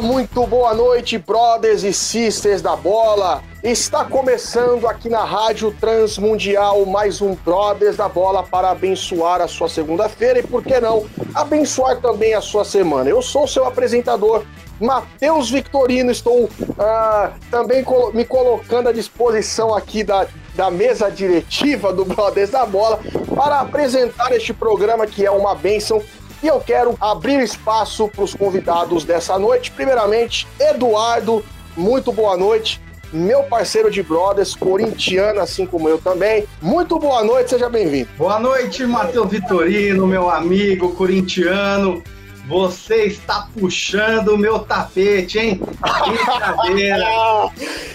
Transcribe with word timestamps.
Muito 0.00 0.46
boa 0.46 0.74
noite, 0.74 1.16
brothers 1.16 1.82
e 1.82 1.92
sisters 1.92 2.60
da 2.60 2.76
bola. 2.76 3.42
Está 3.62 4.04
começando 4.04 4.86
aqui 4.86 5.08
na 5.08 5.24
Rádio 5.24 5.74
Transmundial 5.80 6.84
mais 6.84 7.22
um 7.22 7.34
Brothers 7.34 7.96
da 7.96 8.06
Bola 8.06 8.42
para 8.42 8.70
abençoar 8.70 9.40
a 9.40 9.48
sua 9.48 9.68
segunda-feira 9.68 10.40
e, 10.40 10.42
por 10.42 10.62
que 10.62 10.78
não, 10.80 11.06
abençoar 11.34 11.98
também 12.00 12.34
a 12.34 12.42
sua 12.42 12.64
semana. 12.64 13.08
Eu 13.08 13.22
sou 13.22 13.48
seu 13.48 13.64
apresentador, 13.64 14.44
Matheus 14.78 15.50
Victorino, 15.50 16.10
estou 16.10 16.50
ah, 16.78 17.32
também 17.50 17.82
me 18.12 18.24
colocando 18.24 18.90
à 18.90 18.92
disposição 18.92 19.74
aqui 19.74 20.04
da, 20.04 20.26
da 20.54 20.70
mesa 20.70 21.10
diretiva 21.10 21.92
do 21.92 22.04
Brothers 22.04 22.50
da 22.50 22.66
Bola 22.66 23.00
para 23.34 23.60
apresentar 23.60 24.30
este 24.32 24.52
programa 24.52 25.06
que 25.06 25.24
é 25.24 25.30
uma 25.30 25.54
bênção 25.54 26.02
e 26.42 26.46
eu 26.46 26.60
quero 26.60 26.96
abrir 27.00 27.40
espaço 27.42 28.08
para 28.08 28.24
os 28.24 28.34
convidados 28.34 29.04
dessa 29.04 29.38
noite. 29.38 29.70
Primeiramente, 29.70 30.46
Eduardo, 30.60 31.44
muito 31.76 32.12
boa 32.12 32.36
noite. 32.36 32.80
Meu 33.12 33.44
parceiro 33.44 33.90
de 33.90 34.02
brothers, 34.02 34.54
corintiano, 34.54 35.40
assim 35.40 35.64
como 35.64 35.88
eu 35.88 35.98
também. 35.98 36.46
Muito 36.60 36.98
boa 36.98 37.22
noite, 37.22 37.50
seja 37.50 37.68
bem-vindo. 37.68 38.08
Boa 38.18 38.38
noite, 38.38 38.84
Matheus 38.84 39.30
Vitorino, 39.30 40.06
meu 40.06 40.28
amigo 40.28 40.92
corintiano. 40.94 42.02
Você 42.46 43.04
está 43.04 43.48
puxando 43.58 44.28
o 44.28 44.38
meu 44.38 44.60
tapete, 44.60 45.38
hein? 45.38 45.60
Brincadeira. 45.60 47.04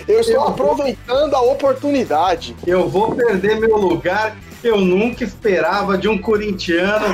eu 0.08 0.20
estou 0.20 0.36
eu 0.36 0.48
aproveitando 0.48 1.34
a 1.36 1.42
oportunidade. 1.42 2.56
Eu 2.68 2.90
vou 2.90 3.16
perder 3.16 3.60
meu 3.60 3.78
lugar 3.78 4.36
eu 4.64 4.80
nunca 4.80 5.24
esperava 5.24 5.98
de 5.98 6.08
um 6.08 6.18
corintiano 6.18 7.06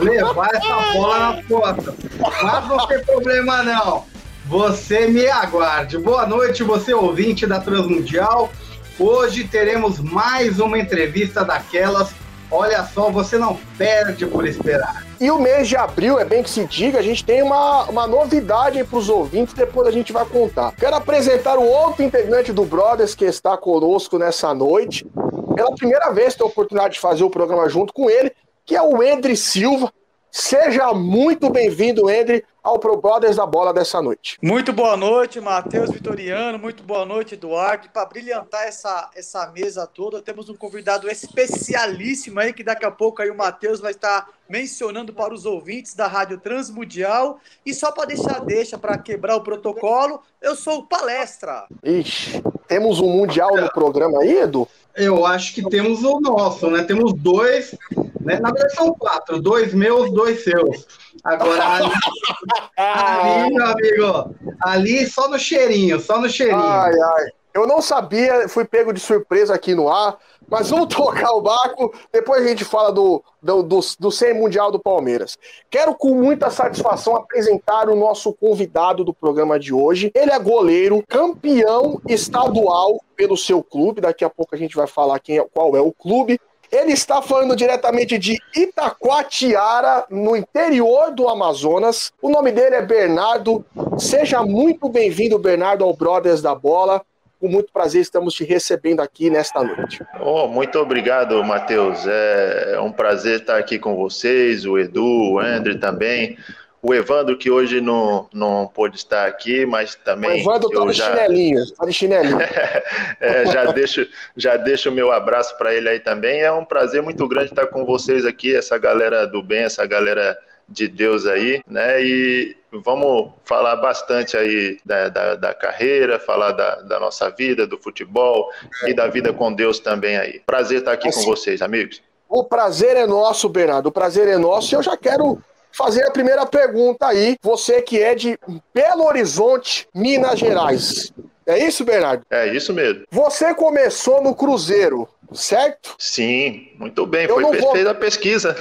levar 0.00 0.50
essa 0.54 0.92
bola 0.92 1.18
na 1.18 1.42
costa. 1.44 1.94
Mas 2.42 2.68
não 2.68 2.86
tem 2.86 3.02
problema 3.04 3.62
não. 3.62 4.04
Você 4.46 5.06
me 5.06 5.26
aguarde. 5.26 5.96
Boa 5.96 6.26
noite, 6.26 6.62
você 6.62 6.92
ouvinte 6.92 7.46
da 7.46 7.60
Transmundial. 7.60 8.52
Hoje 8.98 9.44
teremos 9.44 9.98
mais 9.98 10.60
uma 10.60 10.78
entrevista 10.78 11.44
daquelas. 11.44 12.12
Olha 12.50 12.84
só, 12.84 13.10
você 13.10 13.38
não 13.38 13.58
perde 13.78 14.26
por 14.26 14.46
esperar. 14.46 15.09
E 15.20 15.30
o 15.30 15.38
mês 15.38 15.68
de 15.68 15.76
abril, 15.76 16.18
é 16.18 16.24
bem 16.24 16.42
que 16.42 16.48
se 16.48 16.64
diga, 16.64 16.98
a 16.98 17.02
gente 17.02 17.22
tem 17.22 17.42
uma, 17.42 17.84
uma 17.90 18.06
novidade 18.06 18.82
para 18.82 18.98
os 18.98 19.10
ouvintes, 19.10 19.52
depois 19.52 19.86
a 19.86 19.90
gente 19.90 20.14
vai 20.14 20.24
contar. 20.24 20.74
Quero 20.74 20.96
apresentar 20.96 21.58
o 21.58 21.62
outro 21.62 22.02
integrante 22.02 22.54
do 22.54 22.64
Brothers 22.64 23.14
que 23.14 23.26
está 23.26 23.54
conosco 23.54 24.16
nessa 24.16 24.54
noite 24.54 25.06
pela 25.54 25.74
primeira 25.74 26.10
vez 26.10 26.34
ter 26.34 26.42
a 26.42 26.46
oportunidade 26.46 26.94
de 26.94 27.00
fazer 27.00 27.22
o 27.22 27.28
programa 27.28 27.68
junto 27.68 27.92
com 27.92 28.08
ele, 28.08 28.32
que 28.64 28.74
é 28.74 28.80
o 28.80 29.02
Endre 29.02 29.36
Silva. 29.36 29.92
Seja 30.32 30.90
muito 30.94 31.50
bem-vindo, 31.50 32.08
Endre, 32.08 32.42
ao 32.62 32.78
Pro 32.78 32.96
Brothers 32.96 33.36
da 33.36 33.46
Bola 33.46 33.72
dessa 33.72 34.00
noite. 34.02 34.38
Muito 34.42 34.72
boa 34.72 34.96
noite, 34.96 35.40
Matheus 35.40 35.90
Vitoriano. 35.90 36.58
Muito 36.58 36.82
boa 36.82 37.04
noite, 37.04 37.34
Eduardo. 37.34 37.88
Para 37.92 38.06
brilhantar 38.06 38.66
essa, 38.66 39.10
essa 39.14 39.50
mesa 39.50 39.86
toda, 39.86 40.22
temos 40.22 40.48
um 40.48 40.54
convidado 40.54 41.10
especialíssimo 41.10 42.40
aí, 42.40 42.52
que 42.52 42.62
daqui 42.62 42.84
a 42.84 42.90
pouco 42.90 43.22
aí 43.22 43.30
o 43.30 43.36
Matheus 43.36 43.80
vai 43.80 43.92
estar 43.92 44.28
mencionando 44.48 45.12
para 45.12 45.32
os 45.32 45.46
ouvintes 45.46 45.94
da 45.94 46.06
Rádio 46.06 46.38
Transmundial. 46.38 47.38
E 47.64 47.72
só 47.72 47.92
para 47.92 48.06
deixar 48.06 48.40
deixa, 48.40 48.76
para 48.76 48.98
quebrar 48.98 49.36
o 49.36 49.42
protocolo, 49.42 50.20
eu 50.40 50.54
sou 50.54 50.78
o 50.78 50.86
Palestra. 50.86 51.66
Ixi, 51.82 52.42
temos 52.66 53.00
um 53.00 53.08
Mundial 53.08 53.56
no 53.56 53.70
programa 53.72 54.20
aí, 54.20 54.38
Edu? 54.38 54.68
Eu 54.94 55.24
acho 55.24 55.54
que 55.54 55.62
temos 55.68 56.02
o 56.02 56.20
nosso, 56.20 56.68
né? 56.68 56.82
Temos 56.82 57.12
dois, 57.14 57.76
né? 58.20 58.40
Na 58.40 58.50
verdade 58.50 58.74
são 58.74 58.92
quatro, 58.92 59.40
dois 59.40 59.72
meus, 59.72 60.12
dois 60.12 60.42
seus. 60.42 60.86
Agora, 61.22 61.80
ali, 62.76 63.44
ali, 63.44 63.54
meu 63.54 63.66
amigo, 63.66 64.34
ali 64.62 65.06
só 65.06 65.28
no 65.28 65.38
cheirinho, 65.38 66.00
só 66.00 66.20
no 66.20 66.28
cheirinho. 66.28 66.58
Ai, 66.58 66.92
ai. 66.92 67.26
Eu 67.52 67.66
não 67.66 67.82
sabia, 67.82 68.48
fui 68.48 68.64
pego 68.64 68.92
de 68.92 69.00
surpresa 69.00 69.54
aqui 69.54 69.74
no 69.74 69.88
ar, 69.88 70.16
mas 70.48 70.70
vamos 70.70 70.86
tocar 70.94 71.32
o 71.32 71.40
barco, 71.40 71.92
depois 72.12 72.44
a 72.44 72.48
gente 72.48 72.64
fala 72.64 72.92
do, 72.92 73.22
do, 73.42 73.62
do, 73.62 73.80
do 73.98 74.10
100 74.10 74.34
Mundial 74.34 74.70
do 74.70 74.78
Palmeiras. 74.78 75.36
Quero 75.68 75.94
com 75.94 76.14
muita 76.14 76.48
satisfação 76.50 77.16
apresentar 77.16 77.88
o 77.88 77.96
nosso 77.96 78.32
convidado 78.32 79.04
do 79.04 79.12
programa 79.12 79.58
de 79.58 79.74
hoje. 79.74 80.12
Ele 80.14 80.30
é 80.30 80.38
goleiro, 80.38 81.02
campeão 81.08 82.00
estadual 82.08 83.00
pelo 83.16 83.36
seu 83.36 83.62
clube, 83.62 84.00
daqui 84.00 84.24
a 84.24 84.30
pouco 84.30 84.54
a 84.54 84.58
gente 84.58 84.76
vai 84.76 84.86
falar 84.86 85.18
quem 85.18 85.38
é, 85.38 85.44
qual 85.52 85.76
é 85.76 85.80
o 85.80 85.92
clube. 85.92 86.38
Ele 86.70 86.92
está 86.92 87.20
falando 87.20 87.56
diretamente 87.56 88.16
de 88.16 88.38
Itacoatiara, 88.54 90.04
no 90.08 90.36
interior 90.36 91.12
do 91.12 91.28
Amazonas. 91.28 92.12
O 92.22 92.30
nome 92.30 92.52
dele 92.52 92.76
é 92.76 92.82
Bernardo. 92.82 93.64
Seja 93.98 94.42
muito 94.42 94.88
bem-vindo, 94.88 95.38
Bernardo, 95.38 95.84
ao 95.84 95.94
Brothers 95.94 96.40
da 96.40 96.54
Bola 96.54 97.02
com 97.40 97.48
muito 97.48 97.72
prazer 97.72 98.02
estamos 98.02 98.34
te 98.34 98.44
recebendo 98.44 99.00
aqui 99.00 99.30
nesta 99.30 99.64
noite. 99.64 100.04
Oh, 100.20 100.46
muito 100.46 100.78
obrigado, 100.78 101.42
Matheus. 101.42 102.06
É 102.06 102.78
um 102.82 102.92
prazer 102.92 103.40
estar 103.40 103.56
aqui 103.56 103.78
com 103.78 103.96
vocês, 103.96 104.66
o 104.66 104.78
Edu, 104.78 105.32
o 105.32 105.38
André 105.40 105.78
também. 105.78 106.36
O 106.82 106.94
Evandro, 106.94 107.36
que 107.36 107.50
hoje 107.50 107.80
não, 107.80 108.28
não 108.32 108.66
pôde 108.66 108.96
estar 108.96 109.26
aqui, 109.26 109.66
mas 109.66 109.94
também. 109.94 110.30
O 110.30 110.40
Evandro 110.40 110.68
está 110.68 110.86
de 110.86 110.92
já... 110.92 111.10
chinelinho, 111.10 111.62
está 111.62 111.86
de 111.86 111.92
chinelinho. 111.92 112.38
é, 113.20 113.46
já, 113.46 113.70
deixo, 113.72 114.06
já 114.34 114.56
deixo 114.56 114.88
o 114.88 114.92
meu 114.92 115.12
abraço 115.12 115.56
para 115.58 115.74
ele 115.74 115.88
aí 115.88 116.00
também. 116.00 116.40
É 116.40 116.50
um 116.50 116.64
prazer 116.64 117.02
muito 117.02 117.28
grande 117.28 117.50
estar 117.50 117.66
com 117.66 117.84
vocês 117.84 118.24
aqui, 118.24 118.56
essa 118.56 118.78
galera 118.78 119.26
do 119.26 119.42
bem, 119.42 119.64
essa 119.64 119.84
galera 119.84 120.38
de 120.70 120.86
Deus 120.86 121.26
aí, 121.26 121.60
né? 121.66 122.02
E 122.02 122.56
vamos 122.72 123.32
falar 123.44 123.76
bastante 123.76 124.36
aí 124.36 124.78
da, 124.84 125.08
da, 125.08 125.34
da 125.34 125.52
carreira, 125.52 126.18
falar 126.18 126.52
da, 126.52 126.76
da, 126.76 127.00
nossa 127.00 127.28
vida, 127.28 127.66
do 127.66 127.76
futebol 127.76 128.48
e 128.86 128.94
da 128.94 129.08
vida 129.08 129.32
com 129.32 129.52
Deus 129.52 129.80
também 129.80 130.16
aí. 130.16 130.40
Prazer 130.46 130.78
estar 130.78 130.92
aqui 130.92 131.12
com 131.12 131.22
vocês, 131.22 131.60
amigos. 131.60 132.00
O 132.28 132.44
prazer 132.44 132.96
é 132.96 133.06
nosso, 133.06 133.48
Bernardo. 133.48 133.86
O 133.86 133.92
prazer 133.92 134.28
é 134.28 134.38
nosso. 134.38 134.72
E 134.72 134.76
eu 134.76 134.82
já 134.82 134.96
quero 134.96 135.42
fazer 135.72 136.04
a 136.04 136.10
primeira 136.10 136.46
pergunta 136.46 137.06
aí. 137.06 137.36
Você 137.42 137.82
que 137.82 138.00
é 138.02 138.14
de 138.14 138.38
Belo 138.74 139.04
Horizonte, 139.04 139.88
Minas 139.94 140.38
Gerais. 140.38 141.12
É 141.46 141.58
isso, 141.58 141.84
Bernardo? 141.84 142.24
É 142.30 142.46
isso 142.54 142.72
mesmo. 142.72 143.04
Você 143.10 143.52
começou 143.54 144.22
no 144.22 144.34
Cruzeiro, 144.34 145.08
certo? 145.32 145.96
Sim, 145.98 146.68
muito 146.78 147.04
bem. 147.06 147.26
Eu 147.26 147.40
Foi 147.40 147.58
vou... 147.58 147.72
fez 147.72 147.86
a 147.86 147.94
pesquisa. 147.94 148.56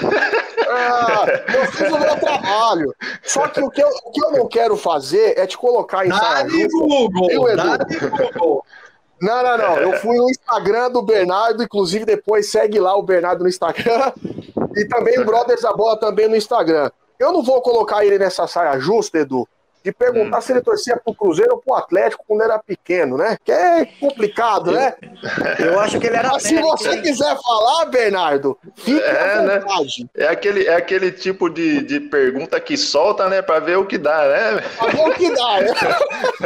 Ah, 0.71 1.25
eu 1.51 1.65
fiz 1.71 1.91
o 1.91 1.99
meu 1.99 2.15
trabalho. 2.17 2.93
Só 3.23 3.47
que 3.47 3.59
o 3.59 3.69
que, 3.71 3.81
eu, 3.81 3.89
o 4.05 4.11
que 4.11 4.23
eu 4.23 4.31
não 4.31 4.47
quero 4.47 4.77
fazer 4.77 5.37
é 5.37 5.47
te 5.47 5.57
colocar 5.57 6.05
em 6.05 6.11
saia 6.11 6.47
Google, 6.47 7.27
viu, 7.27 7.49
Edu? 7.49 7.63
Google. 8.33 8.65
Não, 9.21 9.43
não, 9.43 9.57
não. 9.57 9.77
Eu 9.77 9.99
fui 9.99 10.17
no 10.17 10.29
Instagram 10.29 10.91
do 10.91 11.01
Bernardo, 11.01 11.63
inclusive 11.63 12.05
depois 12.05 12.49
segue 12.49 12.79
lá 12.79 12.95
o 12.95 13.03
Bernardo 13.03 13.43
no 13.43 13.49
Instagram. 13.49 14.13
E 14.75 14.85
também 14.85 15.19
o 15.19 15.25
Brothers 15.25 15.61
da 15.61 15.73
Bola 15.73 15.99
também 15.99 16.27
no 16.27 16.35
Instagram. 16.35 16.89
Eu 17.19 17.33
não 17.33 17.43
vou 17.43 17.61
colocar 17.61 18.05
ele 18.05 18.17
nessa 18.17 18.47
saia 18.47 18.79
justa, 18.79 19.19
Edu, 19.19 19.47
de 19.83 19.91
perguntar 19.93 20.39
hum. 20.39 20.41
se 20.41 20.51
ele 20.51 20.61
torcia 20.61 20.97
pro 20.97 21.13
Cruzeiro 21.13 21.53
ou 21.53 21.61
pro 21.61 21.75
Atlético 21.75 22.23
quando 22.27 22.41
era 22.41 22.59
pequeno, 22.59 23.17
né? 23.17 23.37
Que 23.43 23.51
é 23.51 23.85
complicado, 23.99 24.71
né? 24.71 24.93
Eu 25.59 25.79
acho 25.79 25.99
que 25.99 26.07
ele 26.07 26.17
era 26.17 26.29
Mas 26.29 26.43
se 26.43 26.59
você 26.59 26.91
hein? 26.91 27.01
quiser 27.01 27.35
falar, 27.41 27.85
Bernardo, 27.85 28.57
fique 28.75 29.01
é, 29.01 29.33
à 29.33 29.41
né? 29.41 29.59
vontade. 29.59 30.03
Né? 30.03 30.25
É 30.25 30.27
aquele, 30.27 30.67
é 30.67 30.75
aquele 30.75 31.11
tipo 31.11 31.49
de, 31.49 31.81
de 31.81 31.99
pergunta 31.99 32.59
que 32.59 32.75
solta, 32.77 33.29
né? 33.29 33.41
Pra 33.41 33.59
ver 33.59 33.77
o 33.77 33.85
que 33.85 33.97
dá, 33.97 34.27
né? 34.27 34.63
Pra 34.77 34.87
ver 34.87 35.09
o 35.09 35.13
que 35.13 35.33
dá, 35.33 35.61
né? 35.61 35.73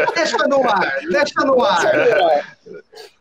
deixa 0.15 0.37
no 0.47 0.69
ar, 0.69 0.99
deixa 1.09 1.45
no 1.45 1.63
ar. 1.63 2.55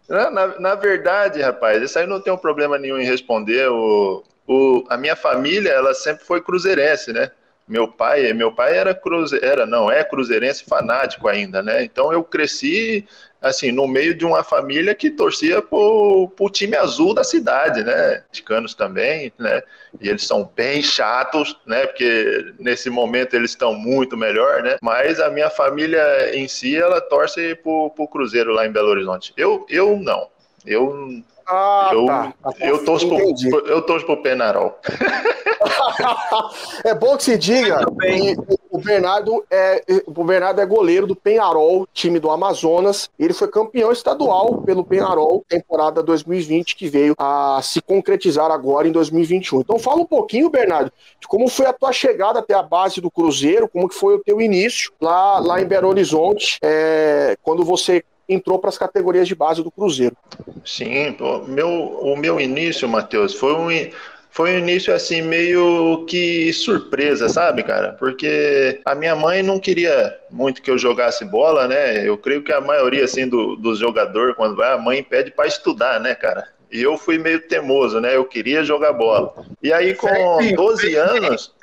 Na, 0.08 0.58
na 0.58 0.74
verdade, 0.74 1.40
rapaz, 1.40 1.82
isso 1.82 1.98
aí 1.98 2.06
não 2.06 2.20
tem 2.20 2.32
um 2.32 2.38
problema 2.38 2.78
nenhum 2.78 2.98
em 2.98 3.06
responder. 3.06 3.68
O, 3.70 4.22
o, 4.46 4.84
a 4.90 4.96
minha 4.96 5.16
família, 5.16 5.70
ela 5.70 5.94
sempre 5.94 6.24
foi 6.24 6.42
cruzeirense, 6.42 7.12
né? 7.12 7.30
Meu 7.72 7.88
pai, 7.88 8.34
meu 8.34 8.52
pai 8.52 8.76
era 8.76 8.94
cruze, 8.94 9.38
era 9.42 9.64
não 9.64 9.90
é 9.90 10.04
cruzeirense 10.04 10.62
fanático 10.62 11.26
ainda, 11.26 11.62
né? 11.62 11.82
Então 11.82 12.12
eu 12.12 12.22
cresci 12.22 13.06
assim 13.40 13.72
no 13.72 13.88
meio 13.88 14.14
de 14.14 14.26
uma 14.26 14.44
família 14.44 14.94
que 14.94 15.10
torcia 15.10 15.62
pro, 15.62 16.30
pro 16.36 16.50
time 16.50 16.76
azul 16.76 17.14
da 17.14 17.24
cidade, 17.24 17.82
né? 17.82 18.22
Canos 18.44 18.74
também, 18.74 19.32
né? 19.38 19.62
E 20.00 20.08
eles 20.08 20.26
são 20.26 20.50
bem 20.54 20.82
chatos, 20.82 21.58
né? 21.66 21.86
Porque 21.86 22.52
nesse 22.58 22.90
momento 22.90 23.34
eles 23.34 23.52
estão 23.52 23.72
muito 23.74 24.18
melhor, 24.18 24.62
né? 24.62 24.76
Mas 24.82 25.18
a 25.18 25.30
minha 25.30 25.48
família 25.48 26.36
em 26.36 26.46
si 26.46 26.76
ela 26.76 27.00
torce 27.00 27.54
pro, 27.54 27.90
pro 27.96 28.06
Cruzeiro 28.06 28.52
lá 28.52 28.66
em 28.66 28.72
Belo 28.72 28.90
Horizonte. 28.90 29.32
Eu 29.34 29.64
eu 29.70 29.96
não. 29.96 30.28
Eu 30.66 31.22
Ah, 31.46 31.90
eu, 31.92 32.06
tá. 32.06 32.34
eu, 32.60 32.84
torço 32.84 33.06
Entendi. 33.06 33.50
pro, 33.50 33.66
eu 33.66 33.82
torço 33.82 34.06
pro 34.06 34.22
Penarol. 34.22 34.78
é 36.84 36.94
bom 36.94 37.16
que 37.16 37.24
se 37.24 37.38
diga 37.38 37.84
que 38.00 38.36
o 38.70 38.78
Bernardo 38.78 39.44
é 39.50 39.82
o 40.06 40.24
Bernardo 40.24 40.60
é 40.60 40.66
goleiro 40.66 41.06
do 41.06 41.14
Penharol, 41.14 41.86
time 41.92 42.18
do 42.18 42.30
Amazonas. 42.30 43.10
Ele 43.18 43.32
foi 43.32 43.48
campeão 43.48 43.92
estadual 43.92 44.62
pelo 44.62 44.84
Penharol, 44.84 45.44
temporada 45.48 46.02
2020 46.02 46.76
que 46.76 46.88
veio 46.88 47.14
a 47.18 47.60
se 47.62 47.80
concretizar 47.80 48.50
agora 48.50 48.88
em 48.88 48.92
2021. 48.92 49.60
Então 49.60 49.78
fala 49.78 50.00
um 50.00 50.06
pouquinho, 50.06 50.50
Bernardo, 50.50 50.92
de 51.20 51.28
como 51.28 51.48
foi 51.48 51.66
a 51.66 51.72
tua 51.72 51.92
chegada 51.92 52.38
até 52.38 52.54
a 52.54 52.62
base 52.62 53.00
do 53.00 53.10
Cruzeiro, 53.10 53.68
como 53.68 53.88
que 53.88 53.94
foi 53.94 54.14
o 54.14 54.22
teu 54.22 54.40
início 54.40 54.92
lá, 55.00 55.38
lá 55.38 55.60
em 55.60 55.66
Belo 55.66 55.88
Horizonte, 55.88 56.58
é, 56.62 57.36
quando 57.42 57.64
você 57.64 58.04
entrou 58.32 58.58
para 58.58 58.70
as 58.70 58.78
categorias 58.78 59.28
de 59.28 59.34
base 59.34 59.62
do 59.62 59.70
Cruzeiro. 59.70 60.16
Sim, 60.64 61.12
pô, 61.12 61.40
meu, 61.40 61.68
o 61.68 62.16
meu 62.16 62.40
início, 62.40 62.88
Matheus, 62.88 63.34
foi 63.34 63.54
um, 63.54 63.90
foi 64.30 64.54
um 64.54 64.58
início 64.58 64.94
assim 64.94 65.20
meio 65.20 66.06
que 66.06 66.52
surpresa, 66.52 67.28
sabe, 67.28 67.62
cara? 67.62 67.92
Porque 67.92 68.80
a 68.84 68.94
minha 68.94 69.14
mãe 69.14 69.42
não 69.42 69.60
queria 69.60 70.16
muito 70.30 70.62
que 70.62 70.70
eu 70.70 70.78
jogasse 70.78 71.24
bola, 71.24 71.68
né? 71.68 72.08
Eu 72.08 72.16
creio 72.16 72.42
que 72.42 72.50
a 72.50 72.60
maioria 72.60 73.04
assim 73.04 73.28
do, 73.28 73.56
dos 73.56 73.78
jogadores 73.78 74.34
quando 74.34 74.56
vai, 74.56 74.72
a 74.72 74.78
mãe 74.78 75.02
pede 75.02 75.30
para 75.30 75.46
estudar, 75.46 76.00
né, 76.00 76.14
cara? 76.14 76.48
E 76.72 76.82
eu 76.82 76.96
fui 76.96 77.18
meio 77.18 77.38
teimoso, 77.40 78.00
né? 78.00 78.16
Eu 78.16 78.24
queria 78.24 78.64
jogar 78.64 78.94
bola. 78.94 79.34
E 79.62 79.70
aí 79.72 79.94
com 79.94 80.08
Certinho, 80.08 80.56
12 80.56 80.80
fez 80.82 80.94
bem. 80.94 81.16
anos, 81.24 81.54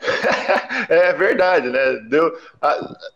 é 0.90 1.12
verdade, 1.12 1.68
né? 1.70 1.92
Deu, 2.08 2.36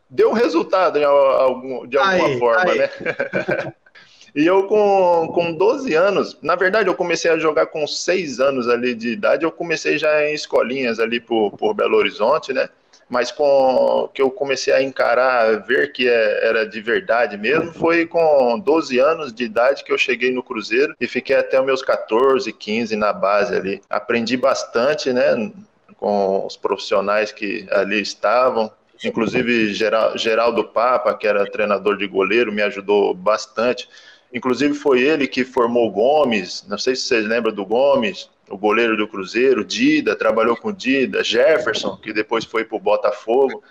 deu 0.08 0.32
resultado 0.32 0.98
algum- 1.04 1.86
de 1.86 1.98
alguma 1.98 2.26
Aí, 2.28 2.38
forma, 2.38 2.70
aí. 2.72 2.78
né? 2.78 2.90
E 4.36 4.46
eu 4.46 4.64
com, 4.68 5.32
com 5.34 5.52
12 5.54 5.94
anos, 5.94 6.36
na 6.42 6.54
verdade 6.54 6.86
eu 6.88 6.94
comecei 6.94 7.30
a 7.30 7.38
jogar 7.38 7.66
com 7.66 7.86
6 7.86 8.38
anos 8.38 8.68
ali 8.68 8.94
de 8.94 9.08
idade, 9.08 9.42
eu 9.44 9.50
comecei 9.50 9.96
já 9.98 10.22
em 10.28 10.34
escolinhas 10.34 11.00
ali 11.00 11.18
por, 11.18 11.50
por 11.52 11.72
Belo 11.74 11.96
Horizonte, 11.96 12.52
né? 12.52 12.68
Mas 13.08 13.30
com 13.32 14.08
que 14.12 14.20
eu 14.20 14.30
comecei 14.30 14.72
a 14.72 14.82
encarar, 14.82 15.60
ver 15.66 15.92
que 15.92 16.06
é- 16.08 16.46
era 16.46 16.66
de 16.68 16.80
verdade 16.80 17.36
mesmo, 17.38 17.72
foi 17.72 18.04
com 18.06 18.58
12 18.58 18.98
anos 18.98 19.32
de 19.32 19.44
idade 19.44 19.82
que 19.82 19.92
eu 19.92 19.96
cheguei 19.98 20.30
no 20.32 20.42
Cruzeiro 20.42 20.94
e 21.00 21.06
fiquei 21.06 21.36
até 21.36 21.60
meus 21.62 21.82
14, 21.82 22.52
15 22.52 22.96
na 22.96 23.12
base 23.12 23.54
ali. 23.54 23.80
Aprendi 23.88 24.36
bastante, 24.36 25.12
né? 25.12 25.50
Com 25.96 26.44
os 26.46 26.56
profissionais 26.56 27.32
que 27.32 27.66
ali 27.70 28.00
estavam, 28.00 28.70
Inclusive, 29.04 29.72
Geral- 29.74 30.18
Geraldo 30.18 30.64
Papa, 30.64 31.14
que 31.14 31.24
era 31.24 31.48
treinador 31.48 31.96
de 31.96 32.06
goleiro, 32.08 32.50
me 32.52 32.62
ajudou 32.62 33.14
bastante. 33.14 33.88
Inclusive, 34.34 34.74
foi 34.74 35.00
ele 35.00 35.28
que 35.28 35.44
formou 35.44 35.86
o 35.86 35.90
Gomes. 35.92 36.64
Não 36.68 36.76
sei 36.76 36.96
se 36.96 37.02
vocês 37.02 37.24
lembram 37.24 37.52
do 37.52 37.64
Gomes, 37.64 38.28
o 38.50 38.56
goleiro 38.56 38.96
do 38.96 39.06
Cruzeiro. 39.08 39.64
Dida, 39.64 40.16
trabalhou 40.16 40.56
com 40.56 40.72
Dida. 40.72 41.22
Jefferson, 41.24 41.96
que 41.96 42.12
depois 42.12 42.44
foi 42.44 42.64
para 42.64 42.76
o 42.76 42.80
Botafogo. 42.80 43.62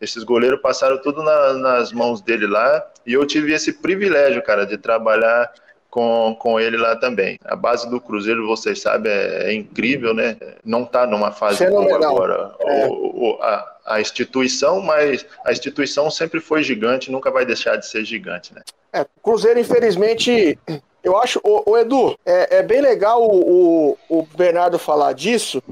Esses 0.00 0.22
goleiros 0.24 0.60
passaram 0.60 0.98
tudo 1.00 1.22
na- 1.22 1.52
nas 1.54 1.92
mãos 1.92 2.20
dele 2.20 2.46
lá. 2.46 2.84
E 3.06 3.12
eu 3.12 3.26
tive 3.26 3.52
esse 3.52 3.72
privilégio, 3.74 4.42
cara, 4.42 4.64
de 4.66 4.76
trabalhar 4.78 5.52
com, 5.90 6.36
com 6.38 6.60
ele 6.60 6.76
lá 6.76 6.94
também. 6.96 7.38
A 7.44 7.56
base 7.56 7.88
do 7.88 7.98
Cruzeiro, 8.00 8.46
vocês 8.46 8.80
sabem, 8.82 9.10
é, 9.10 9.50
é 9.50 9.54
incrível, 9.54 10.12
né? 10.12 10.36
Não 10.64 10.82
está 10.82 11.06
numa 11.06 11.32
fase 11.32 11.66
boa 11.66 11.84
Fenomenal. 11.84 12.12
agora 12.16 12.54
É. 12.60 12.86
o- 12.86 12.92
o- 13.36 13.42
a, 13.42 13.76
a 13.86 14.00
instituição, 14.00 14.82
mas 14.82 15.24
a 15.44 15.52
instituição 15.52 16.10
sempre 16.10 16.40
foi 16.40 16.62
gigante, 16.62 17.10
nunca 17.10 17.30
vai 17.30 17.46
deixar 17.46 17.76
de 17.76 17.86
ser 17.86 18.04
gigante, 18.04 18.52
né? 18.54 18.60
É, 18.92 19.06
Cruzeiro, 19.22 19.58
infelizmente, 19.60 20.58
eu 21.06 21.16
acho, 21.16 21.40
o, 21.44 21.78
Edu, 21.78 22.18
é, 22.26 22.58
é 22.58 22.62
bem 22.64 22.80
legal 22.80 23.22
o, 23.22 23.92
o, 24.10 24.18
o 24.18 24.28
Bernardo 24.36 24.76
falar 24.76 25.12
disso, 25.12 25.62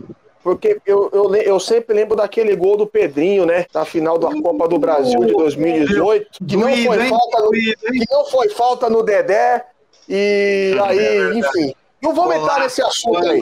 porque 0.44 0.80
eu, 0.86 1.10
eu, 1.12 1.34
eu 1.34 1.58
sempre 1.58 1.92
lembro 1.92 2.14
daquele 2.14 2.54
gol 2.54 2.76
do 2.76 2.86
Pedrinho, 2.86 3.44
né? 3.44 3.66
Na 3.74 3.84
final 3.84 4.16
da 4.16 4.30
Copa 4.30 4.68
do 4.68 4.78
Brasil 4.78 5.18
de 5.24 5.32
2018, 5.32 6.44
que 6.46 6.56
não 6.56 6.68
foi 6.68 7.08
falta 7.08 7.42
no, 7.42 7.50
que 7.50 8.04
não 8.08 8.24
foi 8.26 8.48
falta 8.50 8.88
no 8.88 9.02
Dedé, 9.02 9.66
e 10.08 10.72
É 10.76 10.80
aí, 10.80 11.38
enfim. 11.38 11.74
Não 12.00 12.14
vou 12.14 12.32
entrar 12.32 12.60
nesse 12.60 12.80
assunto 12.80 13.26
aí. 13.26 13.40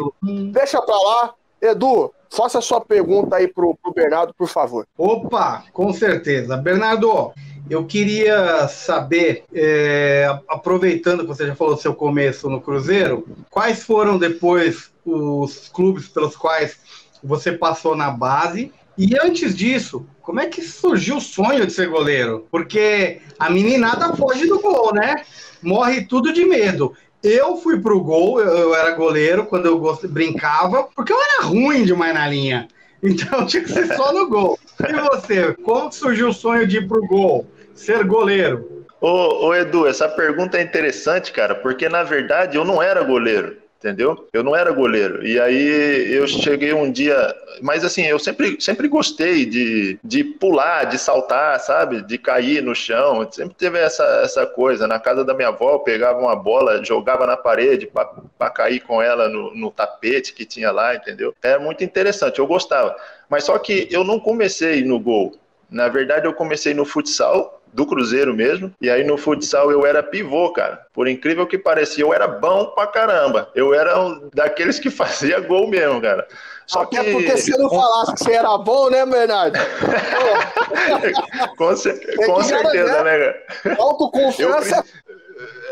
Deixa 0.51 0.81
pra 0.81 0.97
lá. 0.97 1.35
Edu, 1.61 2.11
faça 2.31 2.59
a 2.59 2.63
sua 2.63 2.81
pergunta 2.81 3.37
aí 3.37 3.49
pro, 3.49 3.75
pro 3.75 3.93
Bernardo, 3.93 4.33
por 4.33 4.49
favor. 4.49 4.87
Opa, 4.97 5.65
com 5.75 5.93
certeza. 5.93 6.57
Bernardo, 6.57 7.33
eu 7.73 7.87
queria 7.87 8.69
saber, 8.69 9.45
é, 9.51 10.27
aproveitando 10.47 11.21
que 11.21 11.27
você 11.27 11.47
já 11.47 11.55
falou 11.55 11.75
do 11.75 11.81
seu 11.81 11.95
começo 11.95 12.51
no 12.51 12.61
Cruzeiro, 12.61 13.27
quais 13.49 13.83
foram 13.83 14.19
depois 14.19 14.91
os 15.07 15.71
clubes 15.71 16.07
pelos 16.07 16.37
quais 16.37 16.77
você 17.25 17.51
passou 17.51 17.97
na 17.97 18.11
base? 18.11 18.71
E 18.99 19.17
antes 19.19 19.57
disso, 19.57 20.07
como 20.21 20.41
é 20.41 20.49
que 20.49 20.61
surgiu 20.61 21.17
o 21.17 21.21
sonho 21.21 21.67
de 21.67 21.73
ser 21.73 21.89
goleiro? 21.89 22.47
Porque 22.51 23.23
a 23.39 23.49
meninada 23.49 24.15
foge 24.15 24.47
do 24.47 24.61
gol, 24.61 24.93
né? 24.93 25.25
Morre 25.63 26.05
tudo 26.05 26.31
de 26.31 26.45
medo. 26.45 26.93
Eu 27.23 27.57
fui 27.57 27.81
pro 27.81 28.03
gol, 28.03 28.39
eu, 28.39 28.75
era 28.75 28.91
goleiro 28.91 29.47
quando 29.47 29.65
eu 29.65 29.99
brincava, 30.11 30.89
porque 30.95 31.13
eu 31.13 31.19
era 31.19 31.47
ruim 31.47 31.85
demais 31.85 32.13
na 32.13 32.29
linha. 32.29 32.69
Então 33.05 33.45
tinha 33.47 33.65
que 33.65 33.73
ser 33.73 33.97
só 33.97 34.13
no 34.13 34.29
gol. 34.29 34.57
E 34.79 34.93
você, 34.93 35.55
como 35.65 35.91
surgiu 35.91 36.29
o 36.29 36.33
sonho 36.33 36.69
de 36.69 36.77
ir 36.77 36.87
pro 36.87 37.05
gol? 37.05 37.45
Ser 37.75 38.05
goleiro? 38.05 38.87
Ô, 39.01 39.47
ô, 39.47 39.55
Edu, 39.55 39.87
essa 39.87 40.09
pergunta 40.09 40.59
é 40.59 40.63
interessante, 40.63 41.33
cara, 41.33 41.57
porque 41.57 41.89
na 41.89 42.05
verdade 42.05 42.57
eu 42.57 42.65
não 42.65 42.81
era 42.81 43.03
goleiro, 43.03 43.57
entendeu? 43.77 44.29
Eu 44.33 44.45
não 44.45 44.55
era 44.55 44.71
goleiro. 44.71 45.27
E 45.27 45.41
aí 45.41 46.15
eu 46.15 46.25
cheguei 46.29 46.73
um 46.73 46.89
dia. 46.89 47.35
Mas 47.61 47.85
assim, 47.85 48.03
eu 48.03 48.19
sempre, 48.21 48.57
sempre 48.61 48.87
gostei 48.87 49.45
de, 49.45 49.99
de 50.05 50.23
pular, 50.23 50.85
de 50.85 50.99
saltar, 50.99 51.59
sabe? 51.59 52.01
De 52.03 52.17
cair 52.17 52.63
no 52.63 52.77
chão. 52.77 53.27
Sempre 53.33 53.57
teve 53.57 53.77
essa, 53.79 54.05
essa 54.23 54.47
coisa. 54.47 54.87
Na 54.87 55.01
casa 55.01 55.25
da 55.25 55.35
minha 55.35 55.49
avó, 55.49 55.73
eu 55.73 55.81
pegava 55.81 56.21
uma 56.21 56.37
bola, 56.37 56.85
jogava 56.85 57.27
na 57.27 57.37
parede 57.37 57.91
para 58.39 58.51
cair 58.51 58.79
com 58.81 59.03
ela 59.03 59.29
no, 59.29 59.53
no 59.53 59.73
tapete 59.73 60.33
que 60.33 60.45
tinha 60.45 60.71
lá, 60.71 60.95
entendeu? 60.95 61.35
Era 61.43 61.59
muito 61.59 61.83
interessante, 61.83 62.39
eu 62.39 62.47
gostava. 62.47 62.95
Mas 63.29 63.43
só 63.43 63.59
que 63.59 63.89
eu 63.91 64.05
não 64.05 64.21
comecei 64.21 64.85
no 64.85 65.01
gol. 65.01 65.35
Na 65.69 65.89
verdade, 65.89 66.27
eu 66.27 66.35
comecei 66.35 66.75
no 66.75 66.85
futsal, 66.85 67.62
do 67.73 67.87
Cruzeiro 67.87 68.35
mesmo. 68.35 68.73
E 68.81 68.91
aí 68.91 69.03
no 69.05 69.17
futsal 69.17 69.71
eu 69.71 69.87
era 69.87 70.03
pivô, 70.03 70.53
cara. 70.53 70.85
Por 70.93 71.09
incrível 71.09 71.47
que 71.47 71.57
pareça, 71.57 72.01
eu 72.01 72.13
era 72.13 72.29
bom 72.29 72.67
pra 72.67 72.87
caramba. 72.87 73.49
Eu 73.55 73.73
era 73.73 73.99
um 74.01 74.29
daqueles 74.35 74.79
que 74.79 74.91
fazia 74.91 75.41
gol 75.41 75.67
mesmo, 75.69 76.01
cara. 76.01 76.27
Só 76.67 76.83
Até 76.83 77.03
que 77.05 77.13
porque 77.13 77.37
se 77.39 77.51
não 77.59 77.69
falasse 77.69 78.15
que 78.15 78.25
você 78.25 78.33
era 78.33 78.57
bom, 78.59 78.89
né, 78.89 79.05
Bernardo? 79.05 79.59
com, 81.57 81.77
cer- 81.77 81.99
que 81.99 82.15
com 82.27 82.43
certeza, 82.43 83.03
né, 83.03 83.19
cara? 83.19 83.43
Eu 83.65 83.83
Autoconfiança. 83.83 84.85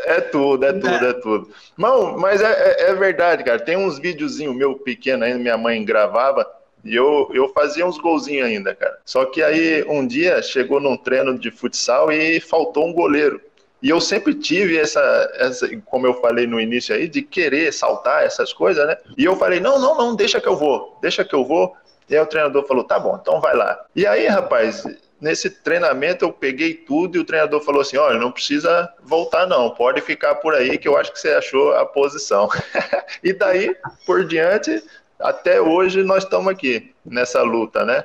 É 0.05 0.19
tudo, 0.19 0.65
é 0.65 0.73
tudo, 0.73 1.05
é 1.05 1.13
tudo. 1.13 1.49
Não, 1.77 2.17
mas 2.17 2.41
é, 2.41 2.51
é- 2.51 2.89
é 2.89 2.93
verdade, 2.95 3.43
cara. 3.43 3.59
Tem 3.59 3.77
uns 3.77 3.99
videozinhos 3.99 4.55
meu 4.55 4.75
pequeno 4.75 5.23
ainda, 5.23 5.39
minha 5.39 5.57
mãe 5.57 5.83
gravava, 5.85 6.45
e 6.83 6.95
eu, 6.95 7.29
eu 7.33 7.49
fazia 7.49 7.85
uns 7.85 7.97
golzinhos 7.97 8.47
ainda, 8.47 8.73
cara. 8.73 8.97
Só 9.05 9.25
que 9.25 9.41
aí 9.41 9.83
um 9.87 10.05
dia 10.05 10.41
chegou 10.41 10.79
num 10.79 10.97
treino 10.97 11.37
de 11.37 11.51
futsal 11.51 12.11
e 12.11 12.39
faltou 12.39 12.87
um 12.87 12.93
goleiro. 12.93 13.39
E 13.81 13.89
eu 13.89 13.99
sempre 13.99 14.35
tive 14.35 14.77
essa, 14.77 15.01
essa, 15.35 15.67
como 15.85 16.05
eu 16.05 16.13
falei 16.21 16.45
no 16.45 16.59
início 16.59 16.93
aí, 16.93 17.07
de 17.07 17.21
querer 17.21 17.73
saltar 17.73 18.23
essas 18.23 18.53
coisas, 18.53 18.85
né? 18.85 18.95
E 19.17 19.25
eu 19.25 19.35
falei, 19.35 19.59
não, 19.59 19.79
não, 19.79 19.97
não, 19.97 20.15
deixa 20.15 20.39
que 20.39 20.47
eu 20.47 20.55
vou, 20.55 20.97
deixa 21.01 21.25
que 21.25 21.33
eu 21.33 21.43
vou. 21.43 21.75
E 22.07 22.15
aí 22.15 22.21
o 22.21 22.27
treinador 22.27 22.67
falou, 22.67 22.83
tá 22.83 22.99
bom, 22.99 23.17
então 23.19 23.41
vai 23.41 23.55
lá. 23.55 23.83
E 23.95 24.05
aí, 24.05 24.27
rapaz, 24.27 24.83
nesse 25.19 25.49
treinamento 25.49 26.25
eu 26.25 26.33
peguei 26.33 26.73
tudo 26.73 27.15
e 27.15 27.19
o 27.19 27.23
treinador 27.23 27.61
falou 27.61 27.81
assim, 27.81 27.95
olha, 27.97 28.19
não 28.19 28.31
precisa 28.31 28.91
voltar 29.03 29.47
não, 29.47 29.69
pode 29.69 30.01
ficar 30.01 30.35
por 30.35 30.53
aí 30.53 30.77
que 30.77 30.87
eu 30.87 30.97
acho 30.97 31.13
que 31.13 31.19
você 31.19 31.29
achou 31.29 31.73
a 31.75 31.85
posição. 31.85 32.49
e 33.23 33.31
daí, 33.33 33.75
por 34.05 34.25
diante, 34.25 34.83
até 35.21 35.61
hoje 35.61 36.03
nós 36.03 36.23
estamos 36.23 36.47
aqui, 36.47 36.93
nessa 37.05 37.41
luta, 37.41 37.85
né? 37.85 38.03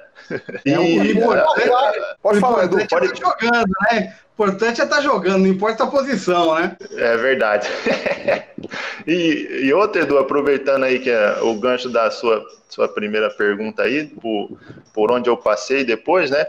É 0.65 0.79
um 0.79 0.85
E- 0.85 1.13
importante. 1.13 1.71
Pode 2.23 2.41
falar, 2.41 2.65
Edu. 2.65 2.81
Importante 2.81 2.85
é 2.85 2.99
pode- 2.99 3.21
tá 3.21 3.47
jogando, 3.49 3.73
né? 3.91 4.15
importante 4.37 4.81
é 4.83 4.85
estar 4.85 4.97
tá 4.97 5.03
jogando, 5.03 5.39
não 5.39 5.47
importa 5.47 5.85
a 5.85 5.87
posição, 5.87 6.55
né? 6.57 6.77
É 6.93 7.17
verdade. 7.17 7.67
e, 9.07 9.63
e 9.65 9.73
outra, 9.73 10.03
Edu, 10.03 10.19
aproveitando 10.19 10.85
aí 10.85 10.99
que 10.99 11.11
é 11.11 11.39
o 11.41 11.55
gancho 11.59 11.89
da 11.89 12.11
sua, 12.11 12.45
sua 12.69 12.87
primeira 12.87 13.31
pergunta 13.31 13.83
aí, 13.83 14.07
por, 14.07 14.51
por 14.93 15.11
onde 15.11 15.31
eu 15.31 15.37
passei 15.39 15.85
depois, 15.85 16.31
né? 16.31 16.47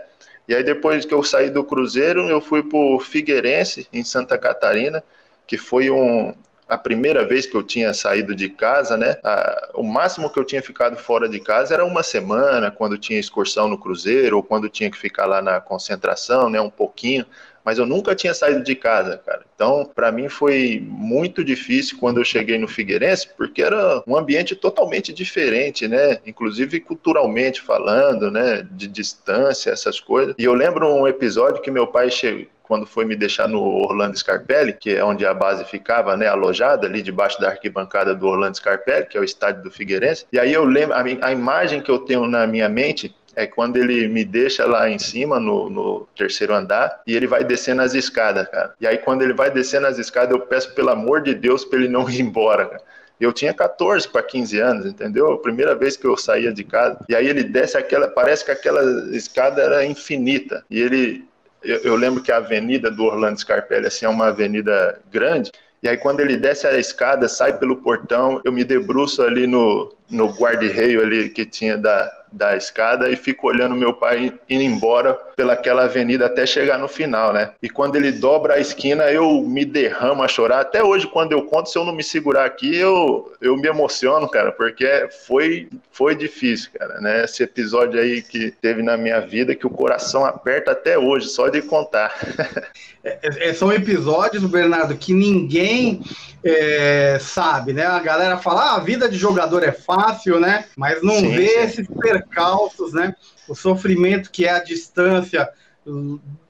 E 0.48 0.56
aí 0.56 0.64
depois 0.64 1.06
que 1.06 1.14
eu 1.14 1.24
saí 1.24 1.50
do 1.50 1.64
Cruzeiro, 1.64 2.28
eu 2.30 2.42
fui 2.42 2.62
pro 2.62 3.00
Figueirense, 3.00 3.88
em 3.92 4.04
Santa 4.04 4.38
Catarina, 4.38 5.02
que 5.46 5.58
foi 5.58 5.90
um, 5.90 6.34
a 6.68 6.78
primeira 6.78 7.26
vez 7.26 7.46
que 7.46 7.56
eu 7.56 7.64
tinha 7.64 7.94
saído 7.94 8.36
de 8.36 8.50
casa, 8.50 8.98
né? 8.98 9.18
A, 9.24 9.72
o 9.76 9.84
máximo 9.84 10.30
que 10.30 10.40
eu 10.40 10.44
tinha 10.44 10.62
ficado 10.62 10.98
fora 10.98 11.30
de 11.30 11.40
casa 11.40 11.74
era 11.74 11.86
uma 11.86 12.04
semana, 12.04 12.70
quando 12.72 12.98
tinha 12.98 13.20
excursão 13.20 13.68
no 13.68 13.78
Cruzeiro, 13.78 14.38
ou 14.38 14.44
quando 14.44 14.70
tinha 14.70 14.92
que 14.92 14.98
ficar 14.98 15.26
lá 15.26 15.42
na 15.42 15.62
concentração, 15.62 16.50
né? 16.50 16.60
Um 16.60 16.70
pouquinho. 16.70 17.26
Mas 17.64 17.78
eu 17.78 17.86
nunca 17.86 18.16
tinha 18.16 18.34
saído 18.34 18.64
de 18.64 18.76
casa, 18.76 19.18
cara. 19.18 19.42
Então, 19.54 19.92
para 19.94 20.10
mim 20.10 20.30
foi 20.30 20.82
muito 20.82 21.44
difícil 21.44 21.98
quando 22.00 22.18
eu 22.18 22.24
cheguei 22.24 22.58
no 22.58 22.66
Figueirense, 22.66 23.28
porque 23.36 23.62
era 23.62 24.02
um 24.08 24.16
ambiente 24.16 24.56
totalmente 24.56 25.12
diferente, 25.12 25.86
né? 25.86 26.20
Inclusive 26.26 26.80
culturalmente 26.80 27.62
falando, 27.62 28.32
né? 28.32 28.66
De 28.72 28.88
distância, 28.88 29.70
essas 29.70 30.00
coisas. 30.00 30.34
E 30.38 30.46
eu 30.46 30.54
lembro 30.54 30.88
um 30.88 31.06
episódio 31.06 31.62
que 31.62 31.70
meu 31.70 31.88
pai 31.88 32.10
chegou 32.10 32.48
quando 32.68 32.86
foi 32.86 33.06
me 33.06 33.16
deixar 33.16 33.48
no 33.48 33.62
Orlando 33.62 34.18
Scarpelli, 34.18 34.74
que 34.74 34.96
é 34.96 35.04
onde 35.04 35.26
a 35.26 35.34
base 35.34 35.64
ficava, 35.66 36.18
né, 36.18 36.28
alojada 36.28 36.86
ali 36.86 37.02
debaixo 37.02 37.40
da 37.40 37.50
arquibancada 37.50 38.14
do 38.14 38.28
Orlando 38.28 38.58
Scarpelli, 38.58 39.06
que 39.06 39.18
é 39.18 39.22
o 39.22 39.24
estádio 39.24 39.64
do 39.64 39.72
Figueirense. 39.72 40.26
E 40.32 40.40
aí 40.40 40.54
eu 40.54 40.66
lembro, 40.66 40.96
a, 40.96 41.02
a 41.28 41.32
imagem 41.32 41.82
que 41.82 41.90
eu 41.90 42.00
tenho 42.00 42.28
na 42.28 42.46
minha 42.46 42.68
mente 42.68 43.16
é 43.38 43.46
quando 43.46 43.78
ele 43.78 44.08
me 44.08 44.26
deixa 44.26 44.66
lá 44.66 44.90
em 44.90 44.98
cima, 44.98 45.40
no, 45.40 45.70
no, 45.70 46.08
terceiro 46.18 46.56
andar, 46.56 47.02
e 47.06 47.16
ele 47.16 47.28
vai 47.28 47.44
descendo 47.44 47.84
as 47.84 47.94
escadas, 47.94 48.48
cara. 48.50 48.74
E 48.82 48.88
aí, 48.88 48.98
quando 48.98 49.22
ele 49.22 49.34
vai 49.34 49.52
descendo 49.52 49.86
as 49.86 50.00
escadas, 50.00 50.32
eu 50.32 50.40
peço, 50.40 50.74
pelo 50.74 50.90
amor 50.90 51.22
de 51.22 51.36
Deus, 51.36 51.64
para 51.64 51.78
ele 51.78 51.88
não 51.88 52.10
ir 52.10 52.20
embora, 52.20 52.66
cara. 52.66 52.82
Eu 53.20 53.32
tinha 53.32 53.54
14 53.54 54.08
para 54.10 54.24
15 54.24 54.60
anos, 54.60 54.86
entendeu? 54.88 55.38
Primeira 55.38 55.76
vez 55.76 55.96
que 55.96 56.06
eu 56.06 56.18
saía 56.18 56.52
de 56.52 56.64
casa. 56.64 57.00
E 57.08 57.16
aí 57.16 57.28
ele 57.28 57.44
desce 57.44 57.78
aquela, 57.78 58.08
parece 58.08 58.44
que 58.44 58.52
aquela 58.52 58.82
escada 59.16 59.62
era 59.62 59.86
infinita. 59.86 60.64
E 60.70 60.80
ele 60.80 61.27
eu, 61.64 61.78
eu, 61.78 61.96
lembro 61.96 62.22
que 62.22 62.32
a 62.32 62.38
avenida 62.38 62.92
do 62.92 63.04
Orlando 63.04 63.40
Scarpelli 63.40 63.88
assim, 63.88 64.06
é 64.06 64.10
uma 64.10 64.28
avenida 64.28 65.02
grande, 65.12 65.52
e 65.82 65.90
aí 65.90 65.98
quando 65.98 66.20
ele 66.20 66.38
desce 66.38 66.68
a 66.68 66.78
escada, 66.78 67.28
sai 67.28 67.58
pelo 67.58 67.78
portão, 67.78 68.42
eu 68.44 68.52
me 68.52 68.64
debruço 68.64 69.22
ali 69.22 69.48
no, 69.48 69.97
no 70.10 70.28
guarda-reio 70.28 71.02
ali 71.02 71.30
que 71.30 71.46
tinha 71.46 71.78
da, 71.78 72.12
da 72.32 72.56
escada 72.56 73.10
e 73.10 73.16
fico 73.16 73.48
olhando 73.48 73.76
meu 73.76 73.94
pai 73.94 74.34
indo 74.50 74.64
embora 74.64 75.14
pelaquela 75.36 75.84
avenida 75.84 76.26
até 76.26 76.46
chegar 76.46 76.78
no 76.78 76.88
final, 76.88 77.34
né? 77.34 77.52
E 77.62 77.70
quando 77.70 77.96
ele 77.96 78.12
dobra 78.12 78.56
a 78.56 78.60
esquina, 78.60 79.12
eu 79.12 79.42
me 79.42 79.66
derramo 79.66 80.24
a 80.24 80.28
chorar. 80.28 80.62
Até 80.62 80.84
hoje, 80.84 81.08
quando 81.08 81.32
eu 81.32 81.44
conto, 81.44 81.70
se 81.70 81.78
eu 81.78 81.86
não 81.86 81.94
me 81.94 82.04
segurar 82.04 82.46
aqui, 82.46 82.76
eu, 82.76 83.32
eu 83.42 83.56
me 83.58 83.68
emociono, 83.68 84.28
cara, 84.28 84.52
porque 84.52 85.10
foi, 85.26 85.70
foi 85.92 86.16
difícil, 86.16 86.72
cara, 86.78 87.00
né? 87.00 87.24
Esse 87.24 87.44
episódio 87.44 88.00
aí 88.00 88.22
que 88.22 88.52
teve 88.52 88.82
na 88.82 88.98
minha 88.98 89.20
vida 89.20 89.56
que 89.56 89.68
o 89.68 89.72
coração 89.72 90.26
aperta 90.26 90.72
até 90.72 90.98
hoje, 90.98 91.28
só 91.28 91.50
de 91.50 91.62
contar. 91.62 92.14
É, 93.04 93.50
é, 93.50 93.54
são 93.54 93.72
episódios, 93.72 94.44
Bernardo, 94.44 94.98
que 94.98 95.14
ninguém 95.14 96.02
é, 96.48 97.20
sabe, 97.20 97.74
né? 97.74 97.86
A 97.86 98.00
galera 98.00 98.38
fala, 98.38 98.62
ah, 98.62 98.76
a 98.76 98.80
vida 98.80 99.10
de 99.10 99.18
jogador 99.18 99.64
é 99.64 99.72
fácil, 99.72 100.40
né? 100.40 100.66
Mas 100.78 101.02
não 101.04 101.16
sim, 101.16 101.36
vê 101.36 101.48
sim. 101.50 101.60
esses 101.60 101.88
percalços, 101.88 102.94
né? 102.94 103.16
O 103.48 103.56
sofrimento 103.56 104.32
que 104.32 104.46
é 104.46 104.52
a 104.52 104.64
distância 104.64 105.50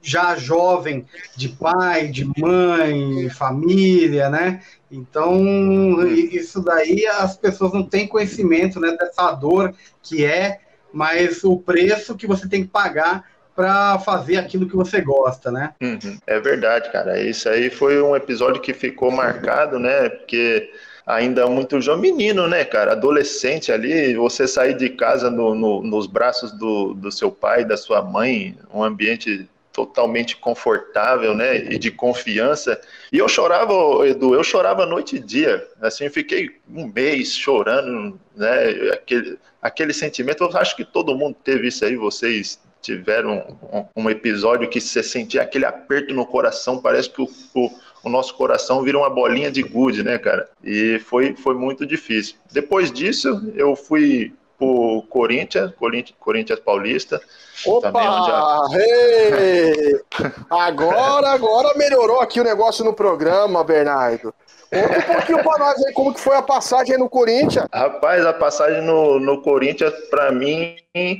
já 0.02 0.36
jovem 0.36 1.06
de 1.36 1.48
pai, 1.48 2.08
de 2.08 2.28
mãe, 2.36 3.28
família, 3.30 4.28
né? 4.28 4.60
Então, 4.90 6.06
isso 6.08 6.60
daí 6.60 7.06
as 7.06 7.36
pessoas 7.36 7.72
não 7.72 7.82
têm 7.82 8.08
conhecimento 8.08 8.80
né, 8.80 8.96
dessa 8.98 9.32
dor 9.32 9.74
que 10.02 10.24
é, 10.24 10.60
mas 10.92 11.44
o 11.44 11.58
preço 11.58 12.16
que 12.16 12.26
você 12.26 12.48
tem 12.48 12.62
que 12.62 12.70
pagar 12.70 13.24
para 13.58 13.98
fazer 13.98 14.36
aquilo 14.36 14.68
que 14.68 14.76
você 14.76 15.00
gosta, 15.00 15.50
né? 15.50 15.74
Uhum. 15.82 16.16
É 16.28 16.38
verdade, 16.38 16.92
cara. 16.92 17.20
Isso 17.20 17.48
aí 17.48 17.68
foi 17.68 18.00
um 18.00 18.14
episódio 18.14 18.62
que 18.62 18.72
ficou 18.72 19.10
marcado, 19.10 19.80
né? 19.80 20.08
Porque 20.10 20.70
ainda 21.04 21.44
muito 21.48 21.80
jovem, 21.80 22.12
menino, 22.12 22.46
né, 22.46 22.64
cara? 22.64 22.92
Adolescente 22.92 23.72
ali, 23.72 24.14
você 24.14 24.46
sair 24.46 24.74
de 24.74 24.90
casa 24.90 25.28
no, 25.28 25.56
no, 25.56 25.82
nos 25.82 26.06
braços 26.06 26.52
do, 26.52 26.94
do 26.94 27.10
seu 27.10 27.32
pai, 27.32 27.64
da 27.64 27.76
sua 27.76 28.00
mãe, 28.00 28.56
um 28.72 28.84
ambiente 28.84 29.50
totalmente 29.72 30.36
confortável, 30.36 31.34
né, 31.34 31.56
e 31.56 31.78
de 31.78 31.90
confiança. 31.90 32.80
E 33.12 33.18
eu 33.18 33.28
chorava, 33.28 33.72
Edu, 34.06 34.34
eu 34.34 34.44
chorava 34.44 34.86
noite 34.86 35.16
e 35.16 35.20
dia. 35.20 35.66
Assim, 35.82 36.08
fiquei 36.08 36.50
um 36.72 36.86
mês 36.86 37.34
chorando, 37.34 38.20
né, 38.36 38.92
aquele, 38.92 39.36
aquele 39.60 39.92
sentimento. 39.92 40.44
Eu 40.44 40.56
acho 40.56 40.76
que 40.76 40.84
todo 40.84 41.16
mundo 41.16 41.36
teve 41.42 41.68
isso 41.68 41.84
aí, 41.84 41.96
vocês 41.96 42.60
tiveram 42.88 43.56
um, 43.70 44.04
um, 44.04 44.10
episódio 44.10 44.68
que 44.68 44.80
você 44.80 45.02
sentia 45.02 45.42
aquele 45.42 45.66
aperto 45.66 46.14
no 46.14 46.24
coração, 46.24 46.80
parece 46.80 47.10
que 47.10 47.20
o, 47.20 47.28
o, 47.54 47.70
o, 48.04 48.08
nosso 48.08 48.34
coração 48.34 48.82
vira 48.82 48.96
uma 48.96 49.10
bolinha 49.10 49.50
de 49.50 49.62
gude, 49.62 50.02
né, 50.02 50.18
cara? 50.18 50.48
E 50.64 50.98
foi, 51.00 51.36
foi 51.36 51.54
muito 51.54 51.84
difícil. 51.84 52.36
Depois 52.50 52.90
disso, 52.90 53.52
eu 53.54 53.76
fui 53.76 54.32
pro 54.58 55.04
Corinthians, 55.10 55.72
Corinthians, 55.76 56.16
Corinthians 56.18 56.60
Paulista. 56.60 57.20
Opa! 57.66 57.92
Já... 57.92 58.78
Hey! 58.78 60.00
Agora, 60.48 61.30
agora 61.30 61.76
melhorou 61.76 62.20
aqui 62.20 62.40
o 62.40 62.44
negócio 62.44 62.84
no 62.84 62.94
programa, 62.94 63.62
Bernardo. 63.62 64.34
Conta 64.70 64.98
um 64.98 65.14
pouquinho 65.14 65.42
pra 65.42 65.58
nós 65.58 65.86
aí 65.86 65.92
como 65.92 66.12
que 66.12 66.20
foi 66.20 66.36
a 66.36 66.42
passagem 66.42 66.98
no 66.98 67.08
Corinthians. 67.08 67.66
Rapaz, 67.72 68.26
a 68.26 68.32
passagem 68.32 68.82
no, 68.82 69.18
no 69.18 69.40
Corinthians, 69.40 69.92
pra 70.10 70.30
mim, 70.30 70.76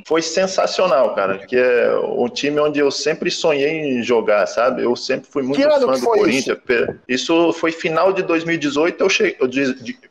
foi 0.07 0.21
sensacional, 0.21 1.15
cara. 1.15 1.39
Que 1.39 1.55
é 1.55 1.95
um 1.97 2.29
time 2.29 2.59
onde 2.59 2.79
eu 2.79 2.91
sempre 2.91 3.31
sonhei 3.31 3.69
em 3.69 4.03
jogar, 4.03 4.45
sabe? 4.45 4.83
Eu 4.83 4.95
sempre 4.95 5.27
fui 5.29 5.41
muito 5.41 5.61
fã 5.61 5.79
do 5.79 5.99
Corinthians. 6.01 6.59
Isso? 6.67 6.99
isso? 7.07 7.53
foi 7.53 7.71
final 7.71 8.13
de 8.13 8.21
2018, 8.21 9.03
eu 9.03 9.09
cheguei. 9.09 9.37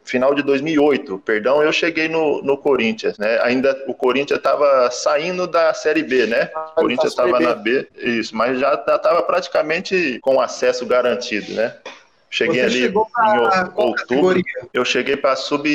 Final 0.05 0.35
de 0.35 0.43
2008, 0.43 1.19
perdão, 1.25 1.63
eu 1.63 1.73
cheguei 1.73 2.09
no, 2.09 2.43
no 2.43 2.57
Corinthians, 2.57 3.19
né? 3.19 3.39
Ainda 3.43 3.77
o 3.87 3.95
Corinthians 3.95 4.39
estava 4.39 4.91
saindo 4.91 5.47
da 5.47 5.73
Série 5.75 6.03
B, 6.03 6.27
né? 6.27 6.51
Ah, 6.55 6.73
o 6.73 6.81
Corinthians 6.81 7.13
estava 7.13 7.39
na 7.39 7.55
B, 7.55 7.87
isso, 7.99 8.35
mas 8.35 8.59
já 8.59 8.75
estava 8.75 9.23
praticamente 9.23 10.19
com 10.23 10.41
acesso 10.41 10.87
garantido, 10.87 11.53
né? 11.53 11.75
Cheguei 12.31 12.61
Você 12.61 12.67
ali 12.67 12.89
em 12.89 12.95
outubro. 13.75 14.43
Eu 14.73 14.85
cheguei 14.85 15.17
para 15.17 15.35
sub 15.35 15.69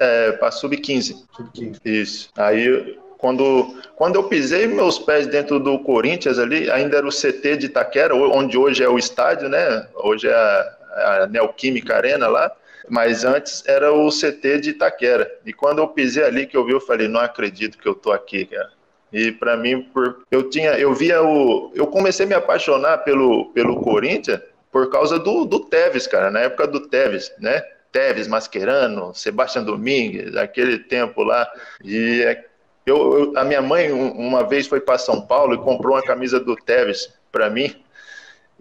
é, 0.00 0.32
para 0.32 0.50
sub 0.50 0.76
15. 0.76 1.24
Sub 1.34 1.50
15. 1.52 1.80
Isso. 1.84 2.30
Aí 2.36 2.98
quando, 3.20 3.76
quando 3.96 4.16
eu 4.16 4.24
pisei 4.24 4.66
meus 4.66 4.98
pés 4.98 5.26
dentro 5.26 5.60
do 5.60 5.78
Corinthians 5.78 6.38
ali, 6.38 6.70
ainda 6.70 6.96
era 6.96 7.06
o 7.06 7.10
CT 7.10 7.58
de 7.58 7.66
Itaquera, 7.66 8.14
onde 8.14 8.56
hoje 8.56 8.82
é 8.82 8.88
o 8.88 8.98
estádio, 8.98 9.48
né? 9.48 9.86
Hoje 9.94 10.26
é 10.26 10.34
a, 10.34 11.22
a 11.22 11.26
Neoquímica 11.26 11.96
Arena 11.96 12.28
lá, 12.28 12.50
mas 12.88 13.24
antes 13.24 13.62
era 13.66 13.92
o 13.92 14.08
CT 14.08 14.60
de 14.60 14.70
Itaquera. 14.70 15.30
E 15.44 15.52
quando 15.52 15.80
eu 15.80 15.88
pisei 15.88 16.24
ali 16.24 16.46
que 16.46 16.56
eu 16.56 16.64
vi, 16.64 16.72
eu 16.72 16.80
falei, 16.80 17.08
não 17.08 17.20
acredito 17.20 17.76
que 17.76 17.86
eu 17.86 17.94
tô 17.94 18.10
aqui, 18.10 18.46
cara. 18.46 18.70
E 19.12 19.32
para 19.32 19.56
mim, 19.56 19.82
por, 19.82 20.24
eu 20.30 20.48
tinha, 20.48 20.70
eu 20.78 20.94
via 20.94 21.22
o, 21.22 21.72
eu 21.74 21.86
comecei 21.86 22.24
a 22.24 22.28
me 22.28 22.34
apaixonar 22.34 22.98
pelo 22.98 23.50
pelo 23.52 23.80
Corinthians 23.80 24.40
por 24.70 24.90
causa 24.90 25.18
do, 25.18 25.44
do 25.44 25.60
Tevez, 25.60 26.06
cara, 26.06 26.30
na 26.30 26.40
época 26.40 26.66
do 26.66 26.88
Tevez, 26.88 27.32
né? 27.38 27.62
Tevez, 27.90 28.28
Mascherano, 28.28 29.12
Sebastião 29.14 29.64
Domingues, 29.64 30.36
aquele 30.36 30.78
tempo 30.78 31.22
lá. 31.22 31.48
E 31.84 32.22
é, 32.22 32.44
eu, 32.86 33.18
eu, 33.18 33.38
a 33.38 33.44
minha 33.44 33.60
mãe 33.60 33.90
uma 33.90 34.46
vez 34.46 34.66
foi 34.66 34.80
para 34.80 34.98
São 34.98 35.20
Paulo 35.20 35.54
e 35.54 35.58
comprou 35.58 35.94
uma 35.94 36.02
camisa 36.02 36.38
do 36.38 36.54
Tevez 36.54 37.12
para 37.32 37.50
mim 37.50 37.74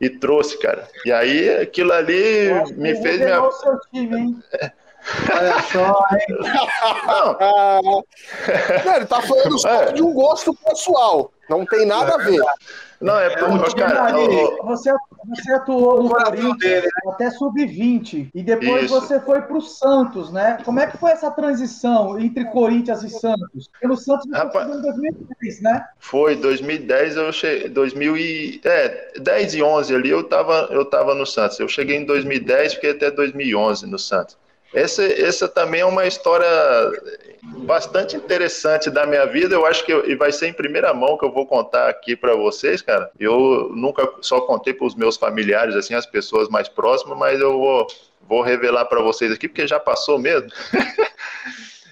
e 0.02 0.10
trouxe, 0.10 0.58
cara. 0.58 0.88
E 1.06 1.12
aí 1.12 1.58
aquilo 1.60 1.92
ali 1.94 2.50
me 2.76 2.96
fez 3.02 3.20
me. 3.20 3.32
O 3.32 3.52
seu 3.52 3.80
time, 3.92 4.18
hein? 4.18 4.44
Olha 5.32 5.62
só, 5.62 6.06
hein? 6.12 6.26
Não. 7.08 8.04
Não, 8.86 8.96
ele 8.96 9.06
tá 9.06 9.22
falando 9.22 9.60
só 9.60 9.84
é. 9.84 9.92
de 9.94 10.02
um 10.02 10.14
gosto 10.14 10.54
pessoal. 10.54 11.32
Não 11.50 11.66
tem 11.66 11.86
nada 11.86 12.16
a 12.16 12.18
ver. 12.18 12.42
Não, 13.02 13.18
é 13.18 13.30
porque, 13.30 13.76
cara, 13.76 14.08
ali, 14.08 14.28
você, 14.62 14.94
você 15.26 15.54
atuou 15.54 16.04
no 16.04 16.10
Corinthians 16.10 16.58
dele, 16.58 16.86
né? 16.86 17.12
até 17.14 17.32
sub-20 17.32 18.30
e 18.34 18.44
depois 18.44 18.86
Isso. 18.86 18.94
você 19.00 19.20
foi 19.22 19.42
para 19.42 19.56
o 19.56 19.62
Santos, 19.62 20.32
né? 20.32 20.58
Como 20.66 20.80
é 20.82 20.88
que 20.88 20.98
foi 20.98 21.12
essa 21.12 21.32
transição 21.32 22.20
entre 22.20 22.44
Corinthians 22.46 23.02
e 23.04 23.10
Santos? 23.10 23.70
Pelo 23.80 23.96
Santos 23.96 24.28
você 24.28 24.38
Rapaz, 24.38 24.68
foi 24.68 24.78
em 24.78 24.82
2010, 24.82 25.62
né? 25.62 25.86
Foi, 25.98 26.36
2010 26.36 27.16
eu 27.16 27.32
cheguei, 27.32 27.70
2000 27.70 28.18
e, 28.18 28.62
é, 28.66 29.14
10 29.20 29.56
e 29.56 29.64
11 29.64 29.96
ali 29.96 30.10
eu 30.10 30.24
tava, 30.24 30.68
eu 30.72 30.84
tava 30.84 31.16
no 31.16 31.26
Santos. 31.26 31.58
Eu 31.58 31.70
cheguei 31.70 31.96
em 31.96 32.06
2010, 32.06 32.74
fiquei 32.74 32.92
até 32.92 33.10
2011 33.10 33.88
no 33.88 33.98
Santos. 33.98 34.38
Essa, 34.74 35.04
essa 35.04 35.48
também 35.48 35.82
é 35.82 35.86
uma 35.86 36.06
história 36.06 36.46
bastante 37.42 38.16
interessante 38.16 38.90
da 38.90 39.06
minha 39.06 39.26
vida. 39.26 39.56
Eu 39.56 39.66
acho 39.66 39.86
que 39.86 39.94
eu, 39.94 40.10
e 40.10 40.16
vai 40.16 40.32
ser 40.32 40.48
em 40.48 40.54
primeira 40.54 40.94
mão 40.94 41.18
que 41.18 41.26
eu 41.26 41.32
vou 41.32 41.46
contar 41.46 41.90
aqui 41.90 42.16
para 42.16 42.36
vocês, 42.36 42.82
cara. 42.82 43.10
Eu 43.20 43.72
nunca 43.76 44.08
só 44.22 44.42
contei 44.42 44.74
para 44.74 44.88
os 44.88 44.96
meus 44.96 45.18
familiares, 45.18 45.76
assim, 45.76 45.94
as 45.94 46.06
pessoas 46.06 46.50
mais 46.50 46.68
próximas, 46.68 47.18
mas 47.18 47.40
eu 47.40 47.54
vou, 47.54 47.88
vou 48.28 48.42
revelar 48.42 48.86
para 48.86 49.02
vocês 49.02 49.32
aqui, 49.32 49.48
porque 49.48 49.68
já 49.68 49.80
passou 49.80 50.20
mesmo. 50.20 50.50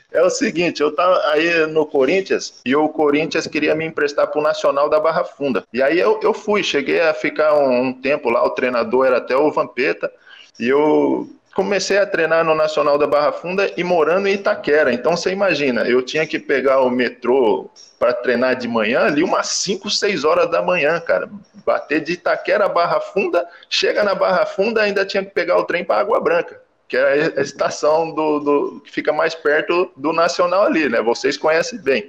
É 0.10 0.24
o 0.24 0.30
seguinte, 0.30 0.82
eu 0.82 0.96
tava 0.96 1.20
aí 1.32 1.68
no 1.68 1.86
Corinthians 1.86 2.62
e 2.66 2.74
o 2.75 2.88
Corinthians 2.88 3.46
queria 3.46 3.75
me 3.75 3.86
emprestar 3.86 4.25
para 4.25 4.39
o 4.39 4.42
Nacional 4.42 4.89
da 4.89 5.00
Barra 5.01 5.25
Funda. 5.25 5.66
E 5.72 5.84
aí 5.84 6.00
eu, 6.00 6.20
eu 6.24 6.34
fui, 6.34 6.63
cheguei 6.63 7.01
a 7.01 7.13
ficar 7.13 7.54
um, 7.56 7.88
um 7.88 7.94
tempo 7.94 8.30
lá, 8.30 8.44
o 8.44 8.51
treinador 8.51 9.06
era 9.06 9.18
até 9.18 9.36
o 9.36 9.51
Vampeta, 9.51 10.12
e 10.58 10.70
eu 10.70 11.30
comecei 11.58 11.98
a 11.98 12.06
treinar 12.06 12.46
no 12.46 12.54
Nacional 12.54 13.00
da 13.00 13.08
Barra 13.08 13.32
Funda 13.32 13.74
e 13.76 13.84
morando 13.84 14.28
em 14.28 14.36
Itaquera. 14.36 14.94
Então 14.94 15.18
você 15.18 15.32
imagina, 15.32 15.90
eu 15.90 16.04
tinha 16.04 16.24
que 16.28 16.38
pegar 16.38 16.82
o 16.82 16.90
metrô 16.92 17.68
para 17.98 18.14
treinar 18.14 18.56
de 18.56 18.68
manhã 18.68 19.08
ali 19.08 19.24
umas 19.24 19.48
5, 19.48 19.90
6 19.90 20.24
horas 20.24 20.52
da 20.52 20.62
manhã, 20.62 21.00
cara. 21.00 21.28
Bater 21.66 22.00
de 22.00 22.14
Itaquera 22.14 22.66
a 22.66 22.70
Barra 22.70 23.00
Funda, 23.00 23.44
chega 23.68 24.04
na 24.04 24.14
Barra 24.14 24.46
Funda 24.46 24.84
ainda 24.84 25.04
tinha 25.04 25.26
que 25.26 25.32
pegar 25.32 25.58
o 25.58 25.64
trem 25.64 25.84
para 25.84 26.00
Água 26.00 26.22
Branca, 26.22 26.62
que 26.88 26.96
é 26.96 27.34
a 27.36 27.42
estação 27.42 28.14
do, 28.14 28.40
do 28.40 28.82
que 28.82 28.92
fica 28.92 29.12
mais 29.12 29.34
perto 29.34 29.92
do 29.98 30.14
Nacional 30.14 30.66
ali, 30.66 30.88
né? 30.88 31.02
Vocês 31.02 31.38
conhecem 31.38 31.80
bem. 31.80 32.08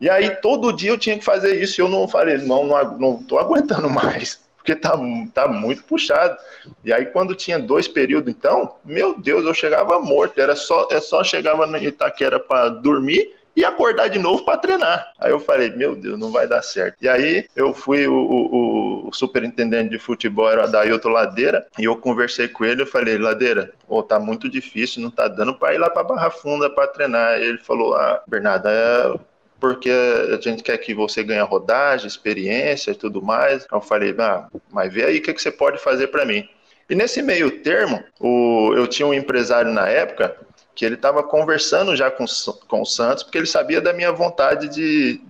E 0.00 0.10
aí 0.10 0.30
todo 0.42 0.72
dia 0.72 0.90
eu 0.90 0.98
tinha 0.98 1.16
que 1.16 1.24
fazer 1.24 1.62
isso 1.62 1.80
e 1.80 1.82
eu 1.82 1.88
não 1.88 2.08
falei, 2.08 2.38
não, 2.38 2.66
não, 2.66 2.98
não 2.98 3.22
tô 3.22 3.38
aguentando 3.38 3.88
mais 3.88 4.40
porque 4.68 4.76
tá, 4.76 4.92
tá 5.32 5.48
muito 5.48 5.82
puxado. 5.84 6.36
E 6.84 6.92
aí, 6.92 7.06
quando 7.06 7.34
tinha 7.34 7.58
dois 7.58 7.88
períodos, 7.88 8.32
então, 8.32 8.76
meu 8.84 9.18
Deus, 9.18 9.44
eu 9.44 9.54
chegava 9.54 9.98
morto. 9.98 10.38
Era 10.38 10.54
só, 10.54 10.88
é 10.90 11.00
só 11.00 11.24
chegava 11.24 11.66
no 11.66 11.78
Itaquera 11.78 12.38
para 12.38 12.68
dormir 12.68 13.34
e 13.56 13.64
acordar 13.64 14.08
de 14.08 14.18
novo 14.18 14.44
para 14.44 14.58
treinar. 14.58 15.12
Aí 15.18 15.30
eu 15.32 15.40
falei, 15.40 15.70
meu 15.70 15.96
Deus, 15.96 16.18
não 16.18 16.30
vai 16.30 16.46
dar 16.46 16.62
certo. 16.62 16.96
E 17.00 17.08
aí 17.08 17.46
eu 17.56 17.72
fui, 17.72 18.06
o, 18.06 18.14
o, 18.14 19.08
o 19.08 19.12
superintendente 19.12 19.90
de 19.90 19.98
futebol 19.98 20.48
era 20.48 20.68
Dailton 20.68 21.08
Ladeira, 21.08 21.66
e 21.78 21.84
eu 21.84 21.96
conversei 21.96 22.46
com 22.46 22.64
ele, 22.64 22.82
eu 22.82 22.86
falei, 22.86 23.18
Ladeira, 23.18 23.72
oh, 23.88 24.02
tá 24.02 24.20
muito 24.20 24.48
difícil, 24.48 25.02
não 25.02 25.10
tá 25.10 25.26
dando 25.26 25.54
para 25.54 25.74
ir 25.74 25.78
lá 25.78 25.90
para 25.90 26.04
Barra 26.04 26.30
Funda 26.30 26.70
para 26.70 26.86
treinar. 26.86 27.40
Ele 27.40 27.58
falou, 27.58 27.96
ah, 27.96 28.22
Bernardo, 28.28 28.68
é, 28.68 29.18
porque 29.60 29.90
a 29.90 30.40
gente 30.40 30.62
quer 30.62 30.78
que 30.78 30.94
você 30.94 31.22
ganhe 31.22 31.40
rodagem, 31.42 32.06
experiência 32.06 32.92
e 32.92 32.94
tudo 32.94 33.20
mais. 33.20 33.66
Eu 33.70 33.80
falei, 33.80 34.14
ah, 34.18 34.48
mas 34.70 34.92
vê 34.92 35.04
aí 35.04 35.18
o 35.18 35.22
que, 35.22 35.32
que 35.32 35.42
você 35.42 35.50
pode 35.50 35.78
fazer 35.78 36.08
para 36.08 36.24
mim. 36.24 36.48
E 36.88 36.94
nesse 36.94 37.20
meio 37.22 37.62
termo, 37.62 38.02
o, 38.18 38.72
eu 38.74 38.86
tinha 38.86 39.06
um 39.06 39.12
empresário 39.12 39.72
na 39.72 39.88
época 39.88 40.36
que 40.74 40.84
ele 40.84 40.94
estava 40.94 41.22
conversando 41.22 41.96
já 41.96 42.10
com, 42.10 42.24
com 42.68 42.82
o 42.82 42.86
Santos, 42.86 43.24
porque 43.24 43.36
ele 43.36 43.46
sabia 43.46 43.80
da 43.80 43.92
minha 43.92 44.12
vontade 44.12 44.68
de, 44.68 45.20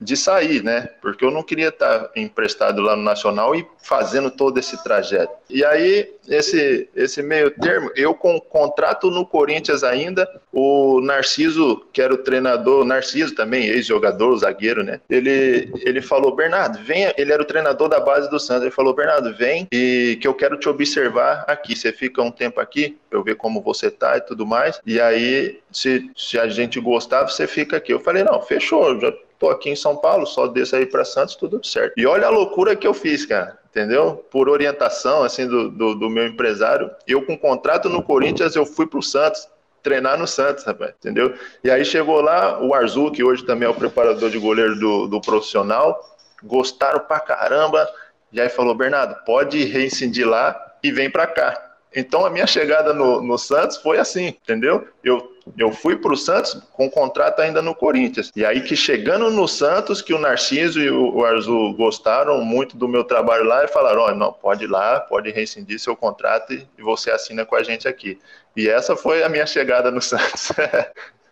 de 0.00 0.16
sair, 0.16 0.62
né? 0.62 0.88
Porque 1.00 1.24
eu 1.24 1.30
não 1.30 1.42
queria 1.42 1.68
estar 1.68 2.10
emprestado 2.14 2.82
lá 2.82 2.94
no 2.94 3.02
Nacional 3.02 3.54
e 3.54 3.66
fazendo 3.82 4.30
todo 4.30 4.58
esse 4.58 4.82
trajeto. 4.82 5.32
E 5.48 5.64
aí, 5.64 6.12
esse, 6.28 6.88
esse 6.94 7.22
meio 7.22 7.50
termo, 7.50 7.90
eu 7.94 8.14
com 8.14 8.38
contrato 8.40 9.10
no 9.10 9.24
Corinthians 9.24 9.82
ainda, 9.82 10.28
o 10.52 11.00
Narciso, 11.00 11.86
que 11.92 12.02
era 12.02 12.12
o 12.12 12.18
treinador, 12.18 12.84
Narciso 12.84 13.34
também, 13.34 13.66
ex-jogador, 13.66 14.36
zagueiro, 14.36 14.82
né? 14.82 15.00
Ele, 15.08 15.72
ele 15.80 16.02
falou, 16.02 16.34
Bernardo, 16.34 16.78
venha, 16.82 17.14
ele 17.16 17.32
era 17.32 17.42
o 17.42 17.46
treinador 17.46 17.88
da 17.88 18.00
base 18.00 18.28
do 18.28 18.40
Santos, 18.40 18.62
ele 18.62 18.70
falou, 18.70 18.94
Bernardo, 18.94 19.34
vem 19.34 19.66
e 19.72 20.18
que 20.20 20.26
eu 20.26 20.34
quero 20.34 20.58
te 20.58 20.68
observar 20.68 21.44
aqui, 21.46 21.76
você 21.76 21.92
fica 21.92 22.22
um 22.22 22.30
tempo 22.30 22.60
aqui, 22.60 22.98
pra 23.08 23.18
eu 23.18 23.24
ver 23.24 23.36
como 23.36 23.62
você 23.62 23.90
tá 23.90 24.16
e 24.16 24.20
tudo 24.20 24.44
mais, 24.44 24.80
e 24.84 25.00
aí, 25.00 25.60
se, 25.70 26.10
se 26.16 26.38
a 26.38 26.48
gente 26.48 26.80
gostar, 26.80 27.24
você 27.24 27.46
fica 27.46 27.76
aqui. 27.76 27.92
Eu 27.92 28.00
falei, 28.00 28.24
não, 28.24 28.42
fechou, 28.42 29.00
já 29.00 29.12
tô 29.38 29.48
aqui 29.50 29.70
em 29.70 29.76
São 29.76 29.96
Paulo, 29.96 30.26
só 30.26 30.46
desço 30.46 30.76
aí 30.76 30.86
para 30.86 31.04
Santos, 31.04 31.36
tudo 31.36 31.64
certo. 31.64 31.94
E 31.96 32.06
olha 32.06 32.26
a 32.26 32.30
loucura 32.30 32.76
que 32.76 32.86
eu 32.86 32.94
fiz, 32.94 33.26
cara, 33.26 33.58
entendeu? 33.68 34.24
Por 34.30 34.48
orientação, 34.48 35.22
assim, 35.22 35.46
do, 35.46 35.70
do, 35.70 35.94
do 35.94 36.10
meu 36.10 36.26
empresário, 36.26 36.90
eu 37.06 37.24
com 37.24 37.36
contrato 37.36 37.88
no 37.88 38.02
Corinthians, 38.02 38.56
eu 38.56 38.64
fui 38.64 38.86
pro 38.86 39.02
Santos, 39.02 39.48
treinar 39.82 40.18
no 40.18 40.26
Santos, 40.26 40.64
rapaz, 40.64 40.94
entendeu? 40.98 41.34
E 41.62 41.70
aí 41.70 41.84
chegou 41.84 42.20
lá 42.20 42.60
o 42.60 42.74
Arzu, 42.74 43.12
que 43.12 43.22
hoje 43.22 43.44
também 43.44 43.66
é 43.66 43.70
o 43.70 43.74
preparador 43.74 44.30
de 44.30 44.38
goleiro 44.38 44.74
do, 44.78 45.06
do 45.06 45.20
profissional, 45.20 46.00
gostaram 46.42 47.00
pra 47.00 47.20
caramba, 47.20 47.88
e 48.32 48.40
aí 48.40 48.48
falou, 48.48 48.74
Bernardo, 48.74 49.14
pode 49.24 49.64
reincidir 49.64 50.26
lá 50.26 50.60
e 50.82 50.90
vem 50.90 51.08
pra 51.08 51.26
cá. 51.26 51.62
Então 51.94 52.26
a 52.26 52.30
minha 52.30 52.46
chegada 52.46 52.92
no, 52.92 53.22
no 53.22 53.38
Santos 53.38 53.76
foi 53.76 53.98
assim, 53.98 54.26
entendeu? 54.26 54.86
Eu 55.02 55.35
eu 55.56 55.70
fui 55.72 55.96
para 55.96 56.12
o 56.12 56.16
Santos 56.16 56.60
com 56.72 56.90
contrato 56.90 57.40
ainda 57.40 57.62
no 57.62 57.74
Corinthians. 57.74 58.32
E 58.34 58.44
aí 58.44 58.60
que 58.62 58.74
chegando 58.74 59.30
no 59.30 59.46
Santos, 59.46 60.02
que 60.02 60.12
o 60.12 60.18
Narciso 60.18 60.80
e 60.80 60.90
o 60.90 61.24
Arzu 61.24 61.72
gostaram 61.74 62.40
muito 62.42 62.76
do 62.76 62.88
meu 62.88 63.04
trabalho 63.04 63.44
lá 63.44 63.64
e 63.64 63.68
falaram, 63.68 64.02
ó, 64.02 64.10
oh, 64.10 64.14
não, 64.14 64.32
pode 64.32 64.64
ir 64.64 64.68
lá, 64.68 65.00
pode 65.00 65.30
rescindir 65.30 65.78
seu 65.78 65.94
contrato 65.94 66.52
e 66.52 66.82
você 66.82 67.10
assina 67.10 67.44
com 67.44 67.54
a 67.54 67.62
gente 67.62 67.86
aqui. 67.86 68.18
E 68.56 68.68
essa 68.68 68.96
foi 68.96 69.22
a 69.22 69.28
minha 69.28 69.46
chegada 69.46 69.90
no 69.90 70.00
Santos. 70.02 70.50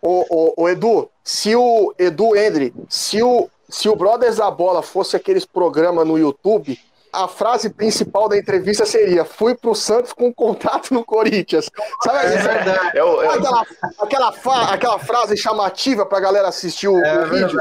ô, 0.01 0.25
ô, 0.29 0.53
ô, 0.63 0.69
Edu, 0.69 1.09
se 1.23 1.55
o 1.55 1.93
Edu 1.97 2.35
Endre, 2.37 2.73
se 2.87 3.21
o, 3.21 3.49
se 3.67 3.89
o 3.89 3.95
Brothers 3.95 4.37
da 4.37 4.49
Bola 4.49 4.81
fosse 4.81 5.15
aqueles 5.15 5.45
programas 5.45 6.07
no 6.07 6.17
YouTube, 6.17 6.79
a 7.23 7.27
frase 7.27 7.69
principal 7.69 8.27
da 8.27 8.37
entrevista 8.37 8.85
seria: 8.85 9.23
fui 9.23 9.55
pro 9.55 9.73
Santos 9.73 10.13
com 10.13 10.33
contato 10.33 10.93
no 10.93 11.03
Corinthians. 11.03 11.69
Sabe 12.03 12.25
é, 12.25 12.37
verdade. 12.37 12.97
É, 12.97 12.99
é, 12.99 13.27
aquela, 13.29 13.65
aquela, 13.99 14.31
fa, 14.31 14.73
aquela 14.73 14.99
frase 14.99 15.37
chamativa 15.37 16.05
pra 16.05 16.19
galera 16.19 16.47
assistir 16.47 16.87
o, 16.87 16.97
é, 17.03 17.25
o 17.25 17.29
vídeo? 17.29 17.59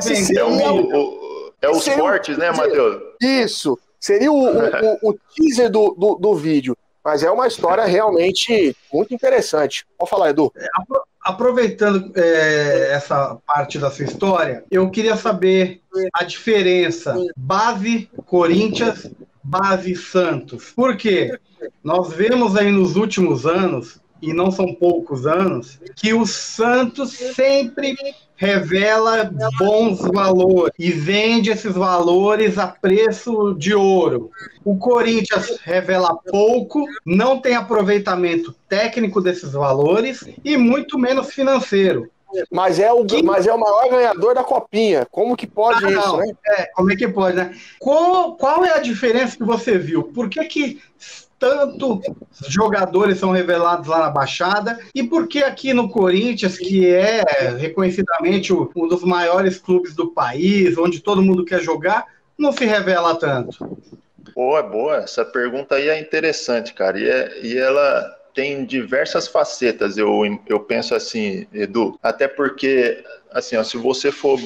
Seria, 0.00 0.46
o, 0.46 0.50
o, 0.52 1.52
é 1.62 1.70
os 1.70 1.88
cortes, 1.88 2.36
né, 2.36 2.50
Matheus? 2.50 3.00
Isso. 3.20 3.78
Seria 3.98 4.32
o, 4.32 4.44
o, 4.44 5.10
o 5.10 5.18
teaser 5.34 5.70
do, 5.70 5.94
do, 5.94 6.14
do, 6.16 6.34
vídeo. 6.34 6.76
Mas 7.04 7.22
é 7.22 7.30
uma 7.30 7.46
história 7.46 7.84
realmente 7.84 8.76
muito 8.92 9.14
interessante. 9.14 9.86
Pode 9.98 10.10
falar, 10.10 10.30
Edu. 10.30 10.52
Aproveitando 11.30 12.10
é, 12.16 12.90
essa 12.92 13.38
parte 13.46 13.78
da 13.78 13.88
sua 13.88 14.04
história, 14.04 14.64
eu 14.68 14.90
queria 14.90 15.16
saber 15.16 15.80
a 16.12 16.24
diferença 16.24 17.14
base 17.36 18.10
Corinthians, 18.26 19.08
base 19.42 19.94
Santos. 19.94 20.72
Por 20.74 20.96
quê? 20.96 21.38
Nós 21.84 22.12
vemos 22.12 22.56
aí 22.56 22.72
nos 22.72 22.96
últimos 22.96 23.46
anos, 23.46 24.00
e 24.20 24.32
não 24.32 24.50
são 24.50 24.74
poucos 24.74 25.24
anos, 25.24 25.78
que 25.94 26.12
o 26.12 26.26
Santos 26.26 27.12
sempre 27.12 27.94
revela 28.40 29.30
bons 29.58 30.00
valores 30.00 30.72
e 30.78 30.90
vende 30.90 31.50
esses 31.50 31.74
valores 31.74 32.56
a 32.56 32.66
preço 32.66 33.52
de 33.52 33.74
ouro. 33.74 34.30
O 34.64 34.78
Corinthians 34.78 35.58
revela 35.62 36.16
pouco, 36.16 36.86
não 37.04 37.38
tem 37.38 37.54
aproveitamento 37.54 38.56
técnico 38.66 39.20
desses 39.20 39.52
valores 39.52 40.24
e 40.42 40.56
muito 40.56 40.98
menos 40.98 41.30
financeiro. 41.34 42.10
Mas 42.50 42.78
é, 42.78 42.90
o, 42.90 43.04
mas 43.22 43.46
é 43.46 43.52
o 43.52 43.60
maior 43.60 43.90
ganhador 43.90 44.34
da 44.34 44.42
copinha. 44.42 45.06
Como 45.10 45.36
que 45.36 45.46
pode 45.46 45.84
ah, 45.84 45.90
isso, 45.90 46.16
né? 46.16 46.32
É, 46.46 46.66
como 46.74 46.90
é 46.90 46.96
que 46.96 47.08
pode, 47.08 47.36
né? 47.36 47.54
Qual, 47.78 48.36
qual 48.36 48.64
é 48.64 48.72
a 48.72 48.80
diferença 48.80 49.36
que 49.36 49.44
você 49.44 49.76
viu? 49.76 50.04
Por 50.04 50.30
que, 50.30 50.42
que 50.46 50.80
tanto 51.40 52.02
jogadores 52.46 53.18
são 53.18 53.32
revelados 53.32 53.88
lá 53.88 53.98
na 53.98 54.10
Baixada 54.10 54.78
e 54.94 55.02
por 55.02 55.26
que 55.26 55.42
aqui 55.42 55.72
no 55.72 55.88
Corinthians, 55.88 56.58
que 56.58 56.86
é 56.86 57.24
reconhecidamente 57.58 58.52
um 58.52 58.86
dos 58.86 59.02
maiores 59.02 59.58
clubes 59.58 59.94
do 59.94 60.12
país, 60.12 60.76
onde 60.76 61.00
todo 61.00 61.22
mundo 61.22 61.44
quer 61.44 61.60
jogar, 61.60 62.06
não 62.38 62.52
se 62.52 62.66
revela 62.66 63.16
tanto? 63.16 63.76
Boa, 64.34 64.62
boa. 64.62 64.96
Essa 64.98 65.24
pergunta 65.24 65.76
aí 65.76 65.88
é 65.88 65.98
interessante, 65.98 66.74
cara. 66.74 66.98
E, 66.98 67.08
é, 67.08 67.40
e 67.42 67.56
ela 67.56 68.20
tem 68.34 68.64
diversas 68.64 69.26
facetas, 69.26 69.96
eu, 69.96 70.22
eu 70.46 70.60
penso 70.60 70.94
assim, 70.94 71.46
Edu. 71.52 71.98
Até 72.02 72.28
porque, 72.28 73.02
assim, 73.30 73.56
ó, 73.56 73.62
se 73.62 73.76
você 73.76 74.12
for 74.12 74.38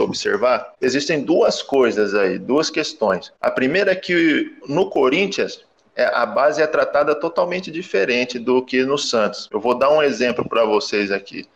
observar, 0.00 0.74
existem 0.80 1.22
duas 1.22 1.62
coisas 1.62 2.14
aí, 2.14 2.38
duas 2.38 2.68
questões. 2.68 3.32
A 3.40 3.50
primeira 3.50 3.92
é 3.92 3.96
que 3.96 4.52
no 4.68 4.90
Corinthians, 4.90 5.64
a 6.04 6.26
base 6.26 6.60
é 6.60 6.66
tratada 6.66 7.14
totalmente 7.14 7.70
diferente 7.70 8.38
do 8.38 8.62
que 8.62 8.84
no 8.84 8.98
Santos. 8.98 9.48
Eu 9.50 9.60
vou 9.60 9.74
dar 9.74 9.90
um 9.90 10.02
exemplo 10.02 10.46
para 10.46 10.64
vocês 10.64 11.10
aqui. 11.10 11.46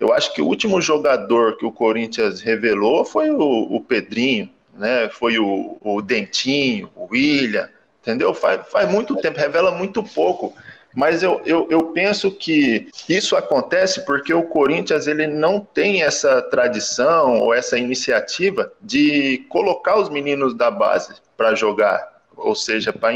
Eu 0.00 0.12
acho 0.12 0.34
que 0.34 0.42
o 0.42 0.46
último 0.46 0.80
jogador 0.80 1.56
que 1.56 1.64
o 1.64 1.70
Corinthians 1.70 2.40
revelou 2.40 3.04
foi 3.04 3.30
o, 3.30 3.38
o 3.38 3.80
Pedrinho, 3.80 4.50
né? 4.76 5.08
Foi 5.08 5.38
o, 5.38 5.78
o, 5.80 6.02
Dentinho, 6.02 6.90
o 6.96 7.06
William, 7.12 7.68
entendeu? 8.02 8.34
Faz, 8.34 8.68
faz 8.68 8.90
muito 8.90 9.16
tempo, 9.16 9.38
revela 9.38 9.70
muito 9.70 10.02
pouco. 10.02 10.52
Mas 10.94 11.22
eu, 11.22 11.40
eu, 11.44 11.66
eu 11.70 11.86
penso 11.86 12.30
que 12.30 12.88
isso 13.08 13.36
acontece 13.36 14.04
porque 14.04 14.32
o 14.32 14.44
Corinthians 14.44 15.06
ele 15.06 15.26
não 15.26 15.60
tem 15.60 16.02
essa 16.02 16.40
tradição 16.42 17.38
ou 17.40 17.54
essa 17.54 17.78
iniciativa 17.78 18.72
de 18.80 19.44
colocar 19.48 19.98
os 19.98 20.08
meninos 20.08 20.54
da 20.54 20.70
base 20.70 21.14
para 21.36 21.54
jogar 21.54 22.13
ou 22.36 22.54
seja, 22.54 22.92
para 22.92 23.14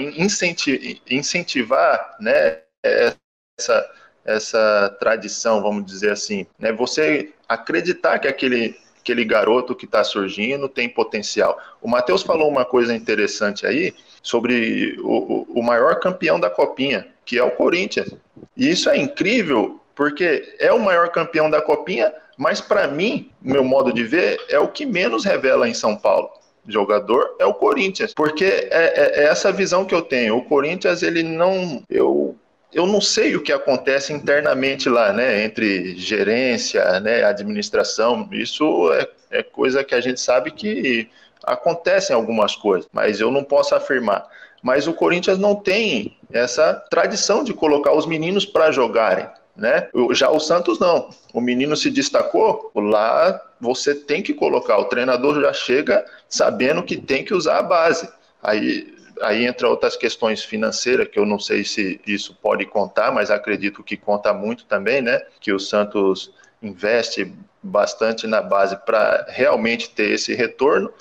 incentivar, 1.09 2.16
né, 2.20 2.59
essa, 2.83 3.90
essa 4.24 4.96
tradição, 5.00 5.62
vamos 5.62 5.87
dizer 5.87 6.12
assim, 6.12 6.46
né? 6.59 6.72
Você 6.72 7.33
acreditar 7.48 8.18
que 8.18 8.28
aquele 8.28 8.76
aquele 9.09 9.24
garoto 9.24 9.74
que 9.74 9.87
está 9.87 10.04
surgindo 10.04 10.68
tem 10.68 10.87
potencial. 10.87 11.59
O 11.81 11.88
Matheus 11.88 12.22
falou 12.22 12.46
uma 12.46 12.66
coisa 12.66 12.94
interessante 12.94 13.66
aí 13.66 13.94
sobre 14.22 14.98
o, 15.00 15.46
o 15.48 15.62
maior 15.62 15.98
campeão 15.98 16.38
da 16.38 16.50
Copinha, 16.50 17.07
que 17.24 17.38
é 17.38 17.42
o 17.42 17.52
Corinthians. 17.52 18.14
E 18.54 18.68
isso 18.68 18.90
é 18.90 18.98
incrível 18.98 19.81
porque 19.94 20.54
é 20.59 20.70
o 20.72 20.78
maior 20.78 21.09
campeão 21.09 21.48
da 21.48 21.62
Copinha, 21.62 22.12
mas 22.37 22.61
para 22.61 22.87
mim, 22.87 23.31
meu 23.40 23.64
modo 23.64 23.94
de 23.94 24.04
ver, 24.04 24.38
é 24.50 24.59
o 24.59 24.68
que 24.68 24.85
menos 24.85 25.24
revela 25.24 25.66
em 25.66 25.74
São 25.74 25.96
Paulo 25.96 26.31
jogador 26.68 27.37
é 27.38 27.46
o 27.46 27.54
Corinthians, 27.54 28.12
porque 28.14 28.44
é, 28.44 28.68
é, 28.70 29.12
é, 29.20 29.24
essa 29.24 29.50
visão 29.50 29.85
que 29.85 29.94
eu 29.94 30.02
tenho. 30.02 30.37
O 30.37 30.44
Corinthians 30.44 31.02
ele 31.02 31.22
não, 31.22 31.83
eu 31.88 32.37
eu 32.72 32.87
não 32.87 33.00
sei 33.00 33.35
o 33.35 33.42
que 33.42 33.50
acontece 33.50 34.12
internamente 34.12 34.90
lá, 34.90 35.11
né, 35.12 35.42
entre 35.42 35.96
gerência, 35.96 37.00
né, 37.00 37.24
administração. 37.24 38.28
Isso 38.31 38.92
é, 38.92 39.09
é 39.38 39.42
coisa 39.42 39.83
que 39.83 39.94
a 39.94 40.00
gente 40.00 40.20
sabe 40.20 40.50
que 40.50 41.09
acontecem 41.42 42.14
algumas 42.14 42.54
coisas, 42.54 42.88
mas 42.92 43.20
eu 43.20 43.31
não 43.31 43.42
posso 43.42 43.74
afirmar. 43.74 44.26
Mas 44.62 44.87
o 44.87 44.92
Corinthians 44.92 45.38
não 45.38 45.54
tem 45.54 46.16
essa 46.31 46.74
tradição 46.90 47.42
de 47.42 47.54
colocar 47.54 47.94
os 47.94 48.07
meninos 48.07 48.44
para 48.44 48.70
jogarem. 48.70 49.26
Né? 49.57 49.88
Já 50.12 50.31
o 50.31 50.38
Santos 50.38 50.78
não. 50.78 51.11
O 51.33 51.40
menino 51.40 51.76
se 51.76 51.90
destacou, 51.90 52.70
lá 52.76 53.40
você 53.61 53.92
tem 53.92 54.22
que 54.22 54.33
colocar. 54.33 54.78
O 54.78 54.85
treinador 54.85 55.40
já 55.40 55.52
chega 55.52 56.04
sabendo 56.28 56.82
que 56.82 56.96
tem 56.96 57.24
que 57.24 57.34
usar 57.34 57.58
a 57.58 57.62
base. 57.62 58.08
Aí, 58.42 58.94
aí 59.22 59.46
entra 59.46 59.68
outras 59.68 59.96
questões 59.96 60.44
financeiras 60.44 61.08
que 61.08 61.18
eu 61.18 61.26
não 61.26 61.38
sei 61.38 61.64
se 61.64 62.00
isso 62.06 62.36
pode 62.40 62.66
contar, 62.66 63.10
mas 63.12 63.30
acredito 63.30 63.82
que 63.82 63.96
conta 63.96 64.32
muito 64.32 64.64
também, 64.66 65.00
né? 65.00 65.20
Que 65.40 65.52
o 65.52 65.58
Santos 65.58 66.32
investe 66.62 67.32
bastante 67.62 68.26
na 68.26 68.40
base 68.40 68.76
para 68.84 69.26
realmente 69.28 69.90
ter 69.90 70.10
esse 70.10 70.34
retorno. 70.34 70.92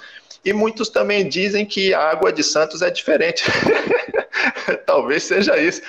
E 0.43 0.53
muitos 0.53 0.89
também 0.89 1.27
dizem 1.27 1.65
que 1.65 1.93
a 1.93 2.09
água 2.09 2.31
de 2.31 2.43
Santos 2.43 2.81
é 2.81 2.89
diferente. 2.89 3.43
Talvez 4.85 5.23
seja 5.23 5.57
isso. 5.57 5.81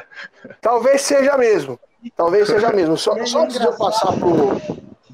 Talvez 0.60 1.00
seja 1.00 1.36
mesmo. 1.38 1.80
Talvez 2.14 2.48
seja 2.48 2.70
mesmo. 2.72 2.96
Só, 2.96 3.24
só 3.24 3.42
antes 3.42 3.58
de 3.58 3.64
eu 3.64 3.72
passar 3.72 4.12
pro, 4.12 4.60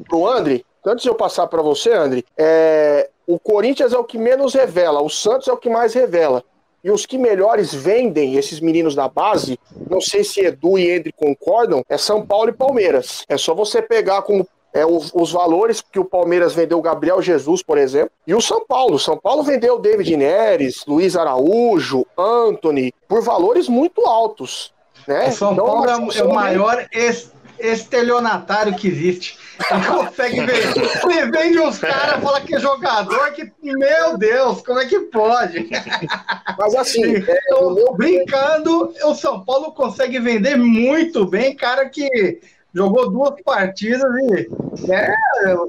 pro 0.08 0.26
André, 0.26 0.62
antes 0.84 1.04
de 1.04 1.08
eu 1.08 1.14
passar 1.14 1.46
para 1.46 1.62
você, 1.62 1.92
André, 1.92 2.24
é, 2.36 3.08
o 3.26 3.38
Corinthians 3.38 3.92
é 3.92 3.98
o 3.98 4.04
que 4.04 4.18
menos 4.18 4.54
revela, 4.54 5.02
o 5.02 5.10
Santos 5.10 5.48
é 5.48 5.52
o 5.52 5.56
que 5.56 5.70
mais 5.70 5.94
revela. 5.94 6.44
E 6.84 6.90
os 6.90 7.06
que 7.06 7.16
melhores 7.16 7.72
vendem 7.72 8.34
esses 8.34 8.58
meninos 8.58 8.94
da 8.94 9.08
base, 9.08 9.58
não 9.88 10.00
sei 10.00 10.24
se 10.24 10.40
Edu 10.40 10.78
e 10.78 10.90
André 10.90 11.12
concordam, 11.16 11.84
é 11.88 11.96
São 11.96 12.26
Paulo 12.26 12.50
e 12.50 12.52
Palmeiras. 12.52 13.24
É 13.28 13.38
só 13.38 13.54
você 13.54 13.80
pegar 13.80 14.22
como 14.22 14.46
é, 14.74 14.84
os, 14.84 15.12
os, 15.14 15.30
valores 15.30 15.80
que 15.80 16.00
o 16.00 16.04
Palmeiras 16.04 16.54
vendeu 16.54 16.78
o 16.78 16.82
Gabriel 16.82 17.22
Jesus, 17.22 17.62
por 17.62 17.78
exemplo, 17.78 18.10
e 18.26 18.34
o 18.34 18.40
São 18.40 18.66
Paulo. 18.66 18.98
São 18.98 19.16
Paulo 19.16 19.44
vendeu 19.44 19.78
David 19.78 20.16
Neres, 20.16 20.84
Luiz 20.86 21.14
Araújo, 21.14 22.04
Anthony, 22.18 22.92
por 23.06 23.22
valores 23.22 23.68
muito 23.68 24.04
altos. 24.06 24.72
Né? 25.06 25.28
O 25.28 25.32
São 25.32 25.52
então, 25.52 25.66
Paulo 25.66 25.84
é, 25.88 26.18
é, 26.18 26.24
o 26.24 26.34
maior 26.34 26.86
estelionatário 27.62 28.74
que 28.76 28.88
existe. 28.88 29.38
Ele 29.70 29.86
consegue 29.86 30.46
ver. 30.46 30.62
Ele 31.10 31.30
vende 31.30 31.60
uns 31.60 31.78
caras, 31.78 32.22
fala 32.22 32.40
que 32.40 32.54
é 32.54 32.60
jogador, 32.60 33.32
que, 33.32 33.50
meu 33.62 34.18
Deus, 34.18 34.62
como 34.62 34.80
é 34.80 34.86
que 34.86 34.98
pode? 35.00 35.68
Mas 36.58 36.74
assim, 36.74 37.16
é, 37.16 37.38
meu... 37.50 37.94
brincando, 37.94 38.92
o 39.04 39.14
São 39.14 39.44
Paulo 39.44 39.72
consegue 39.72 40.18
vender 40.18 40.56
muito 40.56 41.24
bem, 41.26 41.54
cara 41.54 41.88
que 41.88 42.40
jogou 42.74 43.10
duas 43.10 43.40
partidas 43.42 44.10
e 44.24 44.92
é 44.92 45.14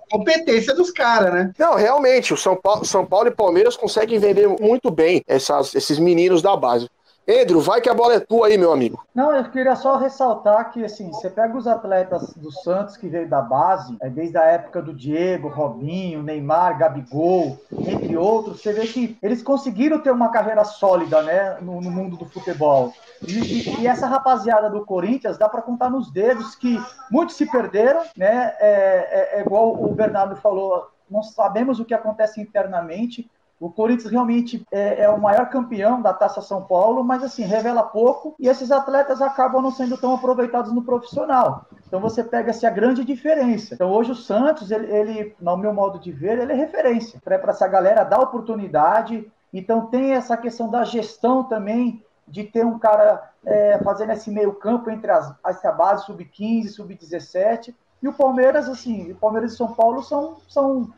competência 0.10 0.74
dos 0.74 0.90
caras, 0.90 1.34
né? 1.34 1.52
Não, 1.58 1.76
realmente, 1.76 2.34
o 2.34 2.38
São 2.38 2.56
Paulo, 2.56 2.86
São 2.86 3.06
Paulo 3.06 3.28
e 3.28 3.32
Palmeiras 3.32 3.76
conseguem 3.76 4.20
vender 4.20 4.48
muito 4.48 4.90
bem 4.90 5.22
essas, 5.28 5.76
esses 5.76 6.00
meninos 6.00 6.42
da 6.42 6.56
base. 6.56 6.90
Pedro, 7.26 7.62
vai 7.62 7.80
que 7.80 7.90
a 7.90 7.94
bola 7.94 8.16
é 8.16 8.20
tua 8.20 8.48
aí, 8.48 8.58
meu 8.58 8.72
amigo. 8.72 9.06
Não, 9.16 9.34
eu 9.34 9.50
queria 9.50 9.76
só 9.76 9.96
ressaltar 9.96 10.72
que, 10.72 10.84
assim, 10.84 11.10
você 11.10 11.30
pega 11.30 11.58
os 11.58 11.68
atletas 11.68 12.34
do 12.34 12.52
Santos 12.52 12.98
que 12.98 13.08
veio 13.08 13.30
da 13.30 13.42
base, 13.42 13.96
é, 14.02 14.10
desde 14.10 14.38
a 14.38 14.44
época 14.44 14.82
do 14.82 14.94
Diego, 14.94 15.48
Robinho, 15.48 16.22
Neymar, 16.22 16.78
Gabigol, 16.78 17.58
entre 17.72 18.18
outros, 18.18 18.62
você 18.62 18.74
vê 18.74 18.86
que 18.88 19.18
eles 19.22 19.42
conseguiram 19.42 20.00
ter 20.00 20.12
uma 20.12 20.30
carreira 20.30 20.66
sólida, 20.66 21.22
né, 21.22 21.58
no, 21.62 21.80
no 21.80 21.90
mundo 21.90 22.18
do 22.18 22.26
futebol. 22.26 22.94
E, 23.26 23.82
e, 23.82 23.88
essa 23.88 24.06
rapaziada 24.06 24.70
do 24.70 24.86
Corinthians 24.86 25.38
dá 25.38 25.48
para 25.48 25.62
contar 25.62 25.90
nos 25.90 26.12
dedos 26.12 26.56
que 26.56 26.78
muitos 27.10 27.36
se 27.36 27.46
perderam, 27.46 28.02
né? 28.18 28.54
É, 28.60 29.36
é, 29.36 29.40
é 29.40 29.42
igual 29.42 29.82
o 29.82 29.94
Bernardo 29.94 30.36
falou, 30.36 30.90
não 31.10 31.24
sabemos 31.24 31.80
o 31.80 31.86
que 31.86 31.94
acontece 31.94 32.42
internamente, 32.42 33.30
o 33.64 33.70
Corinthians 33.70 34.12
realmente 34.12 34.68
é, 34.70 35.04
é, 35.04 35.10
o 35.10 35.18
maior 35.18 35.50
campeão 35.50 36.02
da 36.02 36.14
Taça 36.14 36.42
São 36.42 36.64
Paulo, 36.64 37.02
mas 37.02 37.24
assim, 37.24 37.44
revela 37.44 37.82
pouco 37.82 38.36
e 38.38 38.50
esses 38.50 38.70
atletas 38.72 39.22
acabam 39.22 39.62
não 39.62 39.72
sendo 39.72 39.98
tão 39.98 40.14
aproveitados 40.14 40.74
no 40.74 40.84
profissional. 40.84 41.66
Então 41.88 42.02
você 42.02 42.22
pega 42.26 42.52
assim, 42.52 42.66
a 42.66 42.70
grande 42.70 43.06
diferença. 43.06 43.76
Então 43.76 43.90
hoje 43.90 44.12
o 44.12 44.16
Santos, 44.16 44.70
ele, 44.70 44.94
ele 44.94 45.36
no 45.40 45.56
meu 45.56 45.74
modo 45.74 45.98
de 45.98 46.12
ver, 46.12 46.40
ele 46.40 46.52
é 46.52 46.56
referência 46.56 47.22
para 47.24 47.38
essa 47.38 47.66
galera 47.66 48.04
dar 48.04 48.20
oportunidade. 48.20 49.32
Então 49.54 49.86
tem 49.86 50.12
essa 50.12 50.36
questão 50.36 50.70
da 50.70 50.84
gestão 50.84 51.46
também, 51.46 52.04
de 52.28 52.44
ter 52.44 52.66
um 52.66 52.78
cara 52.78 53.32
é, 53.46 53.80
fazendo 53.82 54.12
esse 54.12 54.30
meio 54.30 54.52
campo 54.56 54.90
entre 54.90 55.10
as, 55.10 55.34
essa 55.46 55.72
base 55.72 56.06
sub-15, 56.06 56.68
sub-17. 56.68 57.74
E 58.02 58.10
o 58.10 58.14
Palmeiras, 58.14 58.68
assim, 58.68 59.14
o 59.14 59.16
Palmeiras 59.16 59.54
e 59.54 59.56
São 59.56 59.72
Paulo 59.74 60.04
são, 60.04 60.36
são 60.50 60.92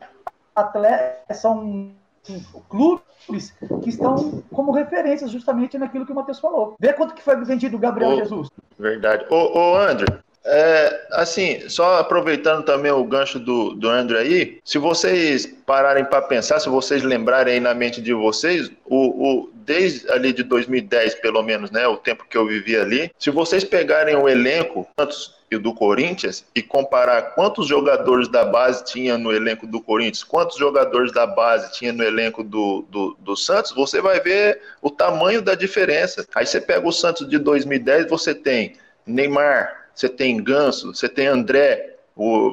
atletas, 0.56 1.38
são 1.38 1.94
clubes 2.70 3.54
que 3.84 3.90
estão 3.90 4.44
como 4.52 4.72
referências 4.72 5.32
justamente 5.32 5.78
naquilo 5.78 6.06
que 6.06 6.12
o 6.12 6.16
Matheus 6.16 6.40
falou. 6.40 6.76
Vê 6.80 6.94
quanto 6.94 7.14
que 7.14 7.22
foi 7.22 7.36
vendido 7.44 7.78
o 7.78 7.80
Gabriel 7.80 8.12
ô, 8.12 8.16
Jesus. 8.16 8.50
Verdade. 8.78 9.26
Ô, 9.30 9.58
ô 9.58 9.78
André, 9.78 10.20
é, 10.46 11.08
assim, 11.12 11.68
só 11.68 11.98
aproveitando 11.98 12.64
também 12.64 12.92
o 12.92 13.04
gancho 13.04 13.40
do, 13.40 13.74
do 13.74 13.90
André 13.90 14.20
aí, 14.20 14.60
se 14.64 14.78
vocês 14.78 15.48
pararem 15.66 16.06
para 16.06 16.22
pensar, 16.22 16.60
se 16.60 16.70
vocês 16.70 17.02
lembrarem 17.02 17.56
aí 17.56 17.60
na 17.60 17.74
mente 17.74 18.00
de 18.00 18.14
vocês, 18.14 18.70
o, 18.86 18.98
o, 18.98 19.50
desde 19.54 20.10
ali 20.12 20.32
de 20.32 20.44
2010, 20.44 21.16
pelo 21.16 21.42
menos, 21.42 21.72
né, 21.72 21.88
o 21.88 21.98
tempo 21.98 22.26
que 22.30 22.38
eu 22.38 22.46
vivi 22.46 22.78
ali, 22.78 23.12
se 23.18 23.32
vocês 23.32 23.64
pegarem 23.64 24.16
o 24.16 24.30
elenco, 24.30 24.88
tantos 24.96 25.36
e 25.52 25.58
do 25.58 25.74
Corinthians 25.74 26.44
e 26.56 26.62
comparar 26.62 27.34
quantos 27.34 27.68
jogadores 27.68 28.28
da 28.28 28.44
base 28.44 28.84
tinha 28.84 29.18
no 29.18 29.32
elenco 29.32 29.68
do 29.68 29.82
Corinthians, 29.82 30.24
quantos 30.24 30.58
jogadores 30.58 31.12
da 31.12 31.26
base 31.26 31.72
tinha 31.74 31.94
no 31.94 32.04
elenco 32.04 32.44
do, 32.44 32.84
do, 32.90 33.16
do, 33.20 33.36
Santos, 33.36 33.72
você 33.72 34.02
vai 34.02 34.20
ver 34.20 34.60
o 34.82 34.90
tamanho 34.90 35.42
da 35.42 35.54
diferença. 35.54 36.26
Aí 36.34 36.46
você 36.46 36.60
pega 36.60 36.88
o 36.88 36.92
Santos 36.92 37.30
de 37.30 37.38
2010, 37.38 38.10
você 38.10 38.34
tem 38.34 38.76
Neymar, 39.06 39.85
você 39.96 40.10
tem 40.10 40.44
Ganso, 40.44 40.94
você 40.94 41.08
tem 41.08 41.28
André, 41.28 41.96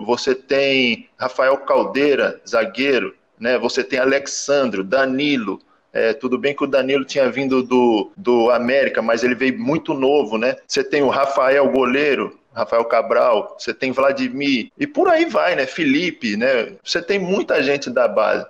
você 0.06 0.34
tem 0.34 1.08
Rafael 1.18 1.58
Caldeira, 1.58 2.40
zagueiro, 2.48 3.14
né? 3.38 3.58
você 3.58 3.82
tem 3.82 3.98
Alexandro, 3.98 4.84
Danilo, 4.84 5.60
é, 5.92 6.14
tudo 6.14 6.38
bem 6.38 6.54
que 6.54 6.64
o 6.64 6.66
Danilo 6.66 7.04
tinha 7.04 7.30
vindo 7.30 7.62
do, 7.62 8.10
do 8.16 8.50
América, 8.50 9.02
mas 9.02 9.22
ele 9.22 9.34
veio 9.34 9.58
muito 9.58 9.92
novo, 9.92 10.38
né? 10.38 10.56
Você 10.66 10.82
tem 10.82 11.02
o 11.02 11.10
Rafael, 11.10 11.68
goleiro, 11.70 12.38
Rafael 12.54 12.84
Cabral, 12.86 13.56
você 13.58 13.74
tem 13.74 13.92
Vladimir, 13.92 14.70
e 14.78 14.86
por 14.86 15.08
aí 15.08 15.26
vai, 15.26 15.54
né? 15.54 15.66
Felipe, 15.66 16.34
né? 16.36 16.72
Você 16.82 17.02
tem 17.02 17.18
muita 17.18 17.62
gente 17.62 17.90
da 17.90 18.08
base. 18.08 18.46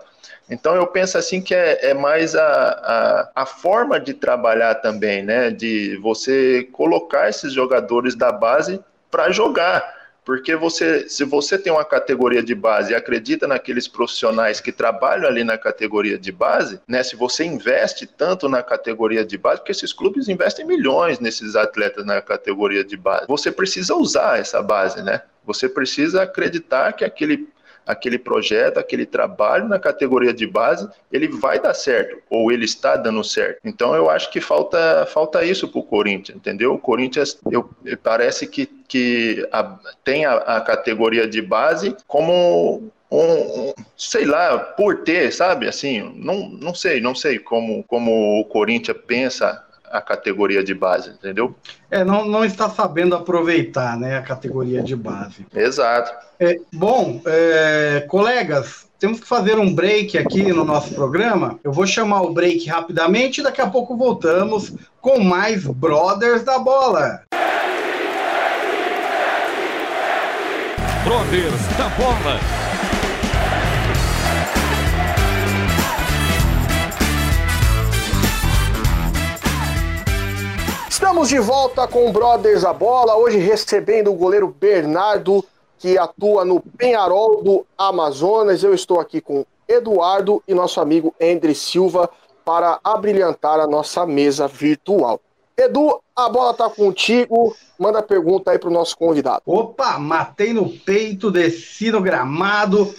Então 0.53 0.77
eu 0.77 0.87
penso 0.87 1.17
assim 1.17 1.41
que 1.41 1.55
é, 1.55 1.91
é 1.91 1.95
mais 1.95 2.35
a, 2.35 2.45
a, 2.45 3.43
a, 3.43 3.47
forma 3.47 3.99
de 3.99 4.13
trabalhar 4.13 4.75
também, 4.77 5.23
né? 5.23 5.51
De 5.51 5.97
você 5.97 6.69
colocar 6.73 7.31
esses 7.31 7.55
jogadores 7.55 8.15
da 8.15 8.31
base 8.31 8.79
para 9.11 9.31
jogar. 9.31 10.03
Porque 10.25 10.55
você, 10.55 11.09
se 11.09 11.25
você 11.25 11.59
tem 11.59 11.73
uma 11.73 11.85
categoria 11.85 12.43
de 12.43 12.55
base 12.55 12.93
e 12.93 12.95
acredita 12.95 13.49
naqueles 13.49 13.89
profissionais 13.89 14.61
que 14.61 14.71
trabalham 14.71 15.27
ali 15.27 15.43
na 15.43 15.57
categoria 15.59 16.17
de 16.19 16.31
base, 16.31 16.79
né? 16.87 17.03
Se 17.03 17.17
você 17.17 17.45
investe 17.45 18.07
tanto 18.07 18.47
na 18.47 18.63
categoria 18.63 19.25
de 19.25 19.39
base, 19.39 19.61
porque 19.61 19.73
esses 19.73 19.93
clubes 19.93 20.29
investem 20.29 20.67
milhões 20.67 21.19
nesses 21.19 21.57
atletas 21.57 22.05
na 22.05 22.21
categoria 22.21 22.85
de 22.85 22.97
base, 22.97 23.27
você 23.27 23.51
precisa 23.51 23.97
usar 23.97 24.39
essa 24.39 24.63
base, 24.63 25.03
né? 25.03 25.23
Você 25.45 25.69
precisa 25.69 26.23
acreditar 26.23 26.93
que 26.93 27.05
aquele 27.05 27.49
aquele 27.87 28.19
projeto, 28.19 28.79
aquele 28.79 29.07
trabalho 29.07 29.69
na 29.69 29.79
categoria 29.79 30.33
de 30.33 30.47
base, 30.47 30.89
ele 31.11 31.29
vai 31.29 31.61
dar 31.61 31.75
certo, 31.75 32.23
ou 32.31 32.51
ele 32.53 32.65
está 32.65 32.97
dando 32.97 33.23
certo. 33.25 33.61
Então 33.65 33.95
eu 33.95 34.09
acho 34.11 34.31
que 34.31 34.41
falta, 34.41 35.07
falta 35.07 35.45
isso 35.45 35.69
para 35.69 35.81
o 35.81 35.85
Corinthians, 35.85 36.37
entendeu? 36.37 36.75
O 36.75 36.79
Corinthians 36.79 37.39
eu, 37.51 37.69
parece 38.03 38.47
que, 38.47 38.67
que 38.67 39.47
a, 39.53 39.79
tem 40.05 40.25
a, 40.25 40.35
a 40.35 40.61
categoria 40.61 41.27
de 41.27 41.43
base 41.43 41.97
como 42.07 42.91
um, 43.11 43.71
um, 43.71 43.75
sei 43.97 44.25
lá, 44.25 44.59
por 44.59 45.03
ter, 45.03 45.33
sabe? 45.33 45.69
Assim, 45.69 46.13
não, 46.17 46.49
não 46.49 46.75
sei, 46.75 47.01
não 47.01 47.15
sei 47.15 47.39
como, 47.39 47.83
como 47.85 48.41
o 48.41 48.45
Corinthians 48.45 48.97
pensa 49.07 49.63
a 49.93 50.01
categoria 50.01 50.65
de 50.65 50.75
base, 50.75 51.11
entendeu? 51.11 51.55
É, 51.91 52.03
não, 52.03 52.25
não 52.25 52.43
está 52.43 52.71
sabendo 52.71 53.15
aproveitar, 53.15 53.99
né, 53.99 54.17
a 54.17 54.23
categoria 54.23 54.83
de 54.83 54.97
base. 54.97 55.47
Exato. 55.55 56.11
É, 56.41 56.57
bom, 56.73 57.21
é, 57.27 58.07
colegas, 58.09 58.87
temos 58.99 59.21
que 59.21 59.27
fazer 59.27 59.59
um 59.59 59.75
break 59.75 60.17
aqui 60.17 60.51
no 60.51 60.65
nosso 60.65 60.95
programa. 60.95 61.61
Eu 61.63 61.73
vou 61.73 61.87
chamar 61.87 62.23
o 62.23 62.33
break 62.33 62.67
rapidamente 62.69 63.41
e 63.41 63.45
daqui 63.45 63.61
a 63.61 63.69
pouco 63.69 63.95
voltamos 63.95 64.73
com 65.01 65.21
mais 65.21 65.67
Brothers 65.67 66.43
da 66.43 66.59
Bola. 66.59 67.23
Brothers 71.05 71.67
da 71.77 71.89
Bola. 71.91 72.62
Estamos 81.13 81.29
de 81.29 81.41
volta 81.41 81.87
com 81.87 82.09
o 82.09 82.13
Brothers 82.13 82.63
da 82.63 82.73
Bola, 82.73 83.15
hoje 83.19 83.37
recebendo 83.37 84.11
o 84.11 84.15
goleiro 84.15 84.49
Bernardo, 84.49 85.45
que 85.79 85.99
atua 85.99 86.43
no 86.43 86.59
Penharol 86.59 87.43
do 87.43 87.67
Amazonas. 87.77 88.65
Eu 88.65 88.73
estou 88.73 88.99
aqui 88.99 89.21
com 89.21 89.45
Eduardo 89.69 90.43
e 90.49 90.55
nosso 90.55 90.81
amigo 90.81 91.15
André 91.21 91.53
Silva 91.53 92.09
para 92.47 92.81
abrilhantar 92.83 93.61
a 93.61 93.67
nossa 93.67 94.07
mesa 94.07 94.49
virtual. 94.49 95.21
Edu, 95.55 96.01
a 96.17 96.31
bola 96.31 96.55
tá 96.55 96.71
contigo. 96.71 97.55
Manda 97.79 97.99
a 97.99 98.03
pergunta 98.03 98.51
aí 98.51 98.59
pro 98.59 98.71
nosso 98.71 98.97
convidado. 98.97 99.43
Opa, 99.45 99.99
matei 99.99 100.55
no 100.55 100.67
peito, 100.67 101.31
desci 101.31 101.93
no 101.93 102.01
gramado. 102.01 102.93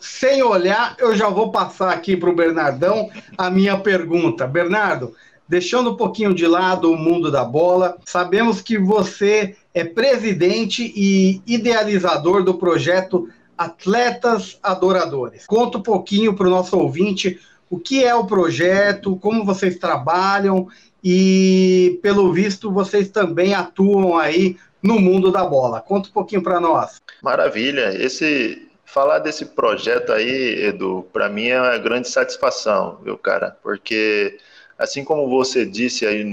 Sem 0.00 0.42
olhar, 0.42 0.96
eu 0.98 1.14
já 1.14 1.28
vou 1.28 1.52
passar 1.52 1.92
aqui 1.92 2.16
pro 2.16 2.34
Bernardão 2.34 3.08
a 3.38 3.48
minha 3.48 3.78
pergunta. 3.78 4.48
Bernardo, 4.48 5.14
deixando 5.52 5.90
um 5.90 5.96
pouquinho 5.96 6.32
de 6.32 6.46
lado 6.46 6.90
o 6.90 6.96
mundo 6.96 7.30
da 7.30 7.44
bola, 7.44 7.98
sabemos 8.06 8.62
que 8.62 8.78
você 8.78 9.54
é 9.74 9.84
presidente 9.84 10.90
e 10.96 11.42
idealizador 11.46 12.42
do 12.42 12.54
projeto 12.54 13.28
Atletas 13.56 14.58
Adoradores. 14.62 15.46
Conta 15.46 15.76
um 15.76 15.82
pouquinho 15.82 16.34
para 16.34 16.46
o 16.46 16.50
nosso 16.50 16.78
ouvinte 16.78 17.38
o 17.68 17.78
que 17.78 18.02
é 18.02 18.14
o 18.14 18.24
projeto, 18.24 19.14
como 19.16 19.44
vocês 19.44 19.76
trabalham 19.76 20.68
e, 21.04 21.98
pelo 22.02 22.32
visto, 22.32 22.72
vocês 22.72 23.10
também 23.10 23.52
atuam 23.52 24.16
aí 24.16 24.56
no 24.82 24.98
mundo 24.98 25.30
da 25.30 25.44
bola. 25.44 25.82
Conta 25.82 26.08
um 26.08 26.12
pouquinho 26.12 26.42
para 26.42 26.60
nós. 26.60 26.96
Maravilha. 27.22 27.94
Esse 27.94 28.70
falar 28.86 29.18
desse 29.18 29.44
projeto 29.44 30.12
aí, 30.12 30.64
Edu, 30.64 31.06
para 31.12 31.28
mim 31.28 31.48
é 31.48 31.60
uma 31.60 31.76
grande 31.76 32.08
satisfação, 32.08 32.98
viu, 33.04 33.18
cara? 33.18 33.54
Porque 33.62 34.38
assim 34.82 35.04
como 35.04 35.28
você 35.28 35.64
disse 35.64 36.04
aí 36.06 36.24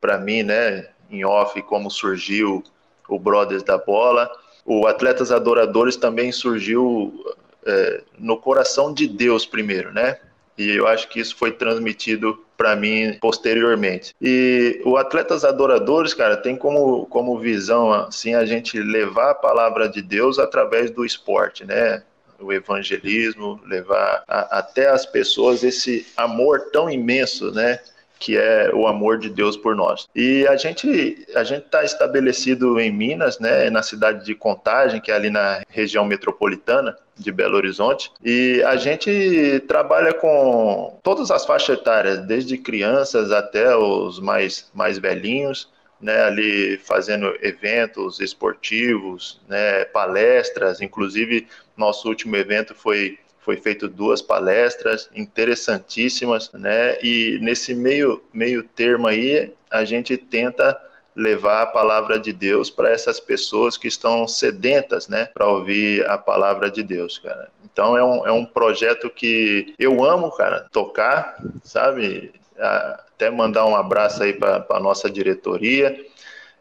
para 0.00 0.18
mim, 0.18 0.42
né, 0.42 0.88
em 1.10 1.24
off, 1.24 1.60
como 1.62 1.90
surgiu 1.90 2.62
o 3.08 3.18
Brothers 3.18 3.62
da 3.62 3.78
Bola, 3.78 4.30
o 4.64 4.86
Atletas 4.86 5.32
Adoradores 5.32 5.96
também 5.96 6.30
surgiu 6.32 7.24
é, 7.66 8.02
no 8.18 8.36
coração 8.36 8.92
de 8.92 9.06
Deus 9.06 9.46
primeiro, 9.46 9.92
né? 9.92 10.18
E 10.56 10.70
eu 10.70 10.86
acho 10.86 11.08
que 11.08 11.20
isso 11.20 11.36
foi 11.36 11.52
transmitido 11.52 12.42
para 12.56 12.74
mim 12.74 13.16
posteriormente. 13.20 14.14
E 14.20 14.82
o 14.84 14.96
Atletas 14.96 15.44
Adoradores, 15.44 16.12
cara, 16.12 16.36
tem 16.36 16.56
como, 16.56 17.06
como 17.06 17.38
visão 17.38 17.92
assim 17.92 18.34
a 18.34 18.44
gente 18.44 18.78
levar 18.80 19.30
a 19.30 19.34
palavra 19.34 19.88
de 19.88 20.02
Deus 20.02 20.38
através 20.38 20.90
do 20.90 21.04
esporte, 21.04 21.64
né? 21.64 22.02
O 22.40 22.52
evangelismo, 22.52 23.60
levar 23.64 24.24
a, 24.26 24.58
até 24.58 24.88
as 24.88 25.06
pessoas 25.06 25.62
esse 25.62 26.06
amor 26.16 26.70
tão 26.72 26.90
imenso, 26.90 27.52
né? 27.52 27.78
Que 28.18 28.36
é 28.36 28.70
o 28.74 28.86
amor 28.86 29.18
de 29.18 29.28
Deus 29.30 29.56
por 29.56 29.74
nós. 29.74 30.08
E 30.14 30.46
a 30.46 30.56
gente 30.56 31.26
a 31.34 31.44
gente 31.44 31.64
está 31.64 31.84
estabelecido 31.84 32.78
em 32.80 32.90
Minas, 32.90 33.38
né, 33.38 33.70
na 33.70 33.82
cidade 33.82 34.24
de 34.24 34.34
Contagem, 34.34 35.00
que 35.00 35.10
é 35.10 35.14
ali 35.14 35.30
na 35.30 35.62
região 35.68 36.04
metropolitana 36.04 36.96
de 37.16 37.32
Belo 37.32 37.56
Horizonte, 37.56 38.12
e 38.24 38.62
a 38.64 38.76
gente 38.76 39.62
trabalha 39.66 40.12
com 40.12 40.98
todas 41.02 41.30
as 41.30 41.44
faixas 41.44 41.78
etárias, 41.78 42.18
desde 42.26 42.56
crianças 42.56 43.32
até 43.32 43.76
os 43.76 44.20
mais 44.20 44.70
mais 44.74 44.98
velhinhos. 44.98 45.68
Né, 46.00 46.22
ali 46.22 46.78
fazendo 46.84 47.36
eventos 47.42 48.20
esportivos, 48.20 49.40
né, 49.48 49.84
palestras, 49.86 50.80
inclusive 50.80 51.48
nosso 51.76 52.08
último 52.08 52.36
evento 52.36 52.72
foi 52.72 53.18
foi 53.48 53.56
feito 53.56 53.88
duas 53.88 54.20
palestras 54.20 55.08
interessantíssimas, 55.14 56.52
né? 56.52 56.98
E 57.02 57.38
nesse 57.40 57.74
meio 57.74 58.22
meio 58.30 58.62
termo 58.62 59.08
aí, 59.08 59.54
a 59.70 59.86
gente 59.86 60.18
tenta 60.18 60.78
levar 61.16 61.62
a 61.62 61.66
palavra 61.66 62.18
de 62.20 62.30
Deus 62.30 62.68
para 62.68 62.90
essas 62.90 63.18
pessoas 63.18 63.78
que 63.78 63.88
estão 63.88 64.28
sedentas, 64.28 65.08
né, 65.08 65.30
para 65.32 65.48
ouvir 65.48 66.06
a 66.06 66.18
palavra 66.18 66.70
de 66.70 66.82
Deus, 66.82 67.18
cara. 67.18 67.48
Então 67.64 67.96
é 67.96 68.04
um, 68.04 68.26
é 68.26 68.30
um 68.30 68.44
projeto 68.44 69.08
que 69.08 69.74
eu 69.78 70.04
amo, 70.04 70.30
cara, 70.32 70.66
tocar, 70.70 71.42
sabe? 71.64 72.30
Até 72.58 73.30
mandar 73.30 73.64
um 73.64 73.74
abraço 73.74 74.22
aí 74.22 74.34
para 74.34 74.66
a 74.68 74.78
nossa 74.78 75.08
diretoria. 75.08 75.98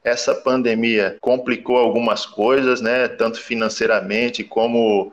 Essa 0.06 0.34
pandemia 0.34 1.18
complicou 1.20 1.76
algumas 1.76 2.26
coisas, 2.26 2.80
né, 2.80 3.10
tanto 3.10 3.42
financeiramente 3.42 4.42
como 4.42 5.12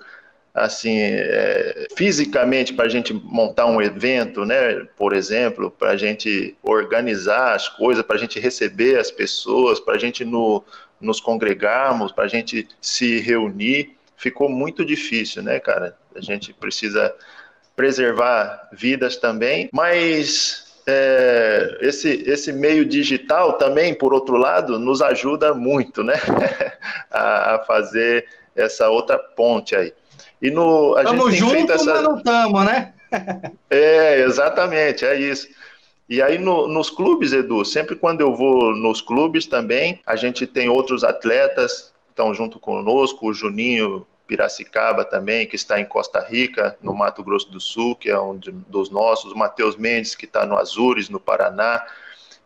assim, 0.55 0.99
é, 1.01 1.88
fisicamente 1.97 2.73
para 2.73 2.85
a 2.85 2.88
gente 2.88 3.12
montar 3.12 3.67
um 3.67 3.83
evento, 3.83 4.45
né, 4.45 4.87
por 4.97 5.12
exemplo, 5.12 5.69
para 5.69 5.90
a 5.90 5.97
gente 5.97 6.57
organizar 6.62 7.55
as 7.55 7.69
coisas, 7.69 8.05
para 8.05 8.14
a 8.14 8.19
gente 8.19 8.38
receber 8.38 9.01
as 9.01 9.11
pessoas, 9.11 9.81
para 9.81 9.95
a 9.95 9.99
gente 9.99 10.25
no, 10.25 10.62
nos 11.01 11.21
congregarmos, 11.21 12.12
para 12.12 12.25
a 12.25 12.29
gente 12.29 12.69
se 12.81 13.19
reunir, 13.19 13.97
ficou 14.17 14.49
muito 14.49 14.85
difícil, 14.85 15.43
né, 15.43 15.59
cara? 15.59 15.97
A 16.14 16.21
gente 16.21 16.53
precisa 16.53 17.12
preservar 17.75 18.69
vidas 18.73 19.17
também, 19.17 19.69
mas 19.73 20.81
é, 20.87 21.79
esse, 21.81 22.23
esse 22.27 22.53
meio 22.53 22.85
digital 22.85 23.55
também, 23.55 23.93
por 23.93 24.14
outro 24.14 24.37
lado, 24.37 24.79
nos 24.79 25.03
ajuda 25.03 25.53
muito, 25.53 26.05
né, 26.05 26.14
a, 27.11 27.57
a 27.57 27.59
fazer 27.64 28.25
essa 28.55 28.88
outra 28.88 29.19
ponte 29.19 29.75
aí. 29.75 29.93
E 30.40 30.50
no, 30.50 30.96
a 30.96 31.05
tamo 31.05 31.31
gente 31.31 31.31
tem 31.31 31.38
junto, 31.38 31.53
feito 31.53 31.72
essa... 31.72 31.94
mas 31.94 32.03
não 32.03 32.16
estamos, 32.16 32.64
né? 32.64 32.94
é, 33.70 34.20
exatamente, 34.20 35.05
é 35.05 35.18
isso. 35.18 35.48
E 36.09 36.20
aí 36.20 36.38
no, 36.38 36.68
nos 36.68 36.90
clubes, 36.90 37.33
Edu, 37.33 37.64
sempre 37.64 37.96
quando 37.96 38.20
eu 38.20 38.35
vou 38.35 38.74
nos 38.77 39.00
clubes 39.00 39.46
também, 39.46 40.00
a 40.07 40.16
gente 40.16 40.46
tem 40.46 40.68
outros 40.68 41.03
atletas 41.03 41.94
que 42.07 42.11
estão 42.11 42.35
junto 42.35 42.61
conosco, 42.61 43.29
o 43.29 43.35
Juninho 43.35 44.07
Piracicaba 44.27 45.05
também, 45.05 45.46
que 45.46 45.57
está 45.57 45.81
em 45.81 45.85
Costa 45.85 46.20
Rica, 46.20 46.77
no 46.83 46.94
Mato 46.94 47.22
Grosso 47.22 47.50
do 47.50 47.61
Sul, 47.61 47.94
que 47.94 48.11
é 48.11 48.18
um 48.18 48.38
dos 48.38 48.90
nossos, 48.90 49.33
o 49.33 49.37
Matheus 49.37 49.77
Mendes, 49.77 50.14
que 50.14 50.24
está 50.24 50.46
no 50.46 50.57
Azures, 50.57 51.09
no 51.09 51.20
Paraná. 51.20 51.85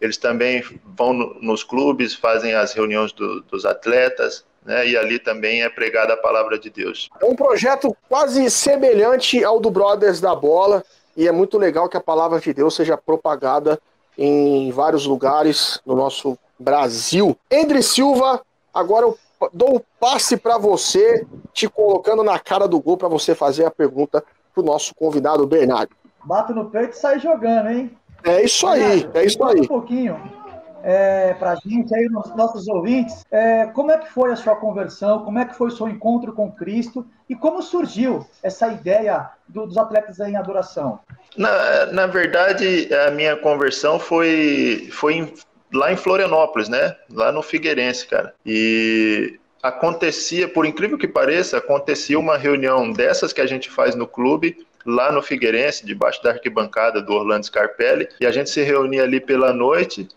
Eles 0.01 0.17
também 0.17 0.63
vão 0.85 1.13
no, 1.13 1.35
nos 1.41 1.63
clubes, 1.63 2.15
fazem 2.15 2.55
as 2.55 2.73
reuniões 2.73 3.13
do, 3.13 3.43
dos 3.43 3.65
atletas, 3.65 4.45
né, 4.69 4.87
e 4.87 4.99
ali 4.99 5.19
também 5.19 5.63
é 5.63 5.71
pregada 5.71 6.13
a 6.13 6.17
palavra 6.17 6.59
de 6.59 6.69
Deus. 6.69 7.09
É 7.23 7.25
um 7.25 7.35
projeto 7.35 7.97
quase 8.07 8.51
semelhante 8.51 9.43
ao 9.43 9.59
do 9.59 9.71
Brothers 9.71 10.21
da 10.21 10.35
Bola, 10.35 10.85
e 11.17 11.27
é 11.27 11.33
muito 11.33 11.57
legal 11.57 11.89
que 11.89 11.97
a 11.97 12.03
palavra 12.03 12.39
de 12.39 12.53
Deus 12.53 12.77
seja 12.77 12.95
propagada 12.95 13.81
em 14.17 14.71
vários 14.71 15.07
lugares 15.07 15.81
no 15.87 15.97
nosso 15.97 16.39
Brasil. 16.59 17.35
Andre 17.51 17.83
Silva, 17.83 18.43
agora 18.73 19.07
eu 19.07 19.19
dou 19.55 19.77
o 19.77 19.83
passe 19.99 20.37
para 20.37 20.59
você, 20.59 21.27
te 21.55 21.67
colocando 21.67 22.23
na 22.23 22.39
cara 22.39 22.69
do 22.69 22.79
gol 22.79 22.99
para 22.99 23.09
você 23.09 23.35
fazer 23.35 23.65
a 23.65 23.71
pergunta 23.71 24.23
para 24.53 24.63
o 24.63 24.67
nosso 24.67 24.95
convidado 24.95 25.47
Bernardo. 25.47 25.97
Bato 26.25 26.53
no 26.53 26.69
peito 26.69 26.93
e 26.93 26.99
sai 26.99 27.19
jogando, 27.19 27.71
hein? 27.71 27.97
É 28.23 28.43
isso 28.45 28.67
aí, 28.67 29.09
é 29.15 29.25
isso 29.25 29.43
aí. 29.45 29.61
Um 29.61 29.67
pouquinho 29.67 30.38
é, 30.83 31.35
para 31.35 31.53
a 31.53 31.57
gente, 31.57 31.95
aí, 31.95 32.09
nos 32.09 32.35
nossos 32.35 32.69
ouvintes, 32.69 33.25
é, 33.31 33.67
como 33.67 33.91
é 33.91 33.99
que 33.99 34.11
foi 34.11 34.33
a 34.33 34.37
sua 34.37 34.57
conversão, 34.57 35.25
como 35.25 35.39
é 35.39 35.45
que 35.45 35.55
foi 35.55 35.69
o 35.69 35.71
seu 35.71 35.89
encontro 35.89 36.33
com 36.33 36.51
Cristo 36.51 37.07
e 37.29 37.35
como 37.35 37.63
surgiu 37.63 38.27
essa 38.43 38.69
ideia 38.69 39.31
do, 39.47 39.67
dos 39.67 39.77
atletas 39.77 40.19
em 40.21 40.37
adoração? 40.37 41.01
Na, 41.37 41.87
na 41.87 42.07
verdade, 42.07 42.89
a 43.07 43.11
minha 43.11 43.37
conversão 43.37 43.99
foi, 43.99 44.89
foi 44.93 45.15
em, 45.15 45.35
lá 45.73 45.93
em 45.93 45.97
Florianópolis, 45.97 46.69
né? 46.69 46.97
Lá 47.13 47.31
no 47.31 47.43
Figueirense, 47.43 48.07
cara. 48.07 48.35
E 48.45 49.39
acontecia, 49.63 50.49
por 50.49 50.65
incrível 50.65 50.97
que 50.97 51.09
pareça, 51.09 51.59
acontecia 51.59 52.19
uma 52.19 52.37
reunião 52.37 52.91
dessas 52.93 53.33
que 53.33 53.41
a 53.41 53.47
gente 53.47 53.69
faz 53.69 53.95
no 53.95 54.07
clube, 54.07 54.67
lá 54.87 55.13
no 55.13 55.21
Figueirense, 55.21 55.85
debaixo 55.85 56.23
da 56.23 56.31
arquibancada 56.31 57.03
do 57.03 57.13
Orlando 57.13 57.45
Scarpelli, 57.45 58.09
e 58.21 58.27
a 58.27 58.31
gente 58.31 58.49
se 58.49 58.63
reunia 58.63 59.03
ali 59.03 59.21
pela 59.21 59.53
noite 59.53 60.09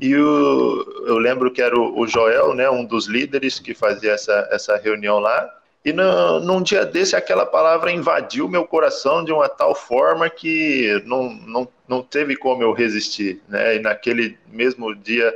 e 0.00 0.14
o, 0.14 1.04
eu 1.06 1.18
lembro 1.18 1.50
que 1.50 1.62
era 1.62 1.78
o, 1.78 1.98
o, 1.98 2.06
Joel, 2.06 2.54
né, 2.54 2.68
um 2.68 2.84
dos 2.84 3.06
líderes 3.06 3.58
que 3.58 3.74
fazia 3.74 4.12
essa, 4.12 4.48
essa 4.50 4.76
reunião 4.76 5.18
lá. 5.18 5.50
E 5.84 5.92
no, 5.92 6.40
num 6.40 6.60
dia 6.60 6.84
desse, 6.84 7.16
aquela 7.16 7.46
palavra 7.46 7.92
invadiu 7.92 8.48
meu 8.48 8.66
coração 8.66 9.24
de 9.24 9.32
uma 9.32 9.48
tal 9.48 9.74
forma 9.74 10.28
que 10.28 11.02
não, 11.06 11.30
não, 11.30 11.68
não 11.88 12.02
teve 12.02 12.36
como 12.36 12.62
eu 12.62 12.72
resistir. 12.72 13.40
Né? 13.48 13.76
E 13.76 13.78
naquele 13.78 14.36
mesmo 14.48 14.94
dia 14.94 15.32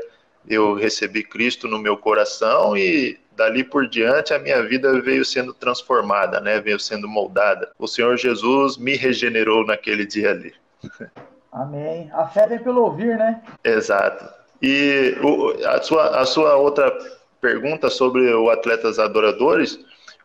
eu 0.48 0.74
recebi 0.74 1.22
Cristo 1.22 1.68
no 1.68 1.78
meu 1.78 1.96
coração 1.96 2.76
e 2.76 3.18
dali 3.36 3.64
por 3.64 3.88
diante 3.88 4.34
a 4.34 4.38
minha 4.38 4.62
vida 4.62 5.00
veio 5.00 5.24
sendo 5.24 5.54
transformada, 5.54 6.40
né? 6.40 6.60
Veio 6.60 6.78
sendo 6.78 7.08
moldada. 7.08 7.70
O 7.78 7.86
Senhor 7.86 8.16
Jesus 8.16 8.76
me 8.76 8.96
regenerou 8.96 9.64
naquele 9.64 10.04
dia 10.04 10.30
ali. 10.30 10.52
Amém. 11.52 12.10
A 12.12 12.26
fé 12.26 12.46
vem 12.46 12.58
pelo 12.58 12.82
ouvir, 12.82 13.16
né? 13.16 13.42
Exato. 13.64 14.39
E 14.62 15.16
o, 15.22 15.50
a, 15.66 15.82
sua, 15.82 16.20
a 16.20 16.26
sua 16.26 16.56
outra 16.56 16.92
pergunta 17.40 17.88
sobre 17.88 18.32
o 18.34 18.50
Atletas 18.50 18.98
Adoradores, 18.98 19.78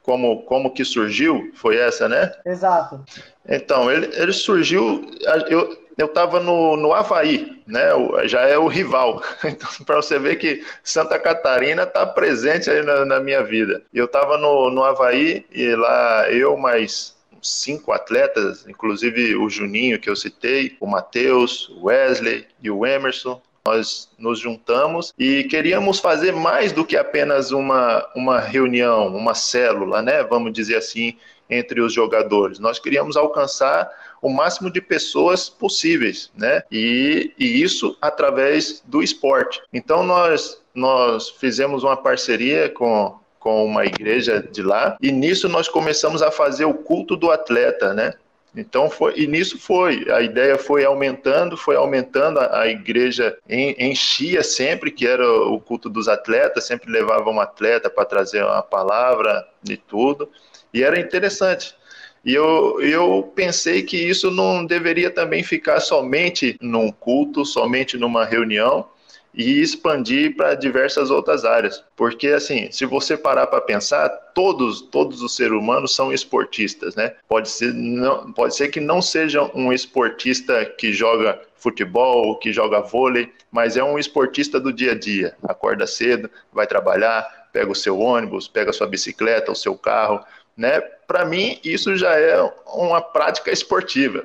como, 0.04 0.44
como 0.44 0.74
que 0.74 0.86
surgiu, 0.86 1.52
foi 1.56 1.78
essa, 1.78 2.08
né? 2.08 2.32
Exato. 2.46 3.04
Então, 3.48 3.92
ele, 3.92 4.10
ele 4.16 4.34
surgiu, 4.34 5.10
eu, 5.50 5.78
eu 5.98 6.06
estava 6.06 6.40
no, 6.40 6.76
no 6.76 6.94
Havaí, 6.94 7.64
né? 7.66 7.90
Já 8.26 8.42
é 8.42 8.58
o 8.58 8.68
rival. 8.68 9.24
Então, 9.44 9.70
para 9.86 9.96
você 9.96 10.20
ver 10.20 10.36
que 10.36 10.64
Santa 10.84 11.18
Catarina 11.18 11.84
está 11.84 12.06
presente 12.06 12.70
aí 12.70 12.84
na, 12.84 13.06
na, 13.06 13.20
minha 13.20 13.44
vida. 13.44 13.82
Eu 13.94 14.06
estava 14.06 14.38
no, 14.38 14.70
no 14.70 14.84
Havaí 14.84 15.46
e 15.52 15.76
lá 15.76 16.30
eu 16.30 16.58
mais 16.58 17.16
cinco 17.42 17.92
atletas, 17.92 18.66
inclusive 18.68 19.36
o 19.36 19.50
Juninho 19.50 20.00
que 20.00 20.10
eu 20.10 20.16
citei, 20.16 20.76
o 20.80 20.88
Matheus, 20.88 21.70
o 21.70 21.86
Wesley 21.86 22.46
e 22.62 22.70
o 22.70 22.86
Emerson. 22.86 23.42
Nós 23.68 24.10
nos 24.20 24.40
juntamos 24.40 25.12
e 25.18 25.44
queríamos 25.46 26.00
fazer 26.00 26.32
mais 26.34 26.72
do 26.72 26.86
que 26.86 26.96
apenas 26.96 27.52
uma, 27.52 28.08
uma 28.16 28.40
reunião, 28.40 29.08
uma 29.08 29.34
célula, 29.34 30.04
né? 30.04 30.24
Vamos 30.24 30.54
dizer 30.54 30.76
assim, 30.76 31.18
entre 31.50 31.82
os 31.82 31.92
jogadores. 31.92 32.60
Nós 32.60 32.78
queríamos 32.78 33.18
alcançar 33.18 33.90
o 34.22 34.30
máximo 34.30 34.72
de 34.72 34.82
pessoas 34.82 35.50
possíveis, 35.50 36.32
né? 36.36 36.62
E, 36.72 37.34
e 37.40 37.62
isso 37.62 37.98
através 38.02 38.84
do 38.86 39.02
esporte. 39.02 39.62
Então 39.74 40.04
nós 40.04 40.64
nós 40.74 41.30
fizemos 41.30 41.84
uma 41.84 41.98
parceria 41.98 42.70
com 42.70 43.18
com 43.40 43.64
uma 43.64 43.86
igreja 43.86 44.42
de 44.42 44.64
lá 44.64 44.98
e 45.00 45.12
nisso 45.12 45.48
nós 45.48 45.68
começamos 45.70 46.24
a 46.24 46.32
fazer 46.32 46.66
o 46.66 46.74
culto 46.74 47.16
do 47.16 47.30
atleta, 47.30 47.94
né? 47.94 48.14
Então 48.56 48.90
foi, 48.90 49.14
e 49.18 49.28
nisso 49.28 49.60
foi, 49.60 50.10
a 50.10 50.22
ideia 50.22 50.58
foi 50.58 50.86
aumentando, 50.86 51.58
foi 51.58 51.76
aumentando, 51.76 52.40
a, 52.40 52.62
a 52.62 52.68
igreja 52.68 53.38
enchia 53.50 54.44
sempre, 54.44 54.92
que 54.92 55.06
era 55.06 55.30
o 55.30 55.60
culto 55.60 55.90
dos 55.90 56.08
atletas, 56.08 56.66
sempre 56.66 56.92
levava 56.92 57.30
um 57.30 57.40
atleta 57.40 57.90
para 57.90 58.06
trazer 58.06 58.44
uma 58.44 58.62
palavra 58.62 59.46
e 59.68 59.76
tudo, 59.76 60.30
e 60.74 60.84
era 60.84 61.00
interessante. 61.00 61.76
E 62.24 62.34
eu, 62.34 62.82
eu 62.82 63.32
pensei 63.36 63.84
que 63.84 63.98
isso 63.98 64.32
não 64.32 64.66
deveria 64.66 65.12
também 65.12 65.44
ficar 65.44 65.80
somente 65.80 66.58
num 66.60 66.92
culto, 66.92 67.46
somente 67.46 67.98
numa 67.98 68.26
reunião, 68.26 68.88
e 69.36 69.62
expandir 69.62 70.36
para 70.36 70.56
diversas 70.56 71.12
outras 71.12 71.44
áreas. 71.44 71.84
Porque, 71.96 72.30
assim, 72.30 72.72
se 72.72 72.86
você 72.86 73.18
parar 73.18 73.48
para 73.48 73.62
pensar, 73.62 74.10
todos, 74.34 74.82
todos 74.82 75.22
os 75.22 75.36
seres 75.36 75.52
humanos 75.52 75.94
são 75.94 76.14
esportistas, 76.14 76.96
né? 76.96 77.14
Pode 77.28 77.50
ser, 77.50 77.74
não, 77.74 78.32
pode 78.32 78.56
ser 78.56 78.70
que 78.70 78.80
não 78.80 79.02
seja 79.02 79.44
um 79.54 79.74
esportista 79.74 80.66
que 80.66 80.94
joga 80.94 81.40
futebol, 81.58 82.38
que 82.38 82.54
joga 82.54 82.82
vôlei, 82.82 83.32
mas 83.52 83.76
é 83.76 83.84
um 83.84 84.00
esportista 84.00 84.60
do 84.60 84.72
dia 84.72 84.92
a 84.92 84.96
dia. 84.96 85.36
Acorda 85.44 85.86
cedo, 85.86 86.30
vai 86.54 86.68
trabalhar, 86.68 87.26
pega 87.52 87.72
o 87.72 87.76
seu 87.76 88.00
ônibus, 88.00 88.48
pega 88.48 88.70
a 88.70 88.74
sua 88.74 88.88
bicicleta, 88.88 89.52
o 89.52 89.56
seu 89.56 89.76
carro, 89.76 90.24
né? 90.56 90.80
Para 91.08 91.26
mim, 91.26 91.60
isso 91.64 91.96
já 91.96 92.18
é 92.18 92.42
uma 92.68 93.02
prática 93.02 93.52
esportiva, 93.52 94.24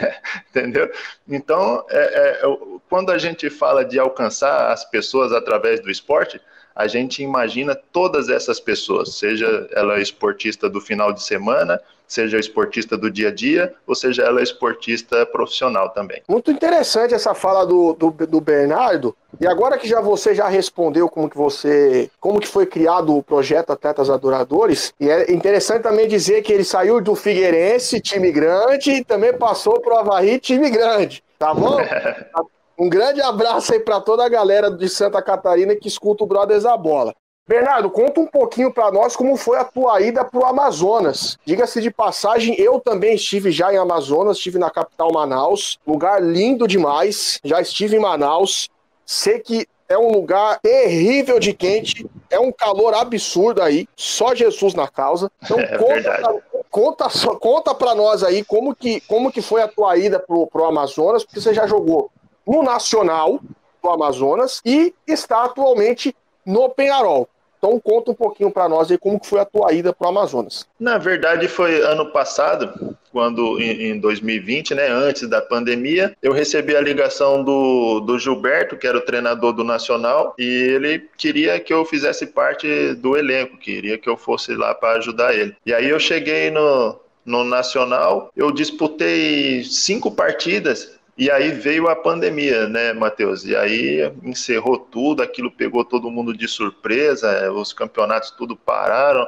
entendeu? 0.50 0.90
Então, 1.26 1.84
é, 1.88 1.98
é, 1.98 2.42
quando 2.88 3.10
a 3.10 3.18
gente 3.18 3.48
fala 3.48 3.84
de 3.84 3.98
alcançar 3.98 4.72
as 4.72 4.84
pessoas 4.84 5.32
através 5.32 5.80
do 5.80 5.90
esporte, 5.90 6.40
a 6.74 6.86
gente 6.86 7.22
imagina 7.22 7.74
todas 7.74 8.28
essas 8.28 8.60
pessoas, 8.60 9.14
seja 9.14 9.68
ela 9.72 10.00
esportista 10.00 10.68
do 10.68 10.80
final 10.80 11.12
de 11.12 11.22
semana, 11.22 11.80
seja 12.08 12.38
esportista 12.38 12.96
do 12.96 13.10
dia 13.10 13.28
a 13.28 13.34
dia, 13.34 13.74
ou 13.86 13.94
seja 13.94 14.22
ela 14.22 14.42
esportista 14.42 15.24
profissional 15.26 15.90
também. 15.90 16.22
Muito 16.26 16.50
interessante 16.50 17.14
essa 17.14 17.34
fala 17.34 17.66
do, 17.66 17.92
do, 17.92 18.10
do, 18.10 18.40
Bernardo. 18.40 19.14
E 19.38 19.46
agora 19.46 19.76
que 19.76 19.86
já 19.86 20.00
você 20.00 20.34
já 20.34 20.48
respondeu 20.48 21.08
como 21.08 21.28
que 21.28 21.36
você, 21.36 22.10
como 22.18 22.40
que 22.40 22.48
foi 22.48 22.64
criado 22.64 23.14
o 23.14 23.22
projeto 23.22 23.70
Atletas 23.70 24.08
Adoradores, 24.08 24.94
e 24.98 25.10
é 25.10 25.30
interessante 25.30 25.82
também 25.82 26.08
dizer 26.08 26.42
que 26.42 26.52
ele 26.52 26.64
saiu 26.64 27.00
do 27.00 27.14
Figueirense, 27.14 28.00
time 28.00 28.32
grande, 28.32 28.90
e 28.90 29.04
também 29.04 29.36
passou 29.36 29.80
para 29.80 29.94
o 29.94 29.98
Havaí, 29.98 30.40
time 30.40 30.70
grande. 30.70 31.22
Tá 31.38 31.52
bom? 31.52 31.78
Um 32.80 32.88
grande 32.88 33.20
abraço 33.20 33.72
aí 33.72 33.80
para 33.80 34.00
toda 34.00 34.24
a 34.24 34.28
galera 34.28 34.70
de 34.70 34.88
Santa 34.88 35.20
Catarina 35.20 35.74
que 35.74 35.88
escuta 35.88 36.22
o 36.22 36.26
Brothers 36.28 36.62
da 36.62 36.76
Bola. 36.76 37.12
Bernardo, 37.48 37.88
conta 37.88 38.20
um 38.20 38.26
pouquinho 38.26 38.70
para 38.70 38.92
nós 38.92 39.16
como 39.16 39.34
foi 39.34 39.56
a 39.56 39.64
tua 39.64 40.02
ida 40.02 40.22
para 40.22 40.38
o 40.38 40.44
Amazonas. 40.44 41.38
Diga-se 41.46 41.80
de 41.80 41.90
passagem, 41.90 42.54
eu 42.60 42.78
também 42.78 43.14
estive 43.14 43.50
já 43.50 43.72
em 43.72 43.78
Amazonas, 43.78 44.36
estive 44.36 44.58
na 44.58 44.70
capital 44.70 45.10
Manaus, 45.10 45.78
lugar 45.86 46.22
lindo 46.22 46.68
demais. 46.68 47.40
Já 47.42 47.58
estive 47.58 47.96
em 47.96 48.00
Manaus, 48.00 48.68
sei 49.06 49.40
que 49.40 49.66
é 49.88 49.96
um 49.96 50.12
lugar 50.12 50.60
terrível 50.60 51.40
de 51.40 51.54
quente, 51.54 52.06
é 52.28 52.38
um 52.38 52.52
calor 52.52 52.92
absurdo 52.92 53.62
aí, 53.62 53.88
só 53.96 54.34
Jesus 54.34 54.74
na 54.74 54.86
causa. 54.86 55.32
Então 55.42 55.56
é 55.58 55.78
conta, 55.78 56.02
pra, 56.02 56.34
conta, 56.70 57.08
conta 57.38 57.74
para 57.74 57.94
nós 57.94 58.22
aí 58.22 58.44
como 58.44 58.74
que, 58.74 59.00
como 59.00 59.32
que 59.32 59.40
foi 59.40 59.62
a 59.62 59.68
tua 59.68 59.96
ida 59.96 60.20
pro, 60.20 60.46
pro 60.48 60.66
Amazonas, 60.66 61.24
porque 61.24 61.40
você 61.40 61.54
já 61.54 61.66
jogou 61.66 62.10
no 62.46 62.62
Nacional 62.62 63.40
do 63.82 63.88
Amazonas 63.88 64.60
e 64.66 64.94
está 65.06 65.44
atualmente 65.44 66.14
no 66.44 66.68
Penharol. 66.68 67.26
Então 67.58 67.78
conta 67.80 68.12
um 68.12 68.14
pouquinho 68.14 68.50
para 68.50 68.68
nós 68.68 68.90
aí 68.90 68.96
como 68.96 69.20
que 69.20 69.26
foi 69.26 69.40
a 69.40 69.44
tua 69.44 69.72
ida 69.72 69.92
para 69.92 70.06
o 70.06 70.10
Amazonas. 70.10 70.66
Na 70.78 70.96
verdade 70.96 71.48
foi 71.48 71.82
ano 71.82 72.10
passado, 72.12 72.96
quando 73.12 73.60
em, 73.60 73.98
2020, 73.98 74.74
né, 74.74 74.88
antes 74.88 75.28
da 75.28 75.40
pandemia, 75.40 76.16
eu 76.22 76.32
recebi 76.32 76.76
a 76.76 76.80
ligação 76.80 77.42
do, 77.42 78.00
do 78.00 78.18
Gilberto, 78.18 78.76
que 78.76 78.86
era 78.86 78.98
o 78.98 79.02
treinador 79.02 79.52
do 79.52 79.64
Nacional, 79.64 80.34
e 80.38 80.44
ele 80.44 81.08
queria 81.16 81.58
que 81.58 81.72
eu 81.72 81.84
fizesse 81.84 82.26
parte 82.26 82.94
do 82.94 83.16
elenco, 83.16 83.58
queria 83.58 83.98
que 83.98 84.08
eu 84.08 84.16
fosse 84.16 84.54
lá 84.54 84.74
para 84.74 84.98
ajudar 84.98 85.34
ele. 85.34 85.54
E 85.66 85.74
aí 85.74 85.88
eu 85.88 85.98
cheguei 85.98 86.50
no, 86.50 86.98
no 87.24 87.44
Nacional, 87.44 88.30
eu 88.36 88.50
disputei 88.50 89.64
cinco 89.64 90.10
partidas 90.10 90.97
e 91.18 91.30
aí 91.32 91.50
veio 91.50 91.88
a 91.88 91.96
pandemia, 91.96 92.68
né, 92.68 92.92
Matheus? 92.92 93.44
E 93.44 93.56
aí 93.56 94.12
encerrou 94.22 94.78
tudo, 94.78 95.20
aquilo 95.20 95.50
pegou 95.50 95.84
todo 95.84 96.10
mundo 96.10 96.32
de 96.32 96.46
surpresa, 96.46 97.50
os 97.50 97.72
campeonatos 97.72 98.30
tudo 98.30 98.54
pararam. 98.54 99.26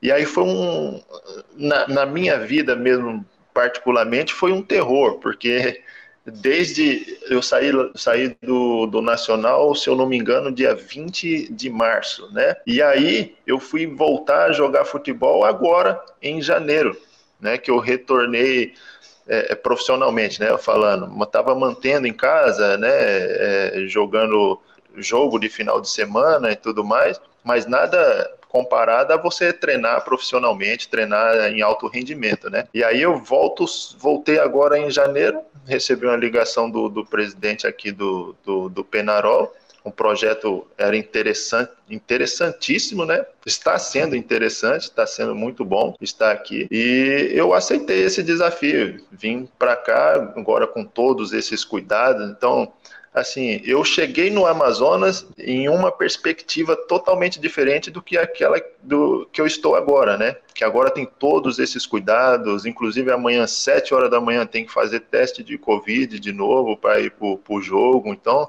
E 0.00 0.10
aí 0.10 0.24
foi 0.24 0.44
um. 0.44 1.02
Na, 1.54 1.86
na 1.86 2.06
minha 2.06 2.38
vida 2.38 2.74
mesmo, 2.74 3.26
particularmente, 3.52 4.32
foi 4.32 4.52
um 4.52 4.62
terror, 4.62 5.18
porque 5.18 5.82
desde 6.24 7.18
eu 7.28 7.42
saí, 7.42 7.72
saí 7.94 8.36
do, 8.42 8.86
do 8.86 9.02
Nacional, 9.02 9.74
se 9.74 9.88
eu 9.88 9.96
não 9.96 10.08
me 10.08 10.16
engano, 10.16 10.50
dia 10.50 10.74
20 10.74 11.52
de 11.52 11.68
março, 11.68 12.32
né? 12.32 12.56
E 12.66 12.80
aí 12.80 13.36
eu 13.46 13.58
fui 13.60 13.86
voltar 13.86 14.46
a 14.46 14.52
jogar 14.52 14.86
futebol 14.86 15.44
agora, 15.44 16.00
em 16.22 16.40
janeiro, 16.40 16.96
né? 17.38 17.58
Que 17.58 17.70
eu 17.70 17.78
retornei 17.78 18.72
é, 19.28 19.52
é, 19.52 19.54
profissionalmente, 19.54 20.40
né? 20.40 20.56
Falando, 20.58 21.22
estava 21.22 21.54
mantendo 21.54 22.06
em 22.06 22.12
casa, 22.12 22.76
né? 22.78 22.90
É, 22.90 23.84
jogando 23.86 24.60
jogo 24.96 25.38
de 25.38 25.48
final 25.48 25.80
de 25.80 25.88
semana 25.88 26.50
e 26.50 26.56
tudo 26.56 26.82
mais, 26.82 27.20
mas 27.44 27.66
nada 27.66 28.30
comparado 28.48 29.12
a 29.12 29.16
você 29.16 29.52
treinar 29.52 30.02
profissionalmente, 30.02 30.88
treinar 30.88 31.52
em 31.52 31.60
alto 31.60 31.86
rendimento, 31.86 32.48
né? 32.48 32.66
E 32.72 32.82
aí 32.82 33.02
eu 33.02 33.18
volto, 33.18 33.66
voltei 33.98 34.38
agora 34.38 34.78
em 34.78 34.90
janeiro, 34.90 35.40
recebi 35.66 36.06
uma 36.06 36.16
ligação 36.16 36.70
do, 36.70 36.88
do 36.88 37.04
presidente 37.04 37.66
aqui 37.66 37.92
do, 37.92 38.34
do, 38.44 38.68
do 38.70 38.82
Penarol, 38.82 39.54
um 39.84 39.90
projeto 39.90 40.66
era 40.76 40.96
interessante, 40.96 41.72
interessantíssimo, 41.88 43.04
né? 43.04 43.24
Está 43.46 43.78
sendo 43.78 44.14
interessante, 44.16 44.82
está 44.82 45.06
sendo 45.06 45.34
muito 45.34 45.64
bom 45.64 45.94
estar 46.00 46.32
aqui. 46.32 46.66
E 46.70 47.30
eu 47.32 47.54
aceitei 47.54 48.02
esse 48.02 48.22
desafio. 48.22 49.04
Vim 49.10 49.48
para 49.58 49.76
cá 49.76 50.32
agora 50.36 50.66
com 50.66 50.84
todos 50.84 51.32
esses 51.32 51.64
cuidados. 51.64 52.28
Então, 52.30 52.72
assim, 53.14 53.60
eu 53.64 53.84
cheguei 53.84 54.30
no 54.30 54.46
Amazonas 54.46 55.26
em 55.38 55.68
uma 55.68 55.90
perspectiva 55.90 56.76
totalmente 56.76 57.40
diferente 57.40 57.90
do 57.90 58.02
que 58.02 58.18
aquela 58.18 58.60
do 58.82 59.28
que 59.32 59.40
eu 59.40 59.46
estou 59.46 59.74
agora, 59.74 60.16
né? 60.16 60.36
Que 60.54 60.64
agora 60.64 60.90
tem 60.90 61.06
todos 61.18 61.58
esses 61.58 61.86
cuidados, 61.86 62.66
inclusive 62.66 63.10
amanhã, 63.10 63.46
sete 63.46 63.94
horas 63.94 64.10
da 64.10 64.20
manhã, 64.20 64.46
tem 64.46 64.66
que 64.66 64.72
fazer 64.72 65.00
teste 65.00 65.42
de 65.42 65.56
Covid 65.56 66.18
de 66.18 66.32
novo 66.32 66.76
para 66.76 67.00
ir 67.00 67.10
para 67.12 67.54
o 67.54 67.60
jogo. 67.60 68.12
Então, 68.12 68.48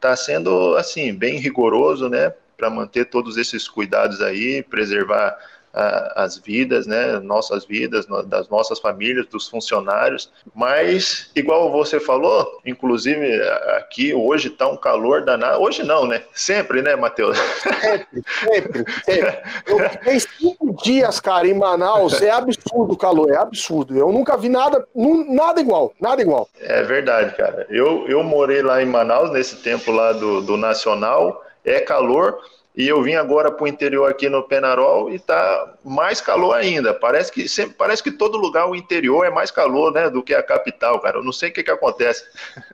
está 0.00 0.16
sendo 0.16 0.74
assim 0.76 1.12
bem 1.14 1.38
rigoroso, 1.38 2.08
né, 2.08 2.32
para 2.56 2.70
manter 2.70 3.04
todos 3.04 3.36
esses 3.36 3.68
cuidados 3.68 4.22
aí, 4.22 4.62
preservar 4.62 5.38
as 5.72 6.36
vidas, 6.36 6.86
né, 6.86 7.18
nossas 7.20 7.64
vidas, 7.64 8.06
das 8.26 8.48
nossas 8.48 8.78
famílias, 8.78 9.26
dos 9.26 9.48
funcionários. 9.48 10.30
Mas, 10.54 11.30
igual 11.34 11.70
você 11.70 12.00
falou, 12.00 12.60
inclusive 12.66 13.40
aqui 13.76 14.12
hoje 14.12 14.48
está 14.48 14.68
um 14.68 14.76
calor 14.76 15.24
danado. 15.24 15.60
Hoje 15.60 15.82
não, 15.82 16.06
né? 16.06 16.22
Sempre, 16.34 16.82
né, 16.82 16.96
Matheus? 16.96 17.38
Sempre, 17.80 18.22
sempre, 18.44 18.84
sempre. 19.04 19.42
Eu 19.66 19.90
fiquei 19.90 20.20
cinco 20.20 20.76
dias, 20.82 21.20
cara, 21.20 21.46
em 21.46 21.54
Manaus. 21.54 22.20
É 22.20 22.30
absurdo 22.30 22.94
o 22.94 22.96
calor, 22.96 23.30
é 23.30 23.36
absurdo. 23.36 23.96
Eu 23.96 24.10
nunca 24.12 24.36
vi 24.36 24.48
nada, 24.48 24.86
nada 24.94 25.60
igual, 25.60 25.92
nada 26.00 26.20
igual. 26.20 26.48
É 26.60 26.82
verdade, 26.82 27.36
cara. 27.36 27.66
Eu, 27.70 28.08
eu 28.08 28.22
morei 28.22 28.62
lá 28.62 28.82
em 28.82 28.86
Manaus 28.86 29.30
nesse 29.30 29.56
tempo 29.56 29.92
lá 29.92 30.12
do, 30.12 30.40
do 30.40 30.56
Nacional. 30.56 31.44
É 31.64 31.78
calor 31.78 32.38
e 32.80 32.88
eu 32.88 33.02
vim 33.02 33.14
agora 33.14 33.50
para 33.50 33.64
o 33.64 33.68
interior 33.68 34.10
aqui 34.10 34.28
no 34.28 34.42
Penarol 34.42 35.12
e 35.12 35.18
tá 35.18 35.74
mais 35.84 36.20
calor 36.20 36.54
ainda. 36.54 36.94
Parece 36.94 37.30
que 37.30 37.46
sempre 37.46 37.74
parece 37.74 38.02
que 38.02 38.10
todo 38.10 38.38
lugar 38.38 38.68
o 38.68 38.74
interior 38.74 39.26
é 39.26 39.30
mais 39.30 39.50
calor, 39.50 39.92
né, 39.92 40.08
do 40.08 40.22
que 40.22 40.34
a 40.34 40.42
capital, 40.42 40.98
cara. 40.98 41.18
Eu 41.18 41.22
não 41.22 41.32
sei 41.32 41.50
o 41.50 41.52
que 41.52 41.62
que 41.62 41.70
acontece. 41.70 42.24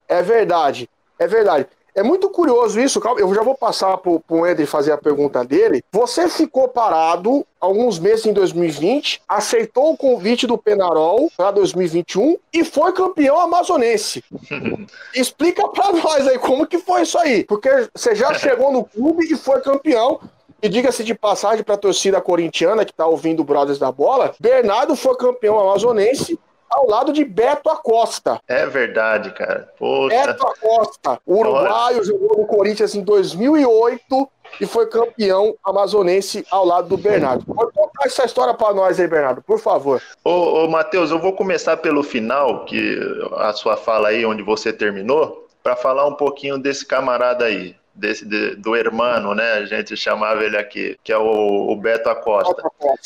É 0.08 0.22
verdade, 0.22 0.88
é 1.18 1.26
verdade. 1.26 1.66
É 1.96 2.02
muito 2.02 2.28
curioso 2.28 2.78
isso, 2.78 3.00
calma, 3.00 3.18
eu 3.18 3.34
já 3.34 3.42
vou 3.42 3.54
passar 3.54 3.96
para 3.96 4.12
o 4.28 4.46
Eder 4.46 4.66
fazer 4.66 4.92
a 4.92 4.98
pergunta 4.98 5.42
dele. 5.42 5.82
Você 5.90 6.28
ficou 6.28 6.68
parado 6.68 7.46
alguns 7.58 7.98
meses 7.98 8.26
em 8.26 8.34
2020, 8.34 9.22
aceitou 9.26 9.94
o 9.94 9.96
convite 9.96 10.46
do 10.46 10.58
Penarol 10.58 11.30
para 11.34 11.52
2021 11.52 12.36
e 12.52 12.62
foi 12.64 12.92
campeão 12.92 13.40
amazonense. 13.40 14.22
Explica 15.16 15.66
para 15.68 15.90
nós 15.94 16.28
aí 16.28 16.38
como 16.38 16.66
que 16.66 16.76
foi 16.76 17.00
isso 17.00 17.16
aí, 17.16 17.44
porque 17.44 17.88
você 17.94 18.14
já 18.14 18.34
chegou 18.34 18.70
no 18.70 18.84
clube 18.84 19.24
e 19.32 19.34
foi 19.34 19.62
campeão. 19.62 20.20
E 20.62 20.68
diga-se 20.68 21.02
de 21.02 21.14
passagem 21.14 21.64
para 21.64 21.76
a 21.76 21.78
torcida 21.78 22.20
corintiana 22.20 22.84
que 22.84 22.90
está 22.90 23.06
ouvindo 23.06 23.40
o 23.40 23.44
Brothers 23.44 23.78
da 23.78 23.90
Bola, 23.90 24.34
Bernardo 24.38 24.96
foi 24.96 25.16
campeão 25.16 25.58
amazonense 25.58 26.38
ao 26.70 26.88
lado 26.88 27.12
de 27.12 27.24
Beto 27.24 27.68
Acosta. 27.68 28.40
É 28.46 28.66
verdade, 28.66 29.32
cara. 29.32 29.72
Poxa. 29.78 30.26
Beto 30.26 30.46
Acosta, 30.46 31.20
o 31.24 31.38
uruguaio, 31.38 32.04
jogou 32.04 32.38
no 32.38 32.46
Corinthians 32.46 32.94
em 32.94 33.02
2008 33.02 34.28
e 34.60 34.66
foi 34.66 34.86
campeão 34.86 35.54
amazonense 35.64 36.46
ao 36.50 36.64
lado 36.64 36.88
do 36.88 36.96
Bernardo. 36.96 37.44
Pode 37.44 37.72
contar 37.72 38.06
essa 38.06 38.24
história 38.24 38.54
para 38.54 38.74
nós 38.74 38.98
aí, 38.98 39.06
Bernardo, 39.06 39.42
por 39.42 39.58
favor. 39.58 40.00
Ô, 40.24 40.64
ô 40.64 40.68
Matheus, 40.68 41.10
eu 41.10 41.18
vou 41.18 41.32
começar 41.32 41.76
pelo 41.78 42.02
final, 42.02 42.64
que 42.64 42.98
a 43.36 43.52
sua 43.52 43.76
fala 43.76 44.08
aí, 44.08 44.24
onde 44.24 44.42
você 44.42 44.72
terminou, 44.72 45.46
para 45.62 45.76
falar 45.76 46.06
um 46.06 46.14
pouquinho 46.14 46.58
desse 46.58 46.86
camarada 46.86 47.44
aí 47.44 47.74
desse 47.96 48.24
de, 48.24 48.56
do 48.56 48.76
hermano, 48.76 49.34
né? 49.34 49.52
A 49.54 49.64
gente 49.64 49.96
chamava 49.96 50.44
ele 50.44 50.56
aqui, 50.56 50.96
que 51.02 51.12
é 51.12 51.18
o, 51.18 51.70
o 51.70 51.76
Beto 51.76 52.08
Acosta. 52.08 52.62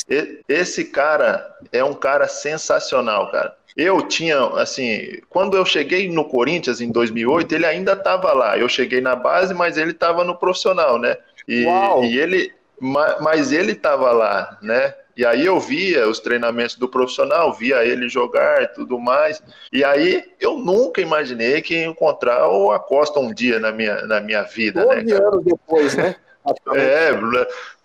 E, 0.08 0.40
esse 0.48 0.84
cara 0.86 1.56
é 1.72 1.82
um 1.82 1.94
cara 1.94 2.28
sensacional, 2.28 3.30
cara. 3.30 3.56
Eu 3.76 4.02
tinha, 4.02 4.38
assim, 4.56 5.20
quando 5.28 5.56
eu 5.56 5.64
cheguei 5.64 6.10
no 6.10 6.24
Corinthians 6.24 6.80
em 6.80 6.90
2008, 6.90 7.54
ele 7.54 7.66
ainda 7.66 7.92
estava 7.92 8.32
lá. 8.32 8.58
Eu 8.58 8.68
cheguei 8.68 9.00
na 9.00 9.14
base, 9.14 9.54
mas 9.54 9.78
ele 9.78 9.92
estava 9.92 10.24
no 10.24 10.36
profissional, 10.36 10.98
né? 10.98 11.16
E, 11.46 11.64
e 12.02 12.18
ele, 12.18 12.52
mas 12.80 13.52
ele 13.52 13.72
estava 13.72 14.10
lá, 14.12 14.58
né? 14.60 14.94
E 15.20 15.26
aí 15.26 15.44
eu 15.44 15.60
via 15.60 16.08
os 16.08 16.18
treinamentos 16.18 16.76
do 16.76 16.88
profissional, 16.88 17.52
via 17.52 17.84
ele 17.84 18.08
jogar 18.08 18.62
e 18.62 18.68
tudo 18.68 18.98
mais. 18.98 19.42
E 19.70 19.84
aí 19.84 20.24
eu 20.40 20.56
nunca 20.56 21.02
imaginei 21.02 21.60
que 21.60 21.74
ia 21.74 21.84
encontrar 21.84 22.48
o 22.48 22.72
Acosta 22.72 23.20
um 23.20 23.30
dia 23.30 23.60
na 23.60 23.70
minha, 23.70 24.06
na 24.06 24.18
minha 24.18 24.44
vida. 24.44 24.82
12 24.82 25.04
né, 25.04 25.14
anos 25.16 25.44
depois, 25.44 25.94
né? 25.94 26.16
é, 26.74 27.10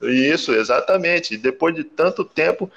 isso, 0.02 0.54
exatamente. 0.54 1.36
Depois 1.36 1.76
de 1.76 1.84
tanto 1.84 2.24
tempo, 2.24 2.72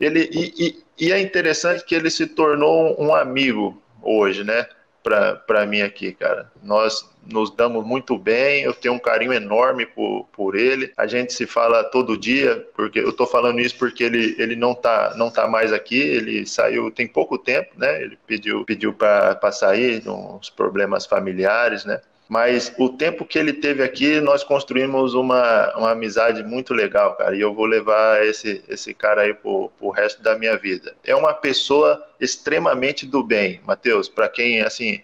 ele. 0.00 0.28
E, 0.32 0.52
e, 0.58 0.84
e 1.06 1.12
é 1.12 1.20
interessante 1.20 1.84
que 1.84 1.94
ele 1.94 2.10
se 2.10 2.26
tornou 2.26 3.00
um 3.00 3.14
amigo 3.14 3.80
hoje, 4.02 4.42
né? 4.42 4.66
para 5.04 5.66
mim 5.66 5.82
aqui, 5.82 6.12
cara. 6.12 6.50
Nós 6.62 7.08
nos 7.30 7.50
damos 7.50 7.84
muito 7.84 8.18
bem, 8.18 8.62
eu 8.62 8.74
tenho 8.74 8.94
um 8.94 8.98
carinho 8.98 9.32
enorme 9.32 9.86
por, 9.86 10.26
por 10.32 10.56
ele. 10.56 10.92
A 10.96 11.06
gente 11.06 11.32
se 11.32 11.46
fala 11.46 11.84
todo 11.84 12.16
dia, 12.16 12.66
porque 12.74 12.98
eu 12.98 13.12
tô 13.12 13.26
falando 13.26 13.60
isso 13.60 13.76
porque 13.76 14.04
ele, 14.04 14.34
ele 14.38 14.56
não 14.56 14.74
tá 14.74 15.14
não 15.16 15.30
tá 15.30 15.46
mais 15.48 15.72
aqui, 15.72 15.98
ele 15.98 16.46
saiu 16.46 16.90
tem 16.90 17.06
pouco 17.06 17.38
tempo, 17.38 17.70
né? 17.76 18.02
Ele 18.02 18.18
pediu 18.26 18.64
pediu 18.64 18.92
para 18.92 19.52
sair, 19.52 20.02
uns 20.08 20.50
problemas 20.50 21.06
familiares, 21.06 21.84
né? 21.84 22.00
Mas 22.28 22.72
o 22.78 22.88
tempo 22.88 23.24
que 23.24 23.38
ele 23.38 23.52
teve 23.52 23.82
aqui, 23.82 24.20
nós 24.20 24.42
construímos 24.42 25.14
uma, 25.14 25.72
uma 25.76 25.90
amizade 25.90 26.42
muito 26.42 26.72
legal, 26.72 27.14
cara. 27.16 27.36
E 27.36 27.40
eu 27.40 27.52
vou 27.52 27.66
levar 27.66 28.24
esse, 28.24 28.64
esse 28.66 28.94
cara 28.94 29.22
aí 29.22 29.34
pro, 29.34 29.70
pro 29.78 29.90
resto 29.90 30.22
da 30.22 30.38
minha 30.38 30.56
vida. 30.56 30.94
É 31.04 31.14
uma 31.14 31.34
pessoa 31.34 32.02
extremamente 32.18 33.06
do 33.06 33.22
bem, 33.22 33.60
Matheus. 33.66 34.08
Para 34.08 34.28
quem, 34.28 34.62
assim, 34.62 35.02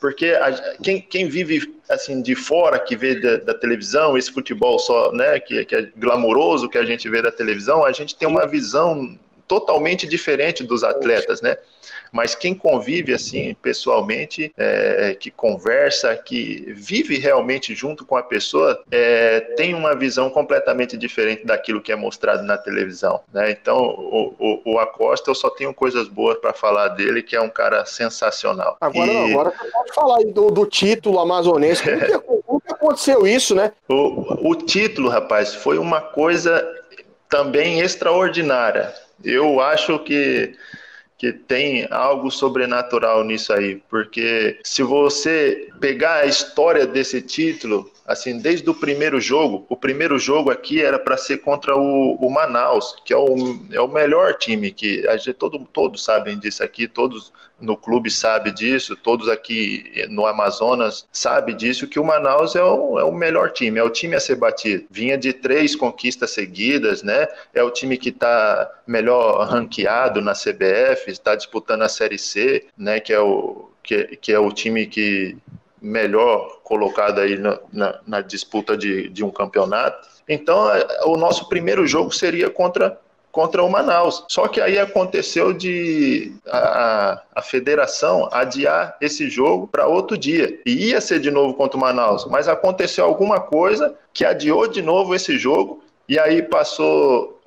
porque 0.00 0.26
a, 0.28 0.76
quem, 0.82 1.00
quem 1.00 1.28
vive 1.28 1.74
assim 1.88 2.22
de 2.22 2.34
fora 2.34 2.78
que 2.78 2.96
vê 2.96 3.20
da, 3.20 3.36
da, 3.36 3.54
televisão 3.54 4.16
esse 4.16 4.32
futebol 4.32 4.78
só 4.78 5.12
né 5.12 5.38
que, 5.38 5.64
que 5.64 5.76
é 5.76 5.92
glamouroso 5.96 6.68
que 6.68 6.78
a 6.78 6.84
gente 6.84 7.08
vê 7.08 7.20
da 7.20 7.30
televisão 7.30 7.84
a 7.84 7.92
gente 7.92 8.16
tem 8.16 8.26
uma 8.26 8.46
visão 8.46 9.18
totalmente 9.50 10.06
diferente 10.06 10.62
dos 10.62 10.84
atletas 10.84 11.42
né 11.42 11.56
mas 12.12 12.34
quem 12.34 12.54
convive 12.54 13.14
assim 13.14 13.54
pessoalmente, 13.54 14.52
é, 14.56 15.16
que 15.18 15.30
conversa, 15.30 16.16
que 16.16 16.72
vive 16.74 17.18
realmente 17.18 17.74
junto 17.74 18.04
com 18.04 18.16
a 18.16 18.22
pessoa, 18.22 18.82
é, 18.90 19.40
tem 19.56 19.74
uma 19.74 19.94
visão 19.94 20.30
completamente 20.30 20.96
diferente 20.96 21.46
daquilo 21.46 21.80
que 21.80 21.92
é 21.92 21.96
mostrado 21.96 22.42
na 22.42 22.58
televisão. 22.58 23.20
Né? 23.32 23.50
Então, 23.50 23.78
o, 23.78 24.34
o, 24.38 24.72
o, 24.72 24.78
Acosta, 24.78 25.30
eu 25.30 25.34
só 25.34 25.50
tenho 25.50 25.72
coisas 25.72 26.08
boas 26.08 26.38
para 26.38 26.52
falar 26.52 26.88
dele, 26.88 27.22
que 27.22 27.36
é 27.36 27.40
um 27.40 27.50
cara 27.50 27.84
sensacional. 27.84 28.76
Agora, 28.80 29.10
e... 29.10 29.14
não, 29.14 29.40
agora 29.40 29.50
você 29.56 29.70
pode 29.70 29.94
falar 29.94 30.18
aí 30.18 30.26
do, 30.26 30.50
do 30.50 30.66
título 30.66 31.20
amazonense. 31.20 31.82
Como 31.82 32.00
que, 32.00 32.18
como 32.46 32.60
que 32.60 32.72
aconteceu 32.72 33.26
isso, 33.26 33.54
né? 33.54 33.72
O, 33.88 34.50
o 34.50 34.54
título, 34.54 35.08
rapaz, 35.08 35.54
foi 35.54 35.78
uma 35.78 36.00
coisa 36.00 36.66
também 37.28 37.80
extraordinária. 37.80 38.92
Eu 39.24 39.60
acho 39.60 39.98
que 40.00 40.54
que 41.20 41.34
tem 41.34 41.86
algo 41.90 42.30
sobrenatural 42.30 43.22
nisso 43.22 43.52
aí, 43.52 43.82
porque 43.90 44.58
se 44.64 44.82
você 44.82 45.68
pegar 45.78 46.20
a 46.20 46.24
história 46.24 46.86
desse 46.86 47.20
título, 47.20 47.92
assim, 48.06 48.38
desde 48.38 48.70
o 48.70 48.74
primeiro 48.74 49.20
jogo, 49.20 49.66
o 49.68 49.76
primeiro 49.76 50.18
jogo 50.18 50.50
aqui 50.50 50.80
era 50.80 50.98
para 50.98 51.18
ser 51.18 51.42
contra 51.42 51.76
o, 51.76 52.14
o, 52.14 52.30
Manaus, 52.30 52.96
que 53.04 53.12
é 53.12 53.16
o, 53.18 53.36
é 53.70 53.78
o 53.82 53.86
melhor 53.86 54.32
time 54.38 54.70
que 54.70 55.06
a 55.06 55.18
gente, 55.18 55.34
todo, 55.34 55.58
todos 55.70 56.02
sabem 56.02 56.38
disso 56.38 56.64
aqui, 56.64 56.88
todos 56.88 57.30
no 57.60 57.76
clube 57.76 58.10
sabem 58.10 58.52
disso, 58.52 58.96
todos 58.96 59.28
aqui 59.28 60.06
no 60.08 60.26
Amazonas 60.26 61.06
sabem 61.12 61.56
disso, 61.56 61.86
que 61.86 61.98
o 61.98 62.04
Manaus 62.04 62.56
é 62.56 62.62
o, 62.62 62.98
é 62.98 63.04
o 63.04 63.12
melhor 63.12 63.52
time, 63.52 63.78
é 63.78 63.82
o 63.82 63.90
time 63.90 64.16
a 64.16 64.20
ser 64.20 64.36
batido. 64.36 64.84
Vinha 64.90 65.16
de 65.16 65.32
três 65.32 65.76
conquistas 65.76 66.30
seguidas, 66.30 67.02
né? 67.02 67.28
É 67.54 67.62
o 67.62 67.70
time 67.70 67.96
que 67.96 68.08
está 68.08 68.70
melhor 68.86 69.46
ranqueado 69.46 70.20
na 70.20 70.32
CBF, 70.32 71.10
está 71.10 71.34
disputando 71.34 71.82
a 71.82 71.88
Série 71.88 72.18
C, 72.18 72.66
né? 72.76 73.00
Que 73.00 73.12
é 73.12 73.20
o, 73.20 73.70
que, 73.82 74.16
que 74.16 74.32
é 74.32 74.38
o 74.38 74.50
time 74.52 74.86
que 74.86 75.36
melhor 75.80 76.60
colocado 76.62 77.20
aí 77.20 77.38
na, 77.38 77.58
na, 77.72 78.00
na 78.06 78.20
disputa 78.20 78.76
de, 78.76 79.08
de 79.08 79.24
um 79.24 79.30
campeonato. 79.30 80.08
Então, 80.28 80.72
é, 80.72 80.86
o 81.06 81.16
nosso 81.16 81.48
primeiro 81.48 81.86
jogo 81.86 82.12
seria 82.12 82.50
contra 82.50 83.00
contra 83.30 83.62
o 83.62 83.70
Manaus. 83.70 84.24
Só 84.28 84.48
que 84.48 84.60
aí 84.60 84.78
aconteceu 84.78 85.52
de 85.52 86.32
a, 86.46 87.22
a 87.34 87.42
federação 87.42 88.28
adiar 88.32 88.96
esse 89.00 89.28
jogo 89.28 89.66
para 89.66 89.86
outro 89.86 90.16
dia. 90.16 90.58
E 90.66 90.90
ia 90.90 91.00
ser 91.00 91.20
de 91.20 91.30
novo 91.30 91.54
contra 91.54 91.76
o 91.76 91.80
Manaus, 91.80 92.26
mas 92.26 92.48
aconteceu 92.48 93.04
alguma 93.04 93.40
coisa 93.40 93.94
que 94.12 94.24
adiou 94.24 94.66
de 94.66 94.82
novo 94.82 95.14
esse 95.14 95.38
jogo 95.38 95.82
e 96.08 96.18
aí 96.18 96.42
passou 96.42 97.40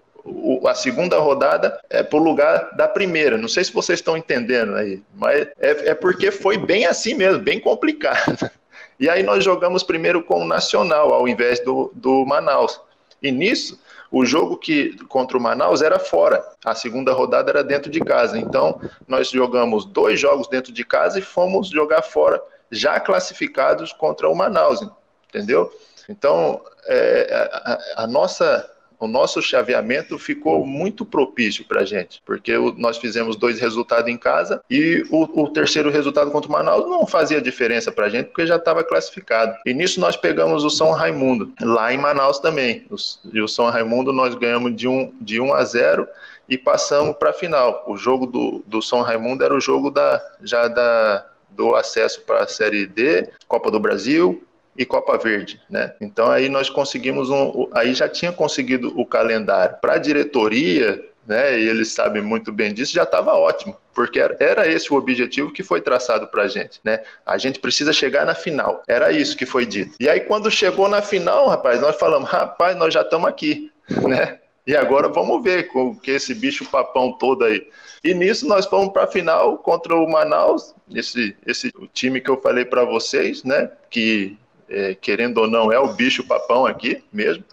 a 0.65 0.73
segunda 0.73 1.19
rodada 1.19 1.77
é 1.89 2.01
para 2.01 2.17
o 2.17 2.23
lugar 2.23 2.71
da 2.75 2.87
primeira. 2.87 3.37
Não 3.37 3.49
sei 3.49 3.63
se 3.63 3.73
vocês 3.73 3.99
estão 3.99 4.15
entendendo 4.15 4.75
aí, 4.75 5.01
mas 5.15 5.47
é, 5.59 5.89
é 5.89 5.93
porque 5.93 6.31
foi 6.31 6.57
bem 6.57 6.85
assim 6.85 7.13
mesmo, 7.13 7.39
bem 7.39 7.59
complicado. 7.59 8.49
E 8.99 9.09
aí 9.09 9.23
nós 9.23 9.43
jogamos 9.43 9.81
primeiro 9.81 10.23
com 10.23 10.43
o 10.43 10.47
Nacional, 10.47 11.13
ao 11.13 11.27
invés 11.27 11.59
do, 11.59 11.91
do 11.95 12.23
Manaus. 12.25 12.79
E 13.21 13.31
nisso, 13.31 13.77
o 14.13 14.23
jogo 14.23 14.57
que 14.57 14.95
contra 15.07 15.35
o 15.35 15.41
Manaus 15.41 15.81
era 15.81 15.97
fora, 15.97 16.45
a 16.63 16.75
segunda 16.75 17.11
rodada 17.11 17.49
era 17.49 17.63
dentro 17.63 17.89
de 17.89 17.99
casa. 17.99 18.37
Então, 18.37 18.79
nós 19.07 19.31
jogamos 19.31 19.85
dois 19.85 20.19
jogos 20.19 20.47
dentro 20.47 20.71
de 20.71 20.85
casa 20.85 21.17
e 21.17 21.21
fomos 21.23 21.67
jogar 21.69 22.03
fora, 22.03 22.39
já 22.69 22.99
classificados 22.99 23.91
contra 23.91 24.29
o 24.29 24.35
Manaus, 24.35 24.87
entendeu? 25.27 25.73
Então, 26.07 26.61
é, 26.85 27.49
a, 27.95 28.03
a, 28.03 28.07
nossa 28.07 28.69
o 29.03 29.07
nosso 29.07 29.41
chaveamento 29.41 30.17
ficou 30.17 30.65
muito 30.65 31.05
propício 31.05 31.65
para 31.65 31.81
a 31.81 31.85
gente, 31.85 32.21
porque 32.25 32.53
nós 32.77 32.97
fizemos 32.97 33.35
dois 33.35 33.59
resultados 33.59 34.09
em 34.09 34.17
casa 34.17 34.61
e 34.69 35.05
o, 35.09 35.43
o, 35.43 35.49
terceiro 35.49 35.89
resultado 35.89 36.31
contra 36.31 36.49
o 36.49 36.51
Manaus 36.51 36.89
não 36.89 37.05
fazia 37.05 37.41
diferença 37.41 37.91
para 37.91 38.05
a 38.05 38.09
gente, 38.09 38.27
porque 38.27 38.47
já 38.47 38.55
estava 38.55 38.81
classificado. 38.81 39.57
E 39.65 39.73
nisso 39.73 39.99
nós 39.99 40.15
pegamos 40.15 40.63
o 40.63 40.69
São 40.69 40.91
Raimundo, 40.91 41.51
lá 41.61 41.93
em 41.93 41.97
Manaus 41.97 42.39
também. 42.39 42.85
E 43.33 43.41
o 43.41 43.47
São 43.47 43.69
Raimundo 43.69 44.13
nós 44.13 44.35
ganhamos 44.35 44.73
de 44.73 44.87
1 44.87 44.91
um, 44.91 45.13
de 45.19 45.41
um 45.41 45.53
a 45.53 45.65
0 45.65 46.07
e 46.47 46.57
passamos 46.57 47.17
para 47.17 47.31
a 47.31 47.33
final. 47.33 47.83
O 47.87 47.97
jogo 47.97 48.25
do, 48.25 48.63
do 48.65 48.81
São 48.81 49.01
Raimundo 49.01 49.43
era 49.43 49.53
o 49.53 49.59
jogo 49.59 49.91
da, 49.91 50.21
já 50.41 50.69
da, 50.69 51.25
do 51.49 51.75
acesso 51.75 52.21
para 52.21 52.43
a 52.43 52.47
Série 52.47 52.85
D, 52.85 53.29
Copa 53.47 53.69
do 53.69 53.79
Brasil, 53.79 54.41
e 54.77 54.85
Copa 54.85 55.17
Verde, 55.17 55.61
né? 55.69 55.93
Então 56.01 56.29
aí 56.29 56.49
nós 56.49 56.69
conseguimos 56.69 57.29
um, 57.29 57.69
aí 57.73 57.93
já 57.93 58.09
tinha 58.09 58.31
conseguido 58.31 58.91
o 58.99 59.05
calendário 59.05 59.77
para 59.81 59.93
a 59.93 59.97
diretoria, 59.97 61.03
né? 61.25 61.59
E 61.59 61.67
eles 61.67 61.91
sabem 61.91 62.21
muito 62.21 62.51
bem 62.51 62.73
disso, 62.73 62.93
já 62.93 63.03
estava 63.03 63.33
ótimo, 63.33 63.77
porque 63.93 64.19
era, 64.19 64.67
esse 64.67 64.91
o 64.91 64.97
objetivo 64.97 65.51
que 65.51 65.63
foi 65.63 65.81
traçado 65.81 66.27
para 66.27 66.43
a 66.43 66.47
gente, 66.47 66.79
né? 66.83 67.01
A 67.25 67.37
gente 67.37 67.59
precisa 67.59 67.93
chegar 67.93 68.25
na 68.25 68.35
final, 68.35 68.83
era 68.87 69.11
isso 69.11 69.37
que 69.37 69.45
foi 69.45 69.65
dito. 69.65 69.95
E 69.99 70.09
aí 70.09 70.21
quando 70.21 70.51
chegou 70.51 70.87
na 70.87 71.01
final, 71.01 71.47
rapaz, 71.47 71.79
nós 71.79 71.95
falamos, 71.97 72.29
rapaz, 72.29 72.75
nós 72.75 72.93
já 72.93 73.01
estamos 73.01 73.27
aqui, 73.27 73.71
né? 74.07 74.39
E 74.65 74.75
agora 74.77 75.09
vamos 75.09 75.43
ver 75.43 75.67
com 75.67 75.93
que 75.95 76.11
esse 76.11 76.33
bicho 76.33 76.65
papão 76.65 77.11
todo 77.17 77.43
aí. 77.43 77.67
E 78.01 78.13
nisso 78.13 78.47
nós 78.47 78.65
fomos 78.65 78.93
para 78.93 79.03
a 79.03 79.07
final 79.07 79.57
contra 79.57 79.93
o 79.93 80.09
Manaus, 80.09 80.73
esse, 80.93 81.35
esse 81.45 81.71
time 81.93 82.21
que 82.21 82.29
eu 82.29 82.41
falei 82.41 82.63
para 82.63 82.85
vocês, 82.85 83.43
né? 83.43 83.69
Que 83.89 84.37
é, 84.73 84.95
querendo 84.95 85.37
ou 85.39 85.47
não, 85.47 85.71
é 85.71 85.79
o 85.79 85.93
bicho 85.93 86.23
papão 86.23 86.65
aqui 86.65 87.03
mesmo. 87.11 87.43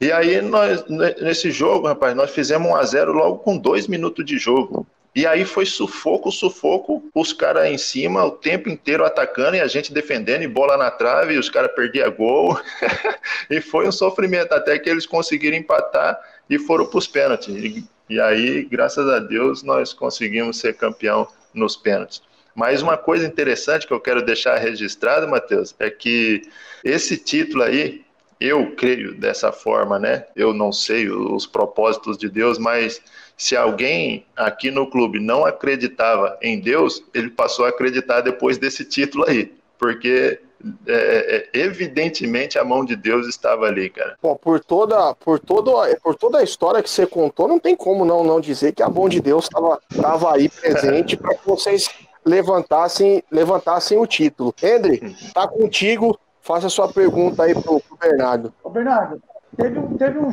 E 0.00 0.12
aí, 0.12 0.40
nós, 0.40 0.84
nesse 1.20 1.50
jogo, 1.50 1.88
rapaz, 1.88 2.14
nós 2.14 2.30
fizemos 2.30 2.70
1 2.70 2.76
a 2.76 2.84
0 2.84 3.12
logo 3.12 3.38
com 3.38 3.58
dois 3.58 3.88
minutos 3.88 4.24
de 4.24 4.38
jogo. 4.38 4.86
E 5.14 5.26
aí 5.26 5.44
foi 5.44 5.66
sufoco, 5.66 6.30
sufoco, 6.30 7.02
os 7.12 7.32
caras 7.32 7.66
em 7.66 7.76
cima 7.76 8.24
o 8.24 8.30
tempo 8.30 8.68
inteiro 8.68 9.04
atacando 9.04 9.56
e 9.56 9.60
a 9.60 9.66
gente 9.66 9.92
defendendo 9.92 10.42
e 10.42 10.46
bola 10.46 10.76
na 10.76 10.92
trave, 10.92 11.34
e 11.34 11.38
os 11.38 11.50
caras 11.50 11.72
perdiam 11.74 12.08
gol. 12.12 12.56
e 13.50 13.60
foi 13.60 13.88
um 13.88 13.92
sofrimento 13.92 14.52
até 14.52 14.78
que 14.78 14.88
eles 14.88 15.06
conseguiram 15.06 15.56
empatar 15.56 16.16
e 16.48 16.56
foram 16.58 16.86
para 16.86 16.98
os 16.98 17.08
pênaltis. 17.08 17.52
E, 17.52 17.84
e 18.08 18.20
aí, 18.20 18.62
graças 18.64 19.08
a 19.08 19.18
Deus, 19.18 19.64
nós 19.64 19.92
conseguimos 19.92 20.58
ser 20.58 20.74
campeão 20.74 21.26
nos 21.52 21.76
pênaltis. 21.76 22.22
Mas 22.58 22.82
uma 22.82 22.96
coisa 22.96 23.24
interessante 23.24 23.86
que 23.86 23.92
eu 23.92 24.00
quero 24.00 24.20
deixar 24.20 24.58
registrado, 24.58 25.28
Matheus, 25.28 25.76
é 25.78 25.88
que 25.88 26.42
esse 26.84 27.16
título 27.16 27.62
aí, 27.62 28.04
eu 28.40 28.74
creio 28.74 29.14
dessa 29.14 29.52
forma, 29.52 29.96
né? 29.96 30.26
Eu 30.34 30.52
não 30.52 30.72
sei 30.72 31.08
os 31.08 31.46
propósitos 31.46 32.18
de 32.18 32.28
Deus, 32.28 32.58
mas 32.58 33.00
se 33.36 33.56
alguém 33.56 34.26
aqui 34.36 34.72
no 34.72 34.90
clube 34.90 35.20
não 35.20 35.46
acreditava 35.46 36.36
em 36.42 36.58
Deus, 36.58 37.04
ele 37.14 37.30
passou 37.30 37.64
a 37.64 37.68
acreditar 37.68 38.22
depois 38.22 38.58
desse 38.58 38.84
título 38.84 39.24
aí, 39.28 39.52
porque 39.78 40.40
é, 40.88 40.92
é, 40.92 41.60
é 41.60 41.60
evidentemente 41.60 42.58
a 42.58 42.64
mão 42.64 42.84
de 42.84 42.96
Deus 42.96 43.28
estava 43.28 43.66
ali, 43.66 43.88
cara. 43.88 44.16
Bom, 44.20 44.34
por 44.34 44.58
toda, 44.58 45.14
por 45.14 45.38
toda, 45.38 45.96
por 46.02 46.16
toda 46.16 46.38
a 46.38 46.42
história 46.42 46.82
que 46.82 46.90
você 46.90 47.06
contou, 47.06 47.46
não 47.46 47.60
tem 47.60 47.76
como 47.76 48.04
não, 48.04 48.24
não 48.24 48.40
dizer 48.40 48.72
que 48.72 48.82
a 48.82 48.88
mão 48.88 49.08
de 49.08 49.20
Deus 49.20 49.44
estava 49.44 50.34
aí 50.34 50.48
presente 50.48 51.14
para 51.18 51.36
que 51.36 51.46
vocês 51.46 51.88
levantassem, 52.24 53.22
levantassem 53.30 53.98
o 53.98 54.06
título. 54.06 54.54
Hendry, 54.62 55.16
tá 55.32 55.46
contigo. 55.46 56.18
Faça 56.40 56.68
sua 56.68 56.90
pergunta 56.90 57.42
aí 57.42 57.52
pro, 57.54 57.80
pro 57.80 57.96
Bernardo. 57.96 58.52
Ô 58.62 58.70
Bernardo, 58.70 59.22
teve, 59.56 59.80
teve 59.98 60.18
um 60.18 60.32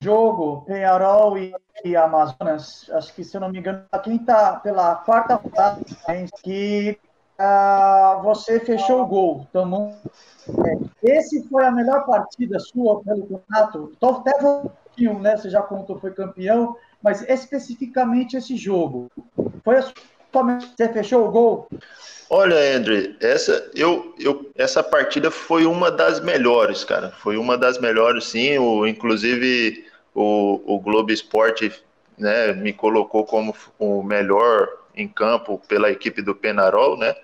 jogo, 0.00 0.64
Penharol 0.66 1.36
e, 1.38 1.52
e, 1.84 1.96
Amazonas, 1.96 2.88
acho 2.92 3.12
que 3.14 3.24
se 3.24 3.36
eu 3.36 3.40
não 3.40 3.50
me 3.50 3.58
engano, 3.58 3.82
a 3.90 3.98
quinta, 3.98 4.60
pela 4.62 4.94
quarta 4.94 5.38
fase, 5.38 5.84
que 6.42 6.96
uh, 7.38 8.22
você 8.22 8.60
fechou 8.60 9.02
o 9.02 9.06
gol. 9.06 9.46
Tomou. 9.52 9.94
É, 11.02 11.16
esse 11.18 11.42
foi 11.48 11.64
a 11.64 11.70
melhor 11.70 12.06
partida 12.06 12.58
sua 12.60 13.02
pelo 13.02 13.26
campeonato? 13.26 13.92
Tô 13.98 14.10
até 14.10 14.36
um 14.36 14.68
pouquinho, 14.68 15.18
né? 15.18 15.36
Você 15.36 15.50
já 15.50 15.62
contou, 15.62 15.98
foi 15.98 16.12
campeão, 16.12 16.76
mas 17.02 17.22
especificamente 17.28 18.36
esse 18.36 18.56
jogo. 18.56 19.10
Foi 19.64 19.78
a 19.78 19.82
sua 19.82 19.94
você 20.44 20.88
fechou 20.92 21.26
o 21.26 21.30
gol? 21.30 21.68
Olha, 22.28 22.76
André, 22.76 23.14
essa, 23.20 23.70
eu, 23.74 24.14
eu, 24.18 24.50
essa 24.56 24.82
partida 24.82 25.30
foi 25.30 25.64
uma 25.64 25.90
das 25.90 26.20
melhores, 26.20 26.84
cara. 26.84 27.10
Foi 27.10 27.36
uma 27.36 27.56
das 27.56 27.78
melhores, 27.78 28.24
sim. 28.24 28.58
O, 28.58 28.86
inclusive, 28.86 29.84
o, 30.14 30.60
o 30.66 30.80
Globo 30.80 31.12
Esporte 31.12 31.72
né, 32.18 32.52
me 32.52 32.72
colocou 32.72 33.24
como 33.24 33.54
o 33.78 34.02
melhor 34.02 34.68
em 34.96 35.06
campo 35.06 35.60
pela 35.68 35.90
equipe 35.90 36.20
do 36.20 36.34
Penarol, 36.34 36.96
né? 36.96 37.14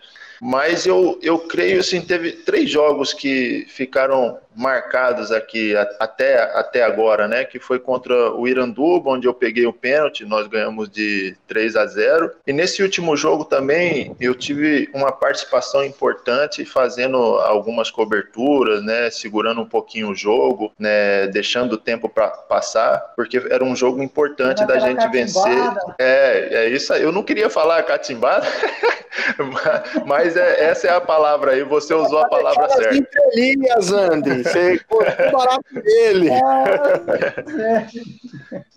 Mas 0.41 0.87
eu, 0.87 1.19
eu 1.23 1.39
creio, 1.39 1.81
assim, 1.81 2.01
teve 2.01 2.33
três 2.33 2.69
jogos 2.69 3.13
que 3.13 3.65
ficaram 3.69 4.39
marcados 4.55 5.32
aqui 5.32 5.74
até, 5.98 6.42
até 6.55 6.82
agora, 6.82 7.26
né? 7.26 7.44
Que 7.44 7.59
foi 7.59 7.78
contra 7.78 8.32
o 8.32 8.46
Iranduba, 8.46 9.11
onde 9.11 9.26
eu 9.26 9.34
peguei 9.34 9.66
o 9.66 9.72
pênalti, 9.72 10.24
nós 10.24 10.46
ganhamos 10.46 10.90
de 10.90 11.36
3 11.46 11.76
a 11.76 11.86
0. 11.86 12.30
E 12.46 12.53
nesse 12.53 12.82
último 12.82 13.16
jogo 13.16 13.44
também 13.44 14.14
eu 14.20 14.34
tive 14.34 14.90
uma 14.94 15.12
participação 15.12 15.84
importante 15.84 16.64
fazendo 16.64 17.16
algumas 17.16 17.90
coberturas, 17.90 18.82
né? 18.82 19.11
Segurando 19.11 19.61
um 19.61 19.68
pouquinho 19.68 20.11
o 20.11 20.14
jogo, 20.14 20.72
né? 20.78 21.26
Deixando 21.28 21.74
o 21.74 21.78
tempo 21.78 22.09
para 22.09 22.28
passar, 22.28 22.98
porque 23.16 23.38
era 23.50 23.64
um 23.64 23.74
jogo 23.74 24.03
importante 24.03 24.66
da 24.66 24.78
gente 24.78 25.07
vencer. 25.09 25.42
É, 25.98 26.64
é 26.64 26.68
isso 26.68 26.92
aí. 26.92 27.03
Eu 27.03 27.12
não 27.12 27.22
queria 27.22 27.48
falar 27.48 27.82
catimbada, 27.82 28.46
mas 30.07 30.36
é, 30.36 30.64
essa 30.64 30.88
é 30.88 30.90
a 30.90 31.00
palavra 31.00 31.53
aí. 31.53 31.62
Você 31.62 31.94
usou 31.94 32.18
a 32.18 32.28
palavra 32.28 32.68
certa. 32.68 32.96
Entrelinhas, 32.96 33.92
Andy. 33.92 34.41
Você 34.43 34.80
barato 35.32 35.74
dele. 35.74 36.30